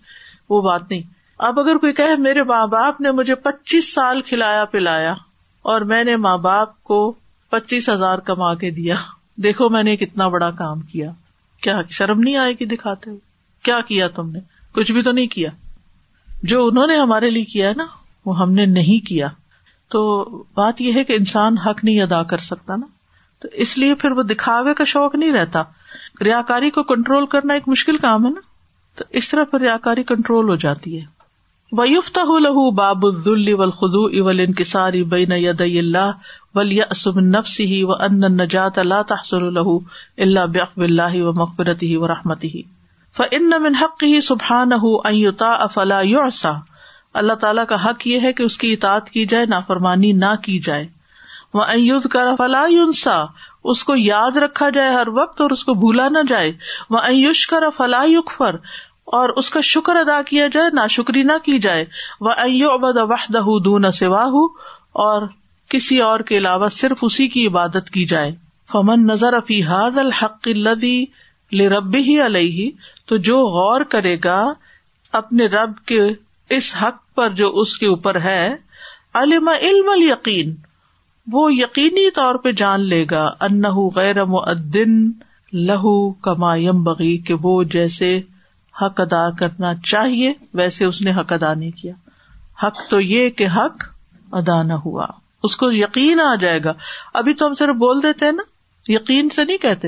وہ 0.49 0.61
بات 0.61 0.89
نہیں 0.89 1.01
اب 1.47 1.59
اگر 1.59 1.77
کوئی 1.83 1.93
کہ 1.93 2.05
میرے 2.19 2.43
ماں 2.51 2.65
باپ 2.73 3.01
نے 3.01 3.11
مجھے 3.19 3.35
پچیس 3.47 3.93
سال 3.93 4.21
کھلایا 4.29 4.63
پلایا 4.71 5.13
اور 5.71 5.81
میں 5.91 6.03
نے 6.03 6.15
ماں 6.25 6.37
باپ 6.47 6.81
کو 6.91 6.99
پچیس 7.51 7.89
ہزار 7.89 8.19
کما 8.27 8.53
کے 8.63 8.69
دیا 8.71 8.95
دیکھو 9.43 9.69
میں 9.69 9.83
نے 9.83 9.95
کتنا 9.97 10.27
بڑا 10.35 10.49
کام 10.57 10.79
کیا 10.91 11.11
کیا 11.63 11.75
شرم 11.97 12.19
نہیں 12.19 12.35
آئے 12.43 12.53
گی 12.59 12.65
دکھاتے 12.75 13.11
کیا 13.65 13.79
کیا 13.87 14.07
تم 14.15 14.29
نے 14.31 14.39
کچھ 14.75 14.91
بھی 14.91 15.01
تو 15.03 15.11
نہیں 15.11 15.27
کیا 15.33 15.49
جو 16.51 16.65
انہوں 16.67 16.87
نے 16.87 16.97
ہمارے 16.97 17.29
لیے 17.29 17.43
کیا 17.53 17.69
ہے 17.69 17.73
نا 17.77 17.85
وہ 18.25 18.39
ہم 18.39 18.51
نے 18.53 18.65
نہیں 18.77 19.05
کیا 19.07 19.27
تو 19.91 19.99
بات 20.57 20.81
یہ 20.81 20.93
ہے 20.97 21.03
کہ 21.07 21.13
انسان 21.21 21.57
حق 21.67 21.83
نہیں 21.83 22.01
ادا 22.01 22.21
کر 22.33 22.43
سکتا 22.49 22.75
نا 22.83 23.45
تو 23.45 23.47
اس 23.65 23.77
لیے 23.77 23.95
پھر 24.03 24.11
وہ 24.19 24.23
دکھاوے 24.31 24.73
کا 24.79 24.83
شوق 24.91 25.15
نہیں 25.21 25.31
رہتا 25.37 25.63
ریا 26.27 26.41
کاری 26.51 26.69
کو 26.77 26.83
کنٹرول 26.91 27.25
کرنا 27.35 27.53
ایک 27.59 27.67
مشکل 27.73 27.97
کام 28.05 28.25
ہے 28.25 28.29
نا 28.33 28.41
تو 28.99 29.05
اس 29.21 29.29
طرح 29.29 29.43
پھر 29.51 29.59
ریا 29.65 29.75
کاری 29.87 30.03
کنٹرول 30.13 30.49
ہو 30.49 30.55
جاتی 30.65 30.97
ہے 30.99 31.03
ویوفتا 31.79 32.23
لہو 32.45 32.63
لہ 32.69 32.77
باب 32.79 33.05
خدو 33.79 34.03
اول 34.21 34.45
ان 34.47 34.53
بین 35.13 35.31
ید 35.41 35.61
اللہ 35.67 36.31
ولی 36.55 36.79
ہی 37.59 37.83
و 37.83 37.97
نجات 38.27 38.79
اللہ 38.79 39.01
تحسر 39.13 39.41
الہ 39.51 39.69
اللہ 40.27 40.45
بخو 40.57 40.83
اللہ 40.89 41.21
و 41.21 41.33
مقبرتی 41.41 41.95
و 41.97 42.07
رحمتی 42.15 42.47
ہی 42.55 42.61
فن 43.17 43.49
نمن 43.49 43.75
حق 43.81 44.03
ہی 44.03 44.19
سبحان 44.31 44.73
ہُو 44.81 44.95
اوتا 45.13 45.51
افلا 45.69 45.99
یو 46.15 46.27
اللہ 47.19 47.33
تعالیٰ 47.39 47.65
کا 47.67 47.75
حق 47.89 48.05
یہ 48.07 48.19
ہے 48.23 48.31
کہ 48.33 48.43
اس 48.43 48.57
کی 48.57 48.71
اطاعت 48.73 49.09
کی 49.09 49.25
جائے 49.31 49.45
نا 49.49 49.59
فرمانی 49.67 50.11
نہ 50.19 50.33
کی 50.43 50.59
جائے 50.67 50.85
وہ 51.53 51.65
فلا 52.37 52.63
یونسا 52.69 53.15
اس 53.71 53.83
کو 53.83 53.95
یاد 53.97 54.37
رکھا 54.43 54.69
جائے 54.75 54.91
ہر 54.93 55.07
وقت 55.15 55.41
اور 55.41 55.49
اس 55.51 55.63
کو 55.63 55.73
بھولا 55.81 56.07
نہ 56.09 56.17
جائے 56.29 56.51
وہ 56.89 56.97
ایوش 57.07 57.45
کر 57.47 57.63
یقفر 58.09 58.55
اور 59.17 59.29
اس 59.41 59.49
کا 59.49 59.61
شکر 59.69 59.95
ادا 59.99 60.21
کیا 60.29 60.47
جائے 60.53 60.69
نہ 60.73 60.87
شکری 60.89 61.23
نہ 61.29 61.37
کی 61.45 61.57
جائے 61.65 61.85
وہ 62.27 62.31
ایو 62.45 62.69
ابد 62.71 62.97
دون 63.65 63.89
سواہ 63.99 64.35
اور 65.05 65.27
کسی 65.69 65.99
اور 66.01 66.19
کے 66.29 66.37
علاوہ 66.37 66.67
صرف 66.77 66.99
اسی 67.01 67.27
کی 67.35 67.45
عبادت 67.47 67.89
کی 67.93 68.05
جائے 68.13 68.31
فمن 68.71 69.05
نظر 69.11 69.39
فی 69.47 69.61
حاد 69.63 69.97
لے 71.59 71.67
رب 71.69 71.95
ہی 72.07 72.19
الحی 72.23 72.69
تو 73.07 73.17
جو 73.29 73.37
غور 73.57 73.81
کرے 73.91 74.15
گا 74.23 74.41
اپنے 75.19 75.45
رب 75.57 75.75
کے 75.85 76.01
اس 76.55 76.75
حق 76.81 77.00
پر 77.15 77.29
جو 77.39 77.49
اس 77.61 77.77
کے 77.77 77.87
اوپر 77.87 78.19
ہے 78.21 78.41
علم 79.21 79.47
علم 79.59 79.89
یقین 80.01 80.55
وہ 81.31 81.47
یقینی 81.53 82.09
طور 82.19 82.35
پہ 82.43 82.51
جان 82.61 82.87
لے 82.89 83.03
گا 83.11 83.23
انہ 83.47 83.71
غیر 83.95 84.23
معدن 84.35 84.99
لہو 85.69 85.95
کما 86.27 86.53
یم 86.57 86.83
بگی 86.83 87.17
کہ 87.29 87.33
وہ 87.43 87.61
جیسے 87.73 88.15
حق 88.81 88.99
ادا 89.01 89.29
کرنا 89.39 89.73
چاہیے 89.91 90.31
ویسے 90.59 90.85
اس 90.85 91.01
نے 91.07 91.11
حق 91.19 91.33
ادا 91.33 91.53
نہیں 91.53 91.71
کیا 91.81 91.93
حق 92.63 92.79
تو 92.89 92.99
یہ 93.01 93.29
کہ 93.39 93.47
حق 93.55 93.83
ادا 94.41 94.61
نہ 94.69 94.73
ہوا 94.85 95.07
اس 95.47 95.55
کو 95.61 95.71
یقین 95.71 96.19
آ 96.21 96.33
جائے 96.41 96.59
گا 96.63 96.73
ابھی 97.19 97.33
تو 97.41 97.45
ہم 97.47 97.53
صرف 97.61 97.75
بول 97.85 98.01
دیتے 98.03 98.31
نا 98.31 98.43
یقین 98.91 99.29
سے 99.35 99.43
نہیں 99.45 99.57
کہتے 99.67 99.87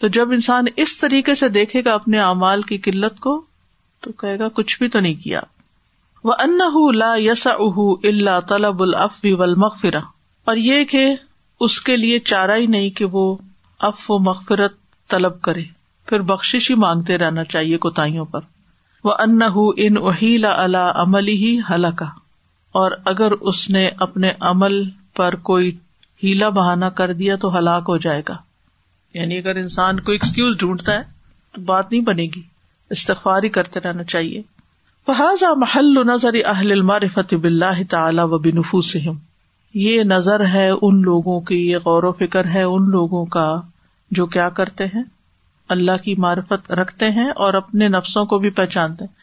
تو 0.00 0.08
جب 0.16 0.32
انسان 0.32 0.64
اس 0.84 0.96
طریقے 0.98 1.34
سے 1.40 1.48
دیکھے 1.58 1.84
گا 1.84 1.94
اپنے 1.94 2.20
اعمال 2.20 2.62
کی 2.70 2.78
قلت 2.86 3.18
کو 3.26 3.40
تو 4.04 4.12
کہے 4.22 4.38
گا 4.38 4.48
کچھ 4.60 4.78
بھی 4.78 4.88
تو 4.96 5.00
نہیں 5.00 5.14
کیا 5.24 5.40
وہ 6.28 6.32
ان 6.42 6.58
یس 7.22 7.46
اہ 7.46 7.78
اللہ 8.08 8.38
طلب 8.48 8.82
الافل 8.82 9.54
مغفرا 9.62 9.98
اور 10.50 10.56
یہ 10.56 10.84
کہ 10.90 11.06
اس 11.66 11.80
کے 11.88 11.96
لیے 11.96 12.18
چارہ 12.32 12.56
ہی 12.58 12.66
نہیں 12.74 12.90
کہ 12.98 13.04
وہ 13.14 13.24
اف 13.88 14.10
و 14.10 14.18
مغفرت 14.30 14.74
طلب 15.10 15.40
کرے 15.48 15.62
پھر 16.08 16.22
بخش 16.28 16.54
ہی 16.70 16.74
مانگتے 16.84 17.16
رہنا 17.18 17.44
چاہیے 17.54 17.76
کوتاوں 17.86 18.24
پر 18.34 18.40
وہ 19.04 19.12
ان 19.24 19.40
ان 19.84 19.96
اہیلا 20.08 20.50
اللہ 20.62 20.88
عمل 21.02 21.28
ہی 21.28 21.56
ہلاکا 21.70 22.06
اور 22.80 22.90
اگر 23.12 23.32
اس 23.52 23.68
نے 23.70 23.86
اپنے 24.06 24.30
عمل 24.50 24.82
پر 25.16 25.34
کوئی 25.50 25.70
ہیلا 26.22 26.48
بہانا 26.58 26.88
کر 27.00 27.12
دیا 27.22 27.36
تو 27.42 27.56
ہلاک 27.58 27.84
ہو 27.88 27.96
جائے 28.06 28.22
گا 28.28 28.36
یعنی 29.20 29.38
اگر 29.38 29.56
انسان 29.64 30.00
کو 30.08 30.12
ایکسکیوز 30.12 30.56
ڈھونڈتا 30.58 30.94
ہے 30.98 31.02
تو 31.54 31.60
بات 31.72 31.90
نہیں 31.90 32.02
بنے 32.12 32.26
گی 32.36 32.42
ہی 33.42 33.48
کرتے 33.58 33.80
رہنا 33.80 34.02
چاہیے 34.14 34.40
محل 35.08 35.96
نظر 36.08 36.34
اہل 36.48 36.70
المعرفت 36.72 37.32
باللہ 37.44 37.80
بلّہ 37.90 38.24
و 38.24 38.38
بنفوسہم 38.42 39.16
یہ 39.84 40.02
نظر 40.06 40.44
ہے 40.52 40.68
ان 40.70 41.00
لوگوں 41.02 41.40
کی 41.48 41.56
یہ 41.70 41.76
غور 41.84 42.02
و 42.02 42.12
فکر 42.18 42.46
ہے 42.54 42.62
ان 42.64 42.88
لوگوں 42.90 43.24
کا 43.36 43.46
جو 44.18 44.26
کیا 44.36 44.48
کرتے 44.60 44.84
ہیں 44.94 45.02
اللہ 45.76 46.02
کی 46.04 46.14
معرفت 46.26 46.70
رکھتے 46.80 47.10
ہیں 47.18 47.28
اور 47.44 47.54
اپنے 47.62 47.88
نفسوں 47.96 48.24
کو 48.32 48.38
بھی 48.38 48.50
پہچانتے 48.60 49.04
ہیں 49.04 49.20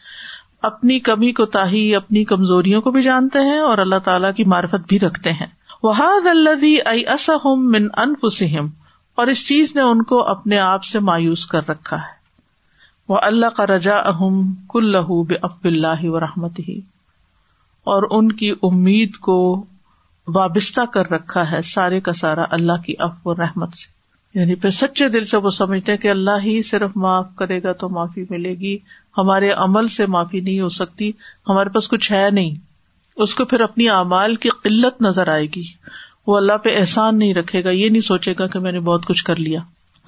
اپنی 0.70 0.98
کمی 1.08 1.32
کو 1.40 1.46
تاہی 1.56 1.82
اپنی 1.96 2.24
کمزوریوں 2.32 2.80
کو 2.82 2.90
بھی 2.98 3.02
جانتے 3.02 3.40
ہیں 3.50 3.58
اور 3.70 3.78
اللہ 3.86 3.98
تعالیٰ 4.04 4.34
کی 4.36 4.44
معرفت 4.54 4.86
بھی 4.88 4.98
رکھتے 5.06 5.32
ہیں 5.40 5.46
وہاد 5.82 6.26
اللہ 6.30 7.46
من 7.76 7.86
انفسم 8.06 8.66
اور 9.22 9.26
اس 9.34 9.46
چیز 9.48 9.74
نے 9.76 9.82
ان 9.90 10.02
کو 10.12 10.22
اپنے 10.32 10.58
آپ 10.72 10.84
سے 10.92 10.98
مایوس 11.12 11.46
کر 11.56 11.68
رکھا 11.68 11.96
ہے 12.00 12.18
وہ 13.10 13.18
اللہ 13.26 13.50
کا 13.56 13.64
رجا 13.66 13.94
اہم 14.08 14.34
کلو 14.72 15.22
اللہ 15.64 16.04
و 16.08 16.18
رحمت 16.20 16.58
ہی 16.66 16.78
اور 17.94 18.02
ان 18.18 18.30
کی 18.42 18.50
امید 18.68 19.16
کو 19.28 19.36
وابستہ 20.34 20.80
کر 20.96 21.10
رکھا 21.10 21.50
ہے 21.52 21.60
سارے 21.70 22.00
کا 22.08 22.12
سارا 22.20 22.44
اللہ 22.58 22.80
کی 22.84 22.94
اف 23.06 23.26
و 23.26 23.34
رحمت 23.34 23.74
سے 23.76 24.38
یعنی 24.38 24.54
پھر 24.64 24.70
سچے 24.78 25.08
دل 25.16 25.24
سے 25.32 25.36
وہ 25.46 25.50
سمجھتے 25.58 25.96
کہ 26.04 26.10
اللہ 26.10 26.44
ہی 26.44 26.60
صرف 26.70 26.90
معاف 27.06 27.34
کرے 27.38 27.62
گا 27.62 27.72
تو 27.80 27.88
معافی 27.96 28.24
ملے 28.30 28.54
گی 28.60 28.76
ہمارے 29.18 29.50
عمل 29.66 29.88
سے 29.96 30.06
معافی 30.18 30.40
نہیں 30.40 30.60
ہو 30.60 30.68
سکتی 30.78 31.10
ہمارے 31.48 31.70
پاس 31.78 31.88
کچھ 31.96 32.10
ہے 32.12 32.24
نہیں 32.38 32.54
اس 33.26 33.34
کو 33.40 33.44
پھر 33.52 33.60
اپنی 33.68 33.88
اعمال 33.98 34.34
کی 34.44 34.48
قلت 34.62 35.00
نظر 35.08 35.28
آئے 35.34 35.46
گی 35.56 35.64
وہ 36.26 36.36
اللہ 36.36 36.62
پہ 36.64 36.76
احسان 36.78 37.18
نہیں 37.18 37.34
رکھے 37.40 37.64
گا 37.64 37.70
یہ 37.78 37.88
نہیں 37.88 38.06
سوچے 38.14 38.34
گا 38.38 38.46
کہ 38.54 38.58
میں 38.68 38.72
نے 38.72 38.80
بہت 38.92 39.06
کچھ 39.06 39.24
کر 39.30 39.36
لیا 39.48 39.60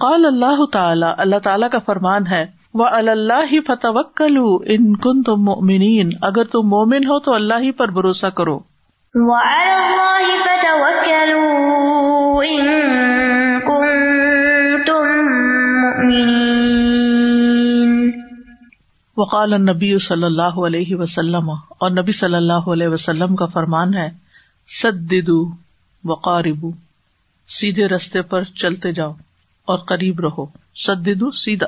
قال 0.07 0.25
اللہ 0.25 0.65
تعالیٰ 0.77 1.13
اللہ 1.25 1.47
تعالیٰ 1.49 1.69
کا 1.71 1.79
فرمان 1.87 2.27
ہے 2.31 2.45
وہ 2.79 2.85
اللہ 2.97 3.41
ہیوکلو 3.51 4.45
ان 4.75 4.93
کن 5.01 5.21
تم 5.23 5.41
مومنین 5.45 6.09
اگر 6.29 6.43
تم 6.53 6.67
مومن 6.69 7.05
ہو 7.09 7.17
تو 7.27 7.33
اللہ 7.33 7.59
ہی 7.63 7.71
پر 7.81 7.91
بھروسہ 7.97 8.27
کرو 8.39 8.57
وقال 19.17 19.53
نبی 19.67 19.97
صلی 20.07 20.23
اللہ 20.31 20.57
علیہ 20.71 20.95
وسلم 21.03 21.49
اور 21.51 21.91
نبی 21.99 22.11
صلی 22.21 22.35
اللہ 22.35 22.69
علیہ 22.77 22.87
وسلم 22.95 23.35
کا 23.43 23.45
فرمان 23.59 23.93
ہے 23.97 24.09
سدو 24.79 25.41
وقاربو 26.13 26.71
سیدھے 27.59 27.87
رستے 27.95 28.21
پر 28.33 28.43
چلتے 28.63 28.93
جاؤ 29.01 29.13
اور 29.73 29.77
قریب 29.93 30.19
رہو 30.27 30.45
سدو 30.85 31.31
سیدھا 31.45 31.67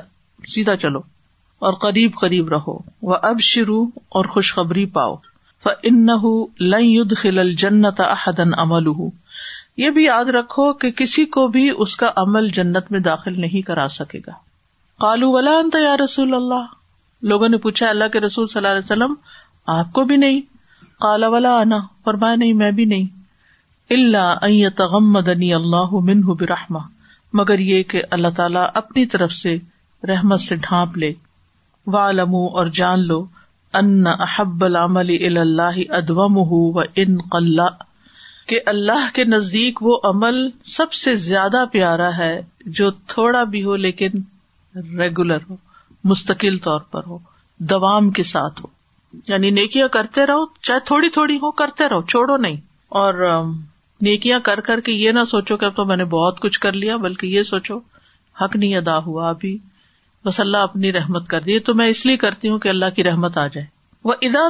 سیدھا 0.54 0.74
چلو 0.82 0.98
اور 1.68 1.72
قریب 1.82 2.14
قریب 2.20 2.48
رہو 2.48 2.76
وہ 3.10 3.16
اب 3.28 3.40
شروع 3.50 3.84
اور 4.18 4.24
خوشخبری 4.34 4.84
پاؤ 4.98 5.14
خل 5.64 6.04
پاؤن 7.14 7.84
احدن 8.08 8.54
عمل 8.64 8.88
یہ 9.84 9.90
بھی 9.96 10.04
یاد 10.04 10.30
رکھو 10.36 10.72
کہ 10.82 10.90
کسی 10.98 11.24
کو 11.36 11.46
بھی 11.54 11.68
اس 11.84 11.96
کا 12.02 12.10
عمل 12.24 12.50
جنت 12.58 12.90
میں 12.92 13.00
داخل 13.08 13.40
نہیں 13.40 13.66
کرا 13.66 13.86
سکے 13.96 14.18
گا 14.26 14.32
کالو 15.04 15.30
ولا 15.32 15.56
انت 15.62 15.76
یا 15.82 15.96
رسول 16.04 16.34
اللہ 16.34 16.66
لوگوں 17.32 17.48
نے 17.48 17.56
پوچھا 17.66 17.88
اللہ 17.88 18.08
کے 18.12 18.20
رسول 18.20 18.46
صلی 18.46 18.60
اللہ 18.60 18.76
علیہ 18.78 18.84
وسلم 18.84 19.14
آپ 19.76 19.92
کو 19.98 20.04
بھی 20.12 20.16
نہیں 20.24 20.40
کالا 21.06 21.28
ولا 21.36 21.56
آنا 21.60 21.78
فرمایا 22.04 22.34
نہیں 22.44 22.52
میں 22.62 22.70
بھی 22.78 22.84
نہیں 22.94 23.06
اللہ 23.96 24.68
تغم 24.76 25.12
تمدنی 25.20 25.52
اللہ 25.54 25.94
منہ 26.10 26.26
برہما 26.38 26.78
مگر 27.40 27.58
یہ 27.68 27.82
کہ 27.92 28.02
اللہ 28.16 28.28
تعالیٰ 28.36 28.64
اپنی 28.80 29.04
طرف 29.14 29.32
سے 29.32 29.56
رحمت 30.08 30.40
سے 30.40 30.56
ڈھانپ 30.62 30.96
لے 30.98 31.10
والوں 31.92 32.46
اور 32.60 32.66
جان 32.78 33.06
لو 33.06 33.24
ان 33.80 34.06
احب 34.06 34.64
العمل 34.64 35.10
الا 35.28 35.68
و 36.48 36.80
ان 36.80 37.16
قلع 37.30 37.68
کے 38.48 38.58
اللہ 38.72 39.06
کے 39.14 39.24
نزدیک 39.24 39.82
وہ 39.82 39.98
عمل 40.08 40.36
سب 40.74 40.92
سے 40.92 41.14
زیادہ 41.26 41.64
پیارا 41.72 42.10
ہے 42.16 42.30
جو 42.80 42.90
تھوڑا 43.14 43.42
بھی 43.54 43.64
ہو 43.64 43.76
لیکن 43.76 44.20
ریگولر 44.98 45.38
ہو 45.50 45.56
مستقل 46.14 46.58
طور 46.68 46.80
پر 46.90 47.06
ہو 47.06 47.18
دوام 47.72 48.10
کے 48.18 48.22
ساتھ 48.32 48.60
ہو 48.64 48.68
یعنی 49.28 49.50
نیکیاں 49.58 49.88
کرتے 49.98 50.26
رہو 50.26 50.44
چاہے 50.60 50.80
تھوڑی 50.86 51.08
تھوڑی 51.16 51.36
ہو 51.42 51.50
کرتے 51.62 51.88
رہو 51.88 52.02
چھوڑو 52.02 52.36
نہیں 52.36 52.56
اور 53.02 53.24
نیکیاں 54.08 54.38
کر 54.48 54.60
کر 54.70 54.80
کے 54.86 54.92
یہ 54.92 55.12
نہ 55.20 55.24
سوچو 55.28 55.56
کہ 55.56 55.64
اب 55.64 55.76
تو 55.76 55.84
میں 55.84 55.96
نے 55.96 56.04
بہت 56.16 56.40
کچھ 56.40 56.58
کر 56.60 56.72
لیا 56.82 56.96
بلکہ 57.08 57.26
یہ 57.38 57.42
سوچو 57.52 57.78
حق 58.40 58.56
نہیں 58.56 58.76
ادا 58.76 58.96
ہوا 59.06 59.28
ابھی 59.28 59.56
بس 60.26 60.38
اللہ 60.40 60.62
اپنی 60.66 60.92
رحمت 60.92 61.26
کر 61.32 61.40
دیے 61.48 61.58
تو 61.66 61.74
میں 61.80 61.86
اس 61.88 62.04
لیے 62.06 62.16
کرتی 62.22 62.48
ہوں 62.48 62.58
کہ 62.62 62.68
اللہ 62.68 62.94
کی 62.94 63.04
رحمت 63.04 63.36
آ 63.38 63.46
جائے 63.56 63.66
وہ 64.10 64.14
ادا 64.28 64.46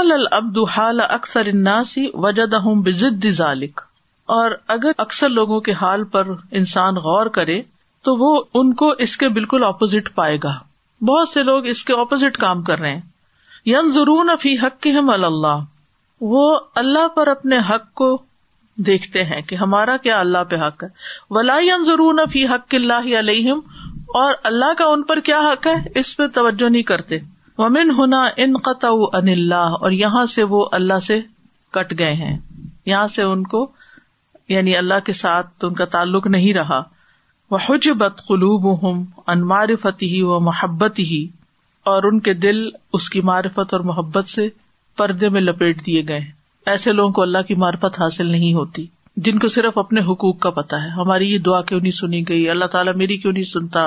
العبد 0.00 0.56
البد 0.58 1.00
اکثر 1.16 1.48
اناسی 1.52 2.06
وجد 2.24 2.54
ہوں 2.64 2.82
بزد 2.88 3.26
ذالک 3.40 3.80
اور 4.38 4.50
اگر 4.76 5.00
اکثر 5.04 5.28
لوگوں 5.36 5.60
کے 5.68 5.72
حال 5.82 6.04
پر 6.16 6.28
انسان 6.60 6.96
غور 7.06 7.26
کرے 7.36 7.60
تو 8.08 8.14
وہ 8.24 8.30
ان 8.60 8.72
کو 8.82 8.88
اس 9.06 9.16
کے 9.22 9.28
بالکل 9.36 9.64
اپوزٹ 9.68 10.14
پائے 10.14 10.36
گا 10.44 10.54
بہت 11.08 11.28
سے 11.28 11.42
لوگ 11.50 11.66
اس 11.74 11.84
کے 11.90 12.00
اپوزٹ 12.00 12.36
کام 12.46 12.62
کر 12.70 12.78
رہے 12.78 12.92
ہیں 12.94 13.00
یون 13.72 13.90
ضرون 13.94 14.30
افی 14.30 14.54
حق 14.62 14.86
ہم 14.98 15.10
اللہ 15.10 15.64
وہ 16.34 16.42
اللہ 16.82 17.06
پر 17.16 17.26
اپنے 17.36 17.58
حق 17.70 17.92
کو 18.02 18.10
دیکھتے 18.86 19.24
ہیں 19.30 19.40
کہ 19.48 19.56
ہمارا 19.62 19.96
کیا 20.02 20.18
اللہ 20.20 20.44
پہ 20.50 20.56
حق 20.66 20.82
ہے 20.84 20.88
ولا 21.36 21.56
ولان 21.58 21.84
ضرون 21.84 22.20
فی 22.32 22.44
حق 22.52 22.74
اللہ 22.74 23.08
علیہم 23.18 23.60
اور 24.18 24.34
اللہ 24.48 24.72
کا 24.78 24.84
ان 24.92 25.02
پر 25.08 25.18
کیا 25.26 25.38
حق 25.50 25.66
ہے 25.66 25.72
اس 25.98 26.16
پہ 26.16 26.26
توجہ 26.34 26.68
نہیں 26.70 26.82
کرتے 26.92 27.18
ومن 27.58 27.90
ہونا 27.98 28.22
ان 28.44 28.56
قطع 28.68 28.88
ان 29.18 29.28
اللہ 29.34 29.76
اور 29.80 29.90
یہاں 29.98 30.24
سے 30.32 30.42
وہ 30.54 30.64
اللہ 30.78 30.98
سے 31.06 31.18
کٹ 31.76 31.92
گئے 31.98 32.12
ہیں 32.22 32.36
یہاں 32.86 33.06
سے 33.16 33.22
ان 33.22 33.42
کو 33.52 33.60
یعنی 34.54 34.76
اللہ 34.76 35.00
کے 35.06 35.12
ساتھ 35.18 35.64
ان 35.64 35.74
کا 35.80 35.84
تعلق 35.94 36.26
نہیں 36.36 36.54
رہا 36.54 36.82
وہ 37.50 37.58
حج 37.68 37.88
بت 37.98 38.20
قلوب 38.26 38.66
معرفت 39.46 40.02
ہی 40.02 40.22
و 40.36 40.40
محبت 40.50 40.98
ہی 41.10 41.26
اور 41.92 42.02
ان 42.12 42.20
کے 42.28 42.34
دل 42.46 42.68
اس 42.98 43.08
کی 43.10 43.20
معرفت 43.30 43.74
اور 43.74 43.80
محبت 43.92 44.28
سے 44.28 44.48
پردے 44.98 45.28
میں 45.36 45.40
لپیٹ 45.40 45.86
دیے 45.86 46.02
گئے 46.08 46.20
ایسے 46.72 46.92
لوگوں 46.92 47.12
کو 47.18 47.22
اللہ 47.22 47.42
کی 47.48 47.54
معرفت 47.64 48.00
حاصل 48.00 48.26
نہیں 48.32 48.54
ہوتی 48.54 48.86
جن 49.26 49.38
کو 49.38 49.48
صرف 49.54 49.78
اپنے 49.78 50.00
حقوق 50.12 50.38
کا 50.40 50.50
پتا 50.58 50.82
ہے 50.82 50.88
ہماری 51.00 51.30
یہ 51.32 51.38
دعا 51.46 51.60
کیوں 51.68 51.80
نہیں 51.80 51.90
سنی 51.92 52.22
گئی 52.28 52.48
اللہ 52.50 52.64
تعالیٰ 52.72 52.94
میری 52.96 53.16
کیوں 53.18 53.32
نہیں 53.32 53.44
سنتا 53.44 53.84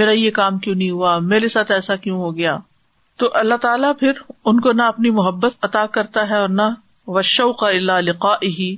میرا 0.00 0.12
یہ 0.16 0.30
کام 0.36 0.58
کیوں 0.66 0.74
نہیں 0.74 0.90
ہوا 0.90 1.18
میرے 1.32 1.48
ساتھ 1.54 1.72
ایسا 1.72 1.96
کیوں 2.04 2.16
ہو 2.18 2.36
گیا 2.36 2.56
تو 3.18 3.28
اللہ 3.38 3.54
تعالیٰ 3.62 3.92
پھر 4.00 4.18
ان 4.44 4.60
کو 4.60 4.72
نہ 4.72 4.82
اپنی 4.92 5.10
محبت 5.18 5.64
عطا 5.64 5.84
کرتا 5.96 6.28
ہے 6.28 6.36
اور 6.40 6.48
نہ 6.48 6.68
وشو 7.16 7.52
کا 7.62 7.68
اللہ 7.68 8.00
لقا 8.02 8.34
ہی 8.42 8.74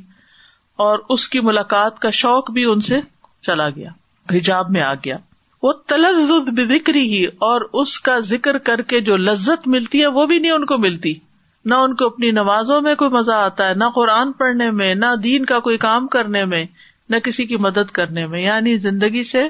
اور 0.84 0.98
اس 1.14 1.28
کی 1.28 1.40
ملاقات 1.48 1.98
کا 2.02 2.10
شوق 2.20 2.50
بھی 2.50 2.64
ان 2.70 2.80
سے 2.80 3.00
چلا 3.46 3.68
گیا 3.76 3.90
حجاب 4.36 4.70
میں 4.70 4.82
آ 4.82 4.92
گیا 5.04 5.16
وہ 5.62 5.72
تلز 5.88 6.30
بکری 6.70 7.00
ہی 7.12 7.24
اور 7.48 7.60
اس 7.82 7.98
کا 8.06 8.18
ذکر 8.28 8.58
کر 8.68 8.82
کے 8.92 9.00
جو 9.10 9.16
لذت 9.16 9.68
ملتی 9.74 10.00
ہے 10.02 10.06
وہ 10.18 10.24
بھی 10.26 10.38
نہیں 10.38 10.52
ان 10.52 10.64
کو 10.66 10.78
ملتی 10.86 11.12
نہ 11.70 11.74
ان 11.86 11.94
کو 11.96 12.06
اپنی 12.06 12.30
نمازوں 12.36 12.80
میں 12.82 12.94
کوئی 13.00 13.10
مزہ 13.10 13.32
آتا 13.32 13.68
ہے 13.68 13.74
نہ 13.80 13.84
قرآن 13.94 14.32
پڑھنے 14.38 14.70
میں 14.78 14.94
نہ 14.94 15.14
دین 15.22 15.44
کا 15.50 15.58
کوئی 15.66 15.76
کام 15.84 16.06
کرنے 16.14 16.44
میں 16.52 16.64
نہ 17.10 17.16
کسی 17.24 17.44
کی 17.46 17.56
مدد 17.66 17.90
کرنے 17.98 18.26
میں 18.26 18.40
یعنی 18.42 18.76
زندگی 18.86 19.22
سے 19.28 19.42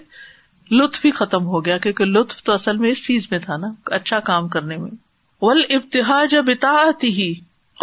لطف 0.80 1.04
ہی 1.04 1.10
ختم 1.20 1.46
ہو 1.52 1.64
گیا 1.64 1.76
کیونکہ 1.84 2.04
لطف 2.18 2.42
تو 2.42 2.52
اصل 2.52 2.76
میں 2.82 2.90
اس 2.90 3.04
چیز 3.06 3.26
میں 3.30 3.38
تھا 3.44 3.56
نا 3.62 3.66
اچھا 4.00 4.18
کام 4.26 4.48
کرنے 4.56 4.76
میں 4.78 4.90
ول 5.42 5.62
ابتہا 5.76 6.24
جب 6.30 6.50
اتاہ 6.54 6.90
ہی 7.18 7.32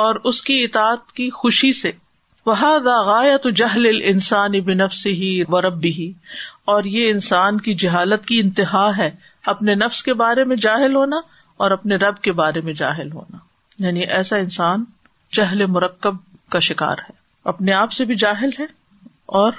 اور 0.06 0.16
اس 0.32 0.42
کی 0.50 0.64
اطاعت 0.64 1.12
کی 1.16 1.30
خوشی 1.40 1.72
سے 1.80 1.92
وہ 2.46 2.54
داغا 2.86 3.22
یا 3.26 3.38
تو 3.44 3.50
جہل 3.62 3.88
انسان 4.12 4.54
سے 5.02 5.10
ہی 5.24 5.32
اور 5.42 5.64
رب 5.64 5.80
بھی 5.82 5.92
ہی 5.98 6.12
اور 6.74 6.84
یہ 6.98 7.10
انسان 7.10 7.60
کی 7.66 7.74
جہالت 7.86 8.26
کی 8.26 8.40
انتہا 8.40 8.88
ہے 8.98 9.10
اپنے 9.54 9.76
نفس 9.76 10.02
کے 10.04 10.14
بارے 10.24 10.44
میں 10.52 10.56
جاہل 10.68 10.96
ہونا 10.96 11.18
اور 11.64 11.72
اپنے 11.72 11.96
رب 12.06 12.18
کے 12.28 12.32
بارے 12.44 12.62
میں 12.70 12.74
جاہل 12.84 13.12
ہونا 13.14 13.48
یعنی 13.86 14.02
ایسا 14.18 14.38
انسان 14.44 14.84
چہل 15.36 15.66
مرکب 15.76 16.16
کا 16.52 16.60
شکار 16.68 16.98
ہے 17.10 17.14
اپنے 17.52 17.74
آپ 17.74 17.92
سے 17.98 18.06
بھی 18.06 18.16
جاہل 18.24 18.50
ہے 18.60 18.66
اور 19.42 19.52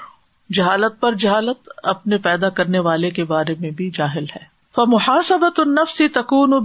جہالت 0.58 1.00
پر 1.00 1.14
جہالت 1.22 1.68
اپنے 1.92 2.18
پیدا 2.26 2.48
کرنے 2.58 2.78
والے 2.88 3.10
کے 3.18 3.24
بارے 3.32 3.54
میں 3.60 3.70
بھی 3.78 3.88
جاہل 3.98 4.24
ہے 4.36 4.42
ف 4.74 4.80
النفس 4.88 5.32
النفس 5.64 6.00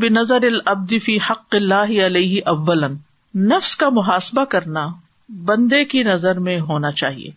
بے 0.01 0.09
نظر 0.17 0.43
العبدی 0.49 1.17
حق 1.29 1.55
اللہ 1.59 1.95
علیہ 2.05 2.41
اول 2.53 2.83
نفس 3.53 3.75
کا 3.83 3.89
محاسبہ 3.99 4.43
کرنا 4.55 4.85
بندے 5.45 5.83
کی 5.93 6.03
نظر 6.03 6.39
میں 6.47 6.59
ہونا 6.69 6.91
چاہیے 7.03 7.31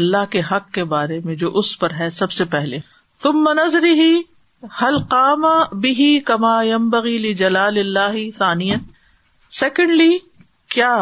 اللہ 0.00 0.24
کے 0.30 0.40
حق 0.50 0.70
کے 0.78 0.84
بارے 0.92 1.18
میں 1.24 1.34
جو 1.42 1.50
اس 1.60 1.78
پر 1.78 1.94
ہے 1.98 2.08
سب 2.20 2.32
سے 2.38 2.44
پہلے 2.56 2.78
تم 3.22 3.42
منظری 3.44 3.92
ہی 4.00 4.12
حلقام 4.82 5.44
بہی 5.82 6.18
کما 6.32 6.60
یمبغیلی 6.72 7.34
جلال 7.42 7.78
اللہ 7.84 8.16
ثانیہ 8.38 8.76
سیکنڈلی 9.60 10.10
کیا 10.74 10.94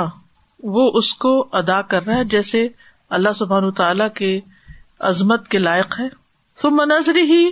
وہ 0.77 0.91
اس 0.99 1.13
کو 1.23 1.31
ادا 1.59 1.81
کر 1.93 2.03
رہا 2.07 2.17
ہے 2.17 2.25
جیسے 2.33 2.67
اللہ 3.19 3.33
سبحان 3.39 3.71
تعالی 3.77 4.09
کے 4.17 4.39
عظمت 5.09 5.49
کے 5.49 5.59
لائق 5.59 5.99
ہے 6.01 6.09
تو 6.63 6.71
منظری 6.71 7.23
ہی 7.31 7.45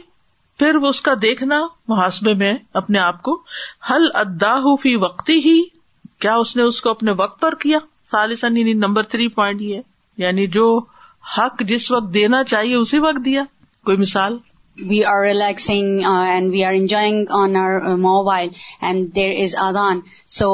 پھر 0.59 0.74
اس 0.88 1.01
کا 1.07 1.12
دیکھنا 1.22 1.61
محاسبے 1.88 2.34
میں 2.43 2.53
اپنے 2.80 2.99
آپ 2.99 3.22
کو 3.28 3.34
حل 3.90 4.07
ادا 4.20 4.55
فی 4.82 4.95
وقتی 5.05 5.38
ہی 5.45 5.61
کیا 6.20 6.34
اس 6.43 6.55
نے 6.57 6.62
اس 6.62 6.80
کو 6.80 6.90
اپنے 6.90 7.12
وقت 7.18 7.40
پر 7.40 7.55
کیا 7.64 7.78
خالص 8.12 8.45
یعنی 8.45 8.72
نمبر 8.86 9.03
تھری 9.14 9.28
پوائنٹ 9.38 9.62
یہ 9.62 9.80
یعنی 10.24 10.47
جو 10.59 10.66
حق 11.38 11.61
جس 11.68 11.90
وقت 11.90 12.12
دینا 12.14 12.43
چاہیے 12.53 12.74
اسی 12.76 12.99
وقت 13.07 13.24
دیا 13.24 13.43
کوئی 13.84 13.97
مثال 13.97 14.38
we 14.88 15.03
are 15.05 15.22
relaxing 15.24 16.03
and 16.11 16.51
we 16.53 16.64
are 16.64 16.72
enjoying 16.78 17.26
on 17.43 17.57
our 17.61 17.80
mobile 18.07 18.49
and 18.88 19.14
there 19.16 19.30
is 19.43 19.55
ادان 19.66 20.01
so 20.38 20.51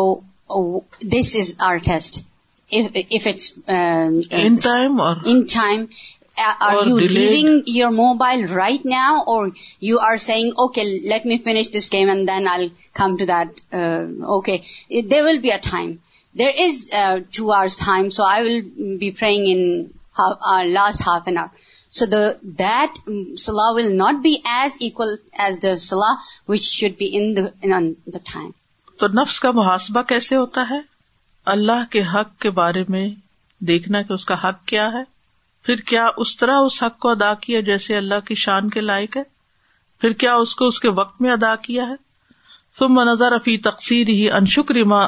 oh, 0.48 0.84
this 1.00 1.34
is 1.34 1.56
our 1.60 1.78
test. 1.78 2.22
If 2.70 3.26
it's 3.26 3.58
uh, 3.66 4.10
in 4.30 4.56
time, 4.56 5.00
uh, 5.00 5.14
are 6.60 6.84
you 6.84 7.00
delayed. 7.00 7.10
Leaving 7.10 7.62
your 7.64 7.90
mobile 7.90 8.54
right 8.54 8.84
now, 8.84 9.24
or 9.26 9.50
you 9.80 10.00
are 10.00 10.18
saying, 10.18 10.52
okay, 10.56 11.00
let 11.06 11.24
me 11.24 11.38
finish 11.38 11.68
this 11.68 11.88
game 11.88 12.10
and 12.10 12.28
then 12.28 12.46
I'll 12.46 12.70
come 12.92 13.16
to 13.18 13.26
that. 13.26 13.60
Uh, 13.72 15.00
there 15.02 15.24
will 15.24 15.40
be 15.40 15.50
a 15.50 15.58
time. 15.58 16.02
There 16.34 16.52
is 16.56 16.90
2 17.32 17.50
hours 17.50 17.76
time, 17.76 18.10
so 18.10 18.22
I 18.22 18.42
will 18.42 18.98
be 18.98 19.12
praying 19.12 19.46
in 19.46 19.94
last 20.16 21.02
half 21.02 21.26
an 21.26 21.38
hour. 21.38 21.50
So 21.90 22.04
that 22.04 22.94
mm, 23.06 23.38
salah 23.38 23.74
will 23.74 23.90
not 23.94 24.22
be 24.22 24.42
as 24.46 24.80
equal 24.82 25.16
as 25.32 25.56
the 25.58 25.78
salah 25.78 26.18
which 26.44 26.60
should 26.60 26.98
be 26.98 27.06
in 27.06 27.34
the 27.34 28.20
time. 28.20 28.46
تو 29.00 29.06
نفس 29.20 29.38
کا 29.40 29.50
محاسبہ 29.56 30.00
کیسے 30.12 30.36
ہوتا 30.36 30.62
ہے 30.70 30.78
اللہ 31.52 31.84
کے 31.90 32.02
حق 32.14 32.36
کے 32.42 32.50
بارے 32.58 32.82
میں 32.94 33.08
دیکھنا 33.68 34.00
کہ 34.08 34.12
اس 34.12 34.24
کا 34.30 34.34
حق 34.48 34.64
کیا 34.72 34.86
ہے 34.92 35.02
پھر 35.66 35.80
کیا 35.90 36.06
اس 36.24 36.36
طرح 36.36 36.58
اس 36.66 36.82
حق 36.82 36.98
کو 37.04 37.08
ادا 37.10 37.32
کیا 37.46 37.60
جیسے 37.68 37.96
اللہ 37.96 38.20
کی 38.28 38.34
شان 38.44 38.68
کے 38.76 38.80
لائق 38.80 39.16
ہے 39.16 39.22
پھر 40.00 40.12
کیا 40.22 40.34
اس 40.46 40.54
کو 40.56 40.66
اس 40.72 40.78
کے 40.80 40.90
وقت 40.98 41.20
میں 41.22 41.32
ادا 41.32 41.54
کیا 41.68 41.84
ہے 41.88 41.94
تم 42.78 42.94
منظر 42.94 43.36
فی 43.44 43.56
ہی 44.08 44.28
ان 44.38 44.44
شکریما 44.56 45.00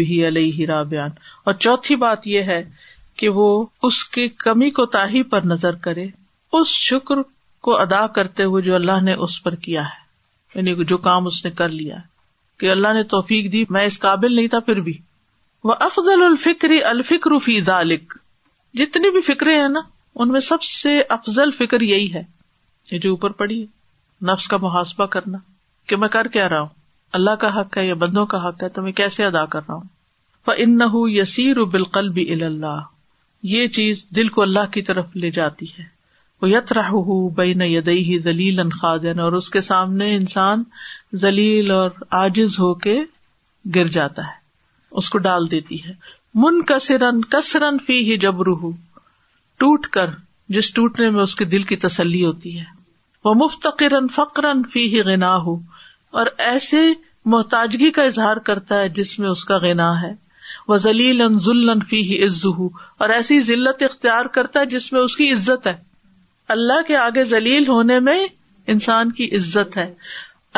بھی 0.00 0.08
علیہ 0.28 0.62
ہرا 0.64 0.82
بیان 0.90 1.10
اور 1.44 1.54
چوتھی 1.66 1.96
بات 2.06 2.26
یہ 2.26 2.50
ہے 2.52 2.62
کہ 3.20 3.28
وہ 3.36 3.46
اس 3.88 4.04
کی 4.16 4.28
کمی 4.46 4.70
کو 4.78 4.86
تاہی 4.96 5.22
پر 5.34 5.44
نظر 5.52 5.74
کرے 5.86 6.06
اس 6.58 6.74
شکر 6.88 7.22
کو 7.68 7.78
ادا 7.80 8.06
کرتے 8.18 8.44
ہوئے 8.52 8.62
جو 8.62 8.74
اللہ 8.74 9.00
نے 9.04 9.14
اس 9.26 9.42
پر 9.42 9.54
کیا 9.68 9.82
ہے 9.92 10.04
یعنی 10.58 10.74
جو 10.94 10.98
کام 11.10 11.26
اس 11.26 11.44
نے 11.44 11.50
کر 11.62 11.68
لیا 11.78 11.96
ہے 12.00 12.14
کہ 12.58 12.70
اللہ 12.70 12.92
نے 12.94 13.02
توفیق 13.12 13.50
دی 13.52 13.64
میں 13.76 13.84
اس 13.86 13.98
قابل 14.00 14.34
نہیں 14.36 14.48
تھا 14.52 14.60
پھر 14.68 14.80
بھی 14.88 14.96
وہ 15.64 15.74
افضل 15.86 16.22
الفکر 16.22 16.74
الفکر 16.90 17.32
جتنی 18.78 19.10
بھی 19.10 19.20
فکرے 19.32 19.54
ہیں 19.60 19.68
نا 19.68 19.80
ان 20.22 20.28
میں 20.32 20.40
سب 20.46 20.62
سے 20.62 21.00
افضل 21.16 21.50
فکر 21.58 21.80
یہی 21.90 22.12
ہے 22.14 22.22
یہ 22.90 22.98
جو 23.04 23.10
اوپر 23.10 23.30
پڑی 23.42 23.60
ہے 23.62 24.24
نفس 24.30 24.46
کا 24.48 24.56
محاسبہ 24.64 25.04
کرنا 25.14 25.38
کہ 25.88 25.96
میں 26.02 26.08
کر 26.16 26.28
کیا 26.34 26.48
رہا 26.48 26.60
ہوں 26.60 26.68
اللہ 27.18 27.34
کا 27.40 27.48
حق 27.60 27.76
ہے 27.78 27.86
یا 27.86 27.94
بندوں 28.04 28.24
کا 28.34 28.46
حق 28.46 28.62
ہے 28.62 28.68
تو 28.76 28.82
میں 28.82 28.92
کیسے 29.00 29.24
ادا 29.24 29.44
کر 29.54 29.60
رہا 29.68 29.74
ہوں 29.74 31.08
یسیر 31.10 31.60
بالقل 31.72 32.08
بھی 32.18 32.30
اللہ 32.44 32.80
یہ 33.52 33.66
چیز 33.78 34.04
دل 34.16 34.28
کو 34.36 34.42
اللہ 34.42 34.70
کی 34.72 34.82
طرف 34.88 35.16
لے 35.24 35.30
جاتی 35.38 35.66
ہے 35.78 35.84
وہ 36.42 36.48
یت 36.50 36.72
ہی 37.88 38.18
دلیل 38.24 38.60
انخن 38.60 39.20
اور 39.24 39.32
اس 39.40 39.50
کے 39.50 39.60
سامنے 39.70 40.14
انسان 40.14 40.62
ذلیل 41.22 41.70
اور 41.70 41.90
آجز 42.24 42.58
ہو 42.60 42.72
کے 42.84 42.98
گر 43.74 43.88
جاتا 43.96 44.22
ہے 44.26 44.34
اس 45.00 45.08
کو 45.10 45.18
ڈال 45.26 45.50
دیتی 45.50 45.82
ہے 45.84 45.92
من 46.42 46.62
کسرن 46.66 47.20
کسرن 47.30 47.78
فی 47.86 47.98
ہی 48.10 48.16
جب 48.24 48.40
روح 48.46 48.70
ٹوٹ 49.58 49.86
کر 49.96 50.10
جس 50.56 50.72
ٹوٹنے 50.74 51.10
میں 51.10 51.22
اس 51.22 51.34
کے 51.36 51.44
دل 51.54 51.62
کی 51.70 51.76
تسلی 51.86 52.24
ہوتی 52.24 52.58
ہے 52.58 52.64
وہ 53.24 53.34
مفت 53.44 53.66
فقرن 54.14 54.62
فی 54.72 54.84
ہی 54.94 55.04
گنا 55.06 55.34
ہو 55.46 55.54
اور 56.18 56.26
ایسے 56.50 56.82
محتاجگی 57.32 57.90
کا 57.92 58.02
اظہار 58.10 58.36
کرتا 58.48 58.80
ہے 58.80 58.88
جس 58.98 59.18
میں 59.18 59.28
اس 59.30 59.44
کا 59.44 59.58
گنا 59.62 59.90
ہے 60.02 60.12
وہ 60.68 60.76
ذلیل 60.84 61.22
ذلن 61.44 61.80
فی 61.88 62.02
ہی 62.10 62.22
عز 62.24 62.44
اور 62.58 63.08
ایسی 63.16 63.40
ذلت 63.50 63.82
اختیار 63.82 64.24
کرتا 64.36 64.60
ہے 64.60 64.66
جس 64.76 64.92
میں 64.92 65.00
اس 65.00 65.16
کی 65.16 65.30
عزت 65.32 65.66
ہے 65.66 65.76
اللہ 66.56 66.82
کے 66.88 66.96
آگے 66.96 67.24
ذلیل 67.34 67.68
ہونے 67.68 67.98
میں 68.10 68.24
انسان 68.76 69.10
کی 69.18 69.28
عزت 69.36 69.76
ہے 69.76 69.92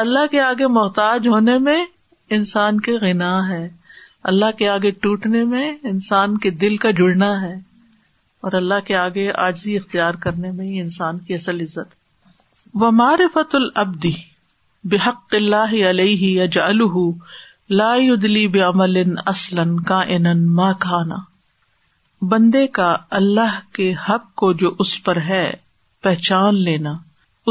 اللہ 0.00 0.26
کے 0.30 0.40
آگے 0.40 0.66
محتاج 0.72 1.26
ہونے 1.28 1.56
میں 1.58 1.76
انسان 2.34 2.78
کے 2.80 2.92
غنا 3.04 3.30
ہے 3.48 3.62
اللہ 4.32 4.50
کے 4.58 4.68
آگے 4.68 4.90
ٹوٹنے 5.06 5.42
میں 5.54 5.70
انسان 5.92 6.36
کے 6.44 6.50
دل 6.64 6.76
کا 6.84 6.90
جڑنا 7.00 7.30
ہے 7.42 7.52
اور 8.46 8.52
اللہ 8.58 8.84
کے 8.86 8.94
آگے 8.96 9.26
آجی 9.46 9.74
اختیار 9.76 10.14
کرنے 10.26 10.50
میں 10.58 10.66
ہی 10.66 10.80
انسان 10.80 11.18
کی 11.28 11.34
اصل 11.34 11.60
عزت 11.60 12.76
و 12.82 12.90
مار 13.00 13.24
فت 13.34 13.56
بحق 14.92 15.34
اللہ 15.38 15.74
علیہ 15.88 16.32
یا 16.54 16.66
لا 17.80 17.88
دلی 18.22 18.46
بعمل 18.58 19.02
اصلا 19.34 19.62
کا 19.88 20.00
ما 20.60 20.70
کھانا 20.86 21.16
بندے 22.34 22.66
کا 22.78 22.94
اللہ 23.22 23.58
کے 23.78 23.92
حق 24.08 24.32
کو 24.42 24.52
جو 24.62 24.70
اس 24.84 24.94
پر 25.04 25.20
ہے 25.28 25.44
پہچان 26.02 26.62
لینا 26.70 26.94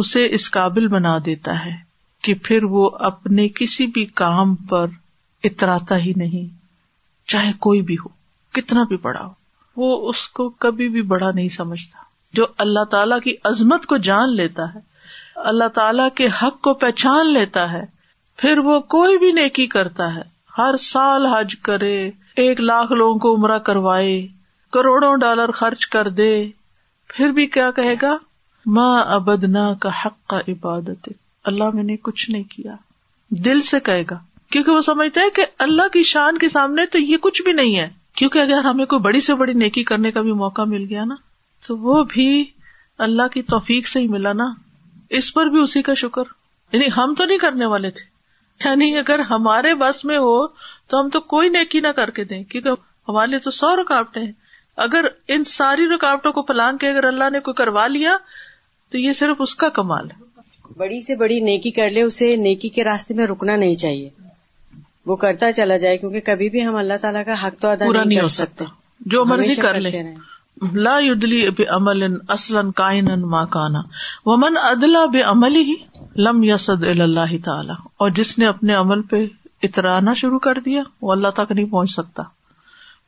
اسے 0.03 0.27
اس 0.39 0.49
قابل 0.51 0.87
بنا 0.95 1.17
دیتا 1.25 1.63
ہے 1.65 1.75
کہ 2.23 2.33
پھر 2.43 2.63
وہ 2.75 2.89
اپنے 3.09 3.47
کسی 3.59 3.85
بھی 3.95 4.05
کام 4.21 4.55
پر 4.69 4.85
اتراتا 5.49 5.97
ہی 6.05 6.13
نہیں 6.17 6.45
چاہے 7.31 7.51
کوئی 7.65 7.81
بھی 7.89 7.95
ہو 8.05 8.07
کتنا 8.59 8.83
بھی 8.89 8.97
بڑا 9.01 9.25
ہو 9.25 9.33
وہ 9.81 10.09
اس 10.09 10.27
کو 10.37 10.49
کبھی 10.65 10.87
بھی 10.89 11.01
بڑا 11.11 11.29
نہیں 11.31 11.49
سمجھتا 11.55 12.05
جو 12.37 12.45
اللہ 12.63 12.83
تعالیٰ 12.91 13.19
کی 13.23 13.33
عظمت 13.49 13.85
کو 13.91 13.97
جان 14.07 14.35
لیتا 14.35 14.63
ہے 14.73 14.79
اللہ 15.49 15.67
تعالی 15.73 16.03
کے 16.15 16.27
حق 16.41 16.59
کو 16.67 16.73
پہچان 16.83 17.33
لیتا 17.33 17.71
ہے 17.71 17.83
پھر 18.41 18.57
وہ 18.65 18.79
کوئی 18.95 19.17
بھی 19.19 19.31
نیکی 19.41 19.65
کرتا 19.75 20.13
ہے 20.15 20.21
ہر 20.57 20.75
سال 20.81 21.25
حج 21.33 21.55
کرے 21.65 21.95
ایک 22.43 22.61
لاکھ 22.61 22.91
لوگوں 22.93 23.17
کو 23.19 23.35
عمرہ 23.35 23.57
کروائے 23.69 24.11
کروڑوں 24.73 25.15
ڈالر 25.25 25.51
خرچ 25.59 25.87
کر 25.95 26.09
دے 26.19 26.31
پھر 27.15 27.31
بھی 27.37 27.45
کیا 27.57 27.69
کہے 27.75 27.95
گا 28.01 28.15
ماں 28.77 29.03
ابدنا 29.15 29.73
کا 29.79 29.89
حق 30.05 30.17
کا 30.29 30.39
عبادت 30.51 31.07
اللہ 31.49 31.69
میں 31.73 31.83
نے 31.83 31.95
کچھ 32.03 32.29
نہیں 32.31 32.43
کیا 32.55 32.73
دل 33.45 33.61
سے 33.69 33.79
کہے 33.89 34.03
گا 34.09 34.17
کیونکہ 34.51 34.71
وہ 34.71 34.79
سمجھتے 34.87 35.19
ہیں 35.23 35.29
کہ 35.35 35.45
اللہ 35.65 35.87
کی 35.93 36.03
شان 36.09 36.37
کے 36.43 36.49
سامنے 36.49 36.85
تو 36.95 36.99
یہ 36.99 37.17
کچھ 37.21 37.41
بھی 37.43 37.51
نہیں 37.59 37.79
ہے 37.79 37.87
کیونکہ 38.19 38.39
اگر 38.39 38.63
ہمیں 38.65 38.85
کوئی 38.93 39.01
بڑی 39.07 39.19
سے 39.25 39.35
بڑی 39.41 39.53
نیکی 39.63 39.83
کرنے 39.91 40.11
کا 40.11 40.21
بھی 40.27 40.31
موقع 40.41 40.61
مل 40.75 40.85
گیا 40.89 41.03
نا 41.11 41.15
تو 41.67 41.77
وہ 41.85 42.03
بھی 42.13 42.27
اللہ 43.07 43.27
کی 43.33 43.41
توفیق 43.53 43.87
سے 43.87 43.99
ہی 43.99 44.07
ملا 44.17 44.33
نا 44.41 44.45
اس 45.19 45.33
پر 45.33 45.49
بھی 45.55 45.61
اسی 45.61 45.81
کا 45.89 45.93
شکر 46.03 46.31
یعنی 46.73 46.87
ہم 46.97 47.13
تو 47.17 47.25
نہیں 47.25 47.37
کرنے 47.47 47.65
والے 47.73 47.91
تھے 47.97 48.05
یعنی 48.65 48.85
اگر 48.97 49.19
ہمارے 49.29 49.73
بس 49.85 50.03
میں 50.11 50.17
ہو 50.27 50.35
تو 50.55 50.99
ہم 50.99 51.09
تو 51.15 51.19
کوئی 51.35 51.49
نیکی 51.57 51.79
نہ 51.87 51.91
کر 52.01 52.09
کے 52.19 52.23
دیں 52.31 52.43
کیونکہ 52.43 52.69
ہمارے 52.69 53.09
ہمارے 53.35 53.39
تو 53.43 53.51
سو 53.57 53.75
رکاوٹیں 53.81 54.21
ہیں 54.21 54.31
اگر 54.85 55.05
ان 55.35 55.43
ساری 55.57 55.85
رکاوٹوں 55.95 56.31
کو 56.37 56.41
پلان 56.49 56.77
کے 56.77 56.89
اگر 56.89 57.03
اللہ 57.07 57.29
نے 57.33 57.39
کوئی 57.45 57.53
کروا 57.63 57.85
لیا 57.95 58.15
تو 58.91 58.97
یہ 58.97 59.13
صرف 59.19 59.41
اس 59.45 59.53
کا 59.61 59.69
کمال 59.77 60.09
ہے 60.11 60.25
بڑی 60.77 61.01
سے 61.05 61.15
بڑی 61.15 61.39
نیکی 61.39 61.71
کر 61.71 61.89
لے 61.93 62.01
اسے 62.01 62.35
نیکی 62.37 62.69
کے 62.77 62.83
راستے 62.83 63.13
میں 63.13 63.27
رکنا 63.27 63.55
نہیں 63.55 63.73
چاہیے 63.83 64.09
وہ 65.07 65.15
کرتا 65.15 65.51
چلا 65.51 65.77
جائے 65.83 65.97
کیونکہ 65.97 66.21
کبھی 66.25 66.49
بھی 66.49 66.65
ہم 66.65 66.75
اللہ 66.75 66.97
تعالیٰ 67.01 67.23
کا 67.25 67.33
حق 67.45 67.61
تو 67.61 67.69
ادا 67.69 67.85
پورا 67.85 68.03
نہیں 68.03 68.19
ہو 68.19 68.27
سکتا 68.37 68.65
جو 69.13 69.23
مرضی 69.25 69.55
کر 69.61 69.79
لے 69.81 69.89
لا 70.73 70.97
یدلی 71.03 71.41
بے 71.57 71.65
بم 71.79 72.15
اصلاً 72.35 72.69
من 74.43 74.57
ادلا 74.63 75.05
بے 75.13 75.21
عمل 75.31 75.55
ہی 75.65 75.73
لم 76.27 76.41
یسد 76.43 76.87
اللہ 76.87 77.35
تعالیٰ 77.45 77.75
اور 78.05 78.09
جس 78.15 78.37
نے 78.39 78.45
اپنے 78.47 78.73
عمل 78.75 79.01
پہ 79.09 79.25
اترانا 79.63 80.13
شروع 80.21 80.39
کر 80.47 80.59
دیا 80.65 80.81
وہ 81.01 81.11
اللہ 81.11 81.27
تک 81.35 81.51
نہیں 81.51 81.65
پہنچ 81.71 81.91
سکتا 81.95 82.23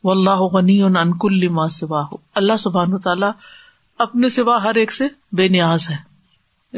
وہ 0.03 0.11
اللہ 0.11 0.85
ان 0.85 0.97
انکلی 0.97 1.47
ماں 1.57 1.67
سوا 1.79 2.01
ہو 2.11 2.17
اللہ 2.41 2.57
سبحان 2.59 2.97
تعالیٰ 3.03 3.31
اپنے 4.05 4.29
سوا 4.37 4.63
ہر 4.63 4.75
ایک 4.83 4.91
سے 4.93 5.07
بے 5.37 5.47
نیاز 5.55 5.89
ہے 5.89 5.95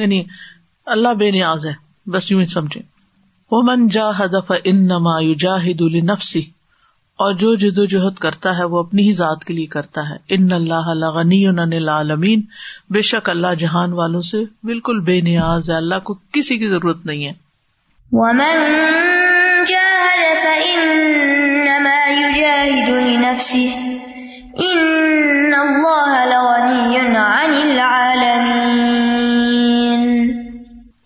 یعنی 0.02 0.22
اللہ 0.94 1.14
بے 1.20 1.30
نیاز 1.32 1.66
ہے 1.66 1.72
بس 2.14 2.32
یوں 2.32 2.40
ہی 2.42 2.46
سمجھے 2.54 2.80
من 3.68 3.88
جا 3.96 4.10
ہدف 4.20 4.52
ان 4.72 4.82
نمایو 4.88 5.34
جاہد 5.44 5.82
الفسی 5.86 6.40
اور 7.24 7.34
جو 7.42 7.54
جد 7.62 7.78
و 7.82 7.86
جہد 7.94 8.20
کرتا 8.26 8.58
ہے 8.58 8.64
وہ 8.74 8.80
اپنی 8.80 9.06
ہی 9.08 9.12
ذات 9.20 9.44
کے 9.50 9.54
لیے 9.54 9.66
کرتا 9.76 10.02
ہے 10.10 10.16
ان 10.38 10.52
اللہ 10.58 10.90
غنی 11.20 11.40
العالمین 11.78 12.42
بے 12.98 13.02
شک 13.10 13.30
اللہ 13.36 13.54
جہان 13.64 13.94
والوں 14.02 14.22
سے 14.32 14.44
بالکل 14.72 15.00
بے 15.12 15.20
نیاز 15.30 15.70
ہے 15.72 15.76
اللہ 15.78 16.04
کو 16.10 16.16
کسی 16.40 16.58
کی 16.58 16.68
ضرورت 16.76 17.06
نہیں 17.06 17.28
ہے 17.28 17.40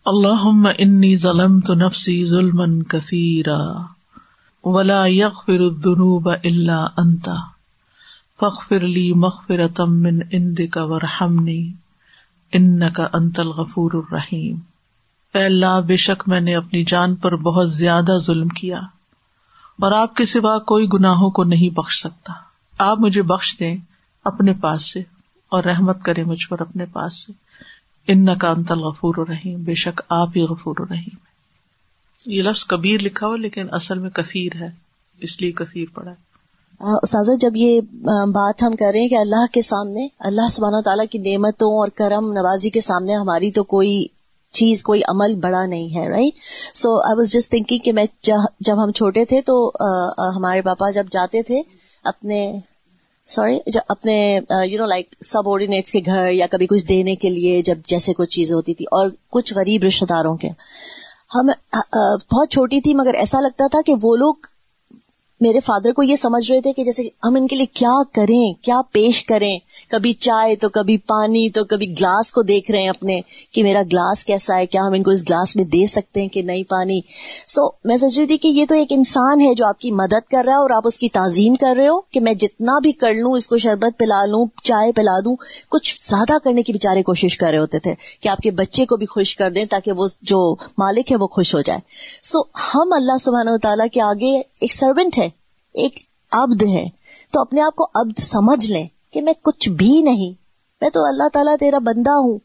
اللہ 0.10 0.41
انی 0.80 1.16
ظلم 1.22 1.60
تو 1.68 1.74
نفسی 1.76 2.14
ظلم 2.30 2.60
کثیر 2.89 3.45
ولا 4.74 4.99
یک 5.08 5.39
فر 5.45 5.60
الدنوب 5.68 6.28
اللہ 6.30 6.86
انتا 7.03 7.34
فخ 8.39 8.62
فرلی 8.68 9.08
مخ 9.24 9.41
فر 9.47 9.66
تمن 9.76 10.20
اند 10.39 10.60
کا 10.72 10.84
ورحمنی 10.91 11.58
ان 12.60 12.89
کا 12.97 13.08
انت 13.20 13.39
الغفور 13.39 13.91
الرحیم 14.01 14.56
اے 15.38 15.45
اللہ 15.45 15.80
بے 15.88 15.95
شک 16.06 16.28
میں 16.30 16.41
نے 16.41 16.56
اپنی 16.56 16.84
جان 16.93 17.16
پر 17.24 17.36
بہت 17.49 17.72
زیادہ 17.74 18.18
ظلم 18.26 18.47
کیا 18.62 18.80
اور 19.86 19.91
آپ 20.01 20.16
کے 20.16 20.26
سوا 20.36 20.58
کوئی 20.74 20.88
گناہوں 20.93 21.30
کو 21.39 21.43
نہیں 21.56 21.74
بخش 21.80 21.99
سکتا 22.01 22.34
آپ 22.89 22.99
مجھے 23.08 23.22
بخش 23.34 23.56
دیں 23.60 23.76
اپنے 24.34 24.53
پاس 24.68 24.91
سے 24.93 24.99
اور 25.56 25.64
رحمت 25.70 26.03
کرے 26.06 26.24
مجھ 26.34 26.47
پر 26.49 26.62
اپنے 26.62 26.86
پاس 26.93 27.26
سے 27.26 27.34
ان 28.14 28.26
کا 28.41 28.49
انت 28.56 28.72
غفور 28.86 29.16
الرحیم 29.22 29.62
بے 29.70 29.74
شک 29.84 30.01
آپ 30.20 30.36
ہی 30.38 30.41
غفور 30.49 30.76
الرحیم 30.80 31.16
ہے 31.16 31.34
یہ 32.36 32.43
لفظ 32.43 32.64
کبیر 32.74 33.01
لکھا 33.01 33.28
ہوا 33.28 33.38
لیکن 33.41 33.74
اصل 33.80 33.99
میں 33.99 34.10
کثیر 34.20 34.62
ہے 34.62 34.70
اس 35.28 35.39
لیے 35.41 35.51
کثیر 35.62 35.88
پڑا 35.93 36.12
ہے 36.12 36.24
سازا 37.08 37.34
جب 37.39 37.56
یہ 37.56 37.80
بات 38.38 38.62
ہم 38.64 38.76
کر 38.80 38.91
رہے 38.93 39.01
ہیں 39.01 39.10
کہ 39.10 39.18
اللہ 39.18 39.45
کے 39.53 39.62
سامنے 39.68 40.06
اللہ 40.30 40.49
سبحانہ 40.51 40.82
تعالیٰ 40.86 41.06
کی 41.12 41.18
نعمتوں 41.30 41.70
اور 41.80 41.88
کرم 42.01 42.32
نوازی 42.34 42.70
کے 42.78 42.82
سامنے 42.88 43.16
ہماری 43.16 43.51
تو 43.58 43.64
کوئی 43.76 44.06
چیز 44.60 44.84
کوئی 44.84 45.01
عمل 45.12 45.36
بڑا 45.43 45.66
نہیں 45.66 45.95
ہے 45.95 46.08
right 46.10 46.43
so 46.82 46.95
I 47.08 47.18
was 47.20 47.32
just 47.34 47.49
thinking 47.51 47.80
کہ 47.86 47.93
میں 47.93 48.06
جب 48.30 48.84
ہم 48.84 48.91
چھوٹے 48.99 49.26
تھے 49.32 49.41
تو 49.51 49.56
ہمارے 50.36 50.62
پاپا 50.70 50.89
جب 50.99 51.06
جاتے 51.14 51.41
تھے 51.51 51.62
اپنے 52.14 52.41
سوری 53.34 53.57
جب 53.76 53.80
اپنے 53.93 54.15
you 54.71 54.78
know 54.82 54.86
like 54.89 55.05
sub 55.34 55.49
ordinates 55.51 55.91
کے 55.93 55.99
گھر 56.05 56.30
یا 56.39 56.45
کبھی 56.51 56.67
کچھ 56.73 56.86
دینے 56.89 57.15
کے 57.21 57.30
لیے 57.38 57.61
جب 57.69 57.78
جیسے 57.93 58.13
کوئی 58.17 58.28
چیز 58.36 58.53
ہوتی 58.53 58.73
تھی 58.78 58.86
اور 58.97 59.09
کچھ 59.38 59.53
غریب 59.57 59.84
رشتے 59.88 60.05
داروں 60.09 60.36
کے 60.41 60.47
ہم 61.36 61.47
uh, 61.51 61.82
uh, 61.99 62.17
بہت 62.34 62.47
چھوٹی 62.51 62.80
تھی 62.86 62.93
مگر 63.01 63.13
ایسا 63.23 63.39
لگتا 63.47 63.67
تھا 63.76 63.82
کہ 63.86 63.93
وہ 64.01 64.15
لوگ 64.26 64.53
میرے 65.42 65.60
فادر 65.66 65.92
کو 65.96 66.04
یہ 66.04 66.16
سمجھ 66.16 66.50
رہے 66.52 66.62
تھے 66.66 66.72
کہ 66.74 66.84
جیسے 66.86 67.04
ہم 67.26 67.36
ان 67.36 67.48
کے 67.48 67.56
لیے 67.56 67.66
کیا 67.76 67.94
کریں 68.16 68.52
کیا 68.64 68.80
پیش 68.92 69.24
کریں 69.28 69.58
کبھی 69.92 70.12
چائے 70.28 70.56
تو 70.62 70.68
کبھی 70.78 70.96
پانی 71.12 71.50
تو 71.54 71.64
کبھی 71.72 71.88
گلاس 72.00 72.32
کو 72.34 72.42
دیکھ 72.52 72.70
رہے 72.72 72.82
ہیں 72.82 72.90
اپنے 72.90 73.20
کہ 73.54 73.64
میرا 73.64 73.82
گلاس 73.94 74.24
کیسا 74.26 74.58
ہے 74.58 74.66
کیا 74.76 74.82
ہم 74.86 74.94
ان 74.98 75.04
کو 75.04 75.12
اس 75.12 75.28
گلاس 75.30 75.56
میں 75.56 75.66
دے 75.74 75.86
سکتے 75.94 76.22
ہیں 76.22 76.28
کہ 76.34 76.42
نہیں 76.42 76.64
پانی 76.70 77.00
سو 77.48 77.62
so, 77.62 77.72
میں 77.84 77.98
سوچ 77.98 78.18
رہی 78.18 78.28
تھی 78.28 78.38
کہ 78.38 78.48
یہ 78.48 78.66
تو 78.70 78.76
ایک 78.76 78.92
انسان 78.96 79.42
ہے 79.42 79.54
جو 79.56 79.66
آپ 79.68 79.80
کی 79.80 79.92
مدد 80.02 80.30
کر 80.32 80.44
رہا 80.46 80.54
ہے 80.54 80.58
اور 80.62 80.70
آپ 80.76 80.88
اس 80.88 81.00
کی 81.00 81.10
تعظیم 81.20 81.56
کر 81.66 81.74
رہے 81.80 81.88
ہو 81.88 82.00
کہ 82.02 82.20
میں 82.30 82.34
جتنا 82.46 82.78
بھی 82.84 82.92
کر 83.04 83.14
لوں 83.20 83.34
اس 83.38 83.48
کو 83.48 83.58
شربت 83.66 84.00
پلا 84.00 84.24
لوں 84.30 84.46
چائے 84.64 84.92
پلا 84.96 85.20
دوں 85.26 85.36
کچھ 85.72 85.96
زیادہ 86.08 86.38
کرنے 86.44 86.64
کی 86.64 86.74
بےچارے 86.74 87.04
کوشش 87.12 87.38
کر 87.38 87.50
رہے 87.50 87.58
ہوتے 87.60 87.80
تھے 87.90 87.94
کہ 88.22 88.30
آپ 88.30 88.38
کے 88.44 88.52
بچے 88.62 88.86
کو 88.94 88.98
بھی 88.98 89.06
خوش 89.18 89.36
کر 89.36 89.50
دیں 89.60 89.66
تاکہ 89.70 89.92
وہ 90.04 90.08
جو 90.34 90.40
مالک 90.78 91.12
ہے 91.12 91.18
وہ 91.22 91.28
خوش 91.32 91.54
ہو 91.56 91.62
جائے 91.62 91.80
سو 92.32 92.38
so, 92.40 92.46
ہم 92.74 92.94
اللہ 93.00 93.18
سبحان 93.28 93.48
و 93.48 93.58
تعالیٰ 93.68 93.86
کے 93.94 94.02
آگے 94.02 94.34
ایک 94.66 94.74
سروینٹ 94.74 95.18
ہے 95.18 95.26
ایک 95.82 95.97
ابد 96.41 96.63
ہے 96.74 96.84
تو 97.34 97.39
اپنے 97.41 97.61
آپ 97.61 97.76
کو 97.80 97.84
ابد 97.99 98.20
سمجھ 98.28 98.66
لیں 98.72 98.86
کہ 99.13 99.22
میں 99.22 99.34
کچھ 99.47 99.68
بھی 99.82 99.89
نہیں 100.07 100.30
میں 100.82 100.89
تو 100.95 101.03
اللہ 101.07 101.28
تعالیٰ 101.34 101.55
تیرا 101.59 101.78
بندہ 101.89 102.13
ہوں 102.24 102.38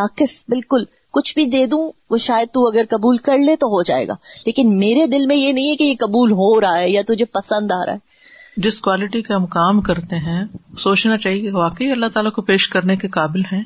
ناقص 0.00 0.34
بالکل 0.50 0.82
کچھ 1.18 1.32
بھی 1.34 1.44
دے 1.54 1.64
دوں 1.74 1.80
وہ 2.10 2.16
شاید 2.26 2.48
تو 2.54 2.66
اگر 2.72 2.84
قبول 2.90 3.16
کر 3.28 3.38
لے 3.46 3.54
تو 3.62 3.66
ہو 3.76 3.82
جائے 3.90 4.06
گا 4.08 4.16
لیکن 4.46 4.76
میرے 4.78 5.06
دل 5.14 5.24
میں 5.32 5.36
یہ 5.36 5.52
نہیں 5.58 5.70
ہے 5.70 5.76
کہ 5.76 5.84
یہ 5.84 5.94
قبول 6.00 6.32
ہو 6.42 6.50
رہا 6.60 6.78
ہے 6.78 6.90
یا 6.90 7.02
تجھے 7.08 7.24
پسند 7.38 7.72
آ 7.78 7.84
رہا 7.86 7.92
ہے 7.94 8.62
جس 8.68 8.80
کوالٹی 8.86 9.22
کا 9.28 9.36
ہم 9.36 9.46
کام 9.56 9.80
کرتے 9.88 10.16
ہیں 10.28 10.42
سوچنا 10.86 11.16
چاہیے 11.24 11.40
کہ 11.42 11.50
واقعی 11.56 11.90
اللہ 11.92 12.12
تعالیٰ 12.14 12.32
کو 12.38 12.42
پیش 12.52 12.68
کرنے 12.76 12.96
کے 13.04 13.08
قابل 13.20 13.44
ہیں 13.52 13.62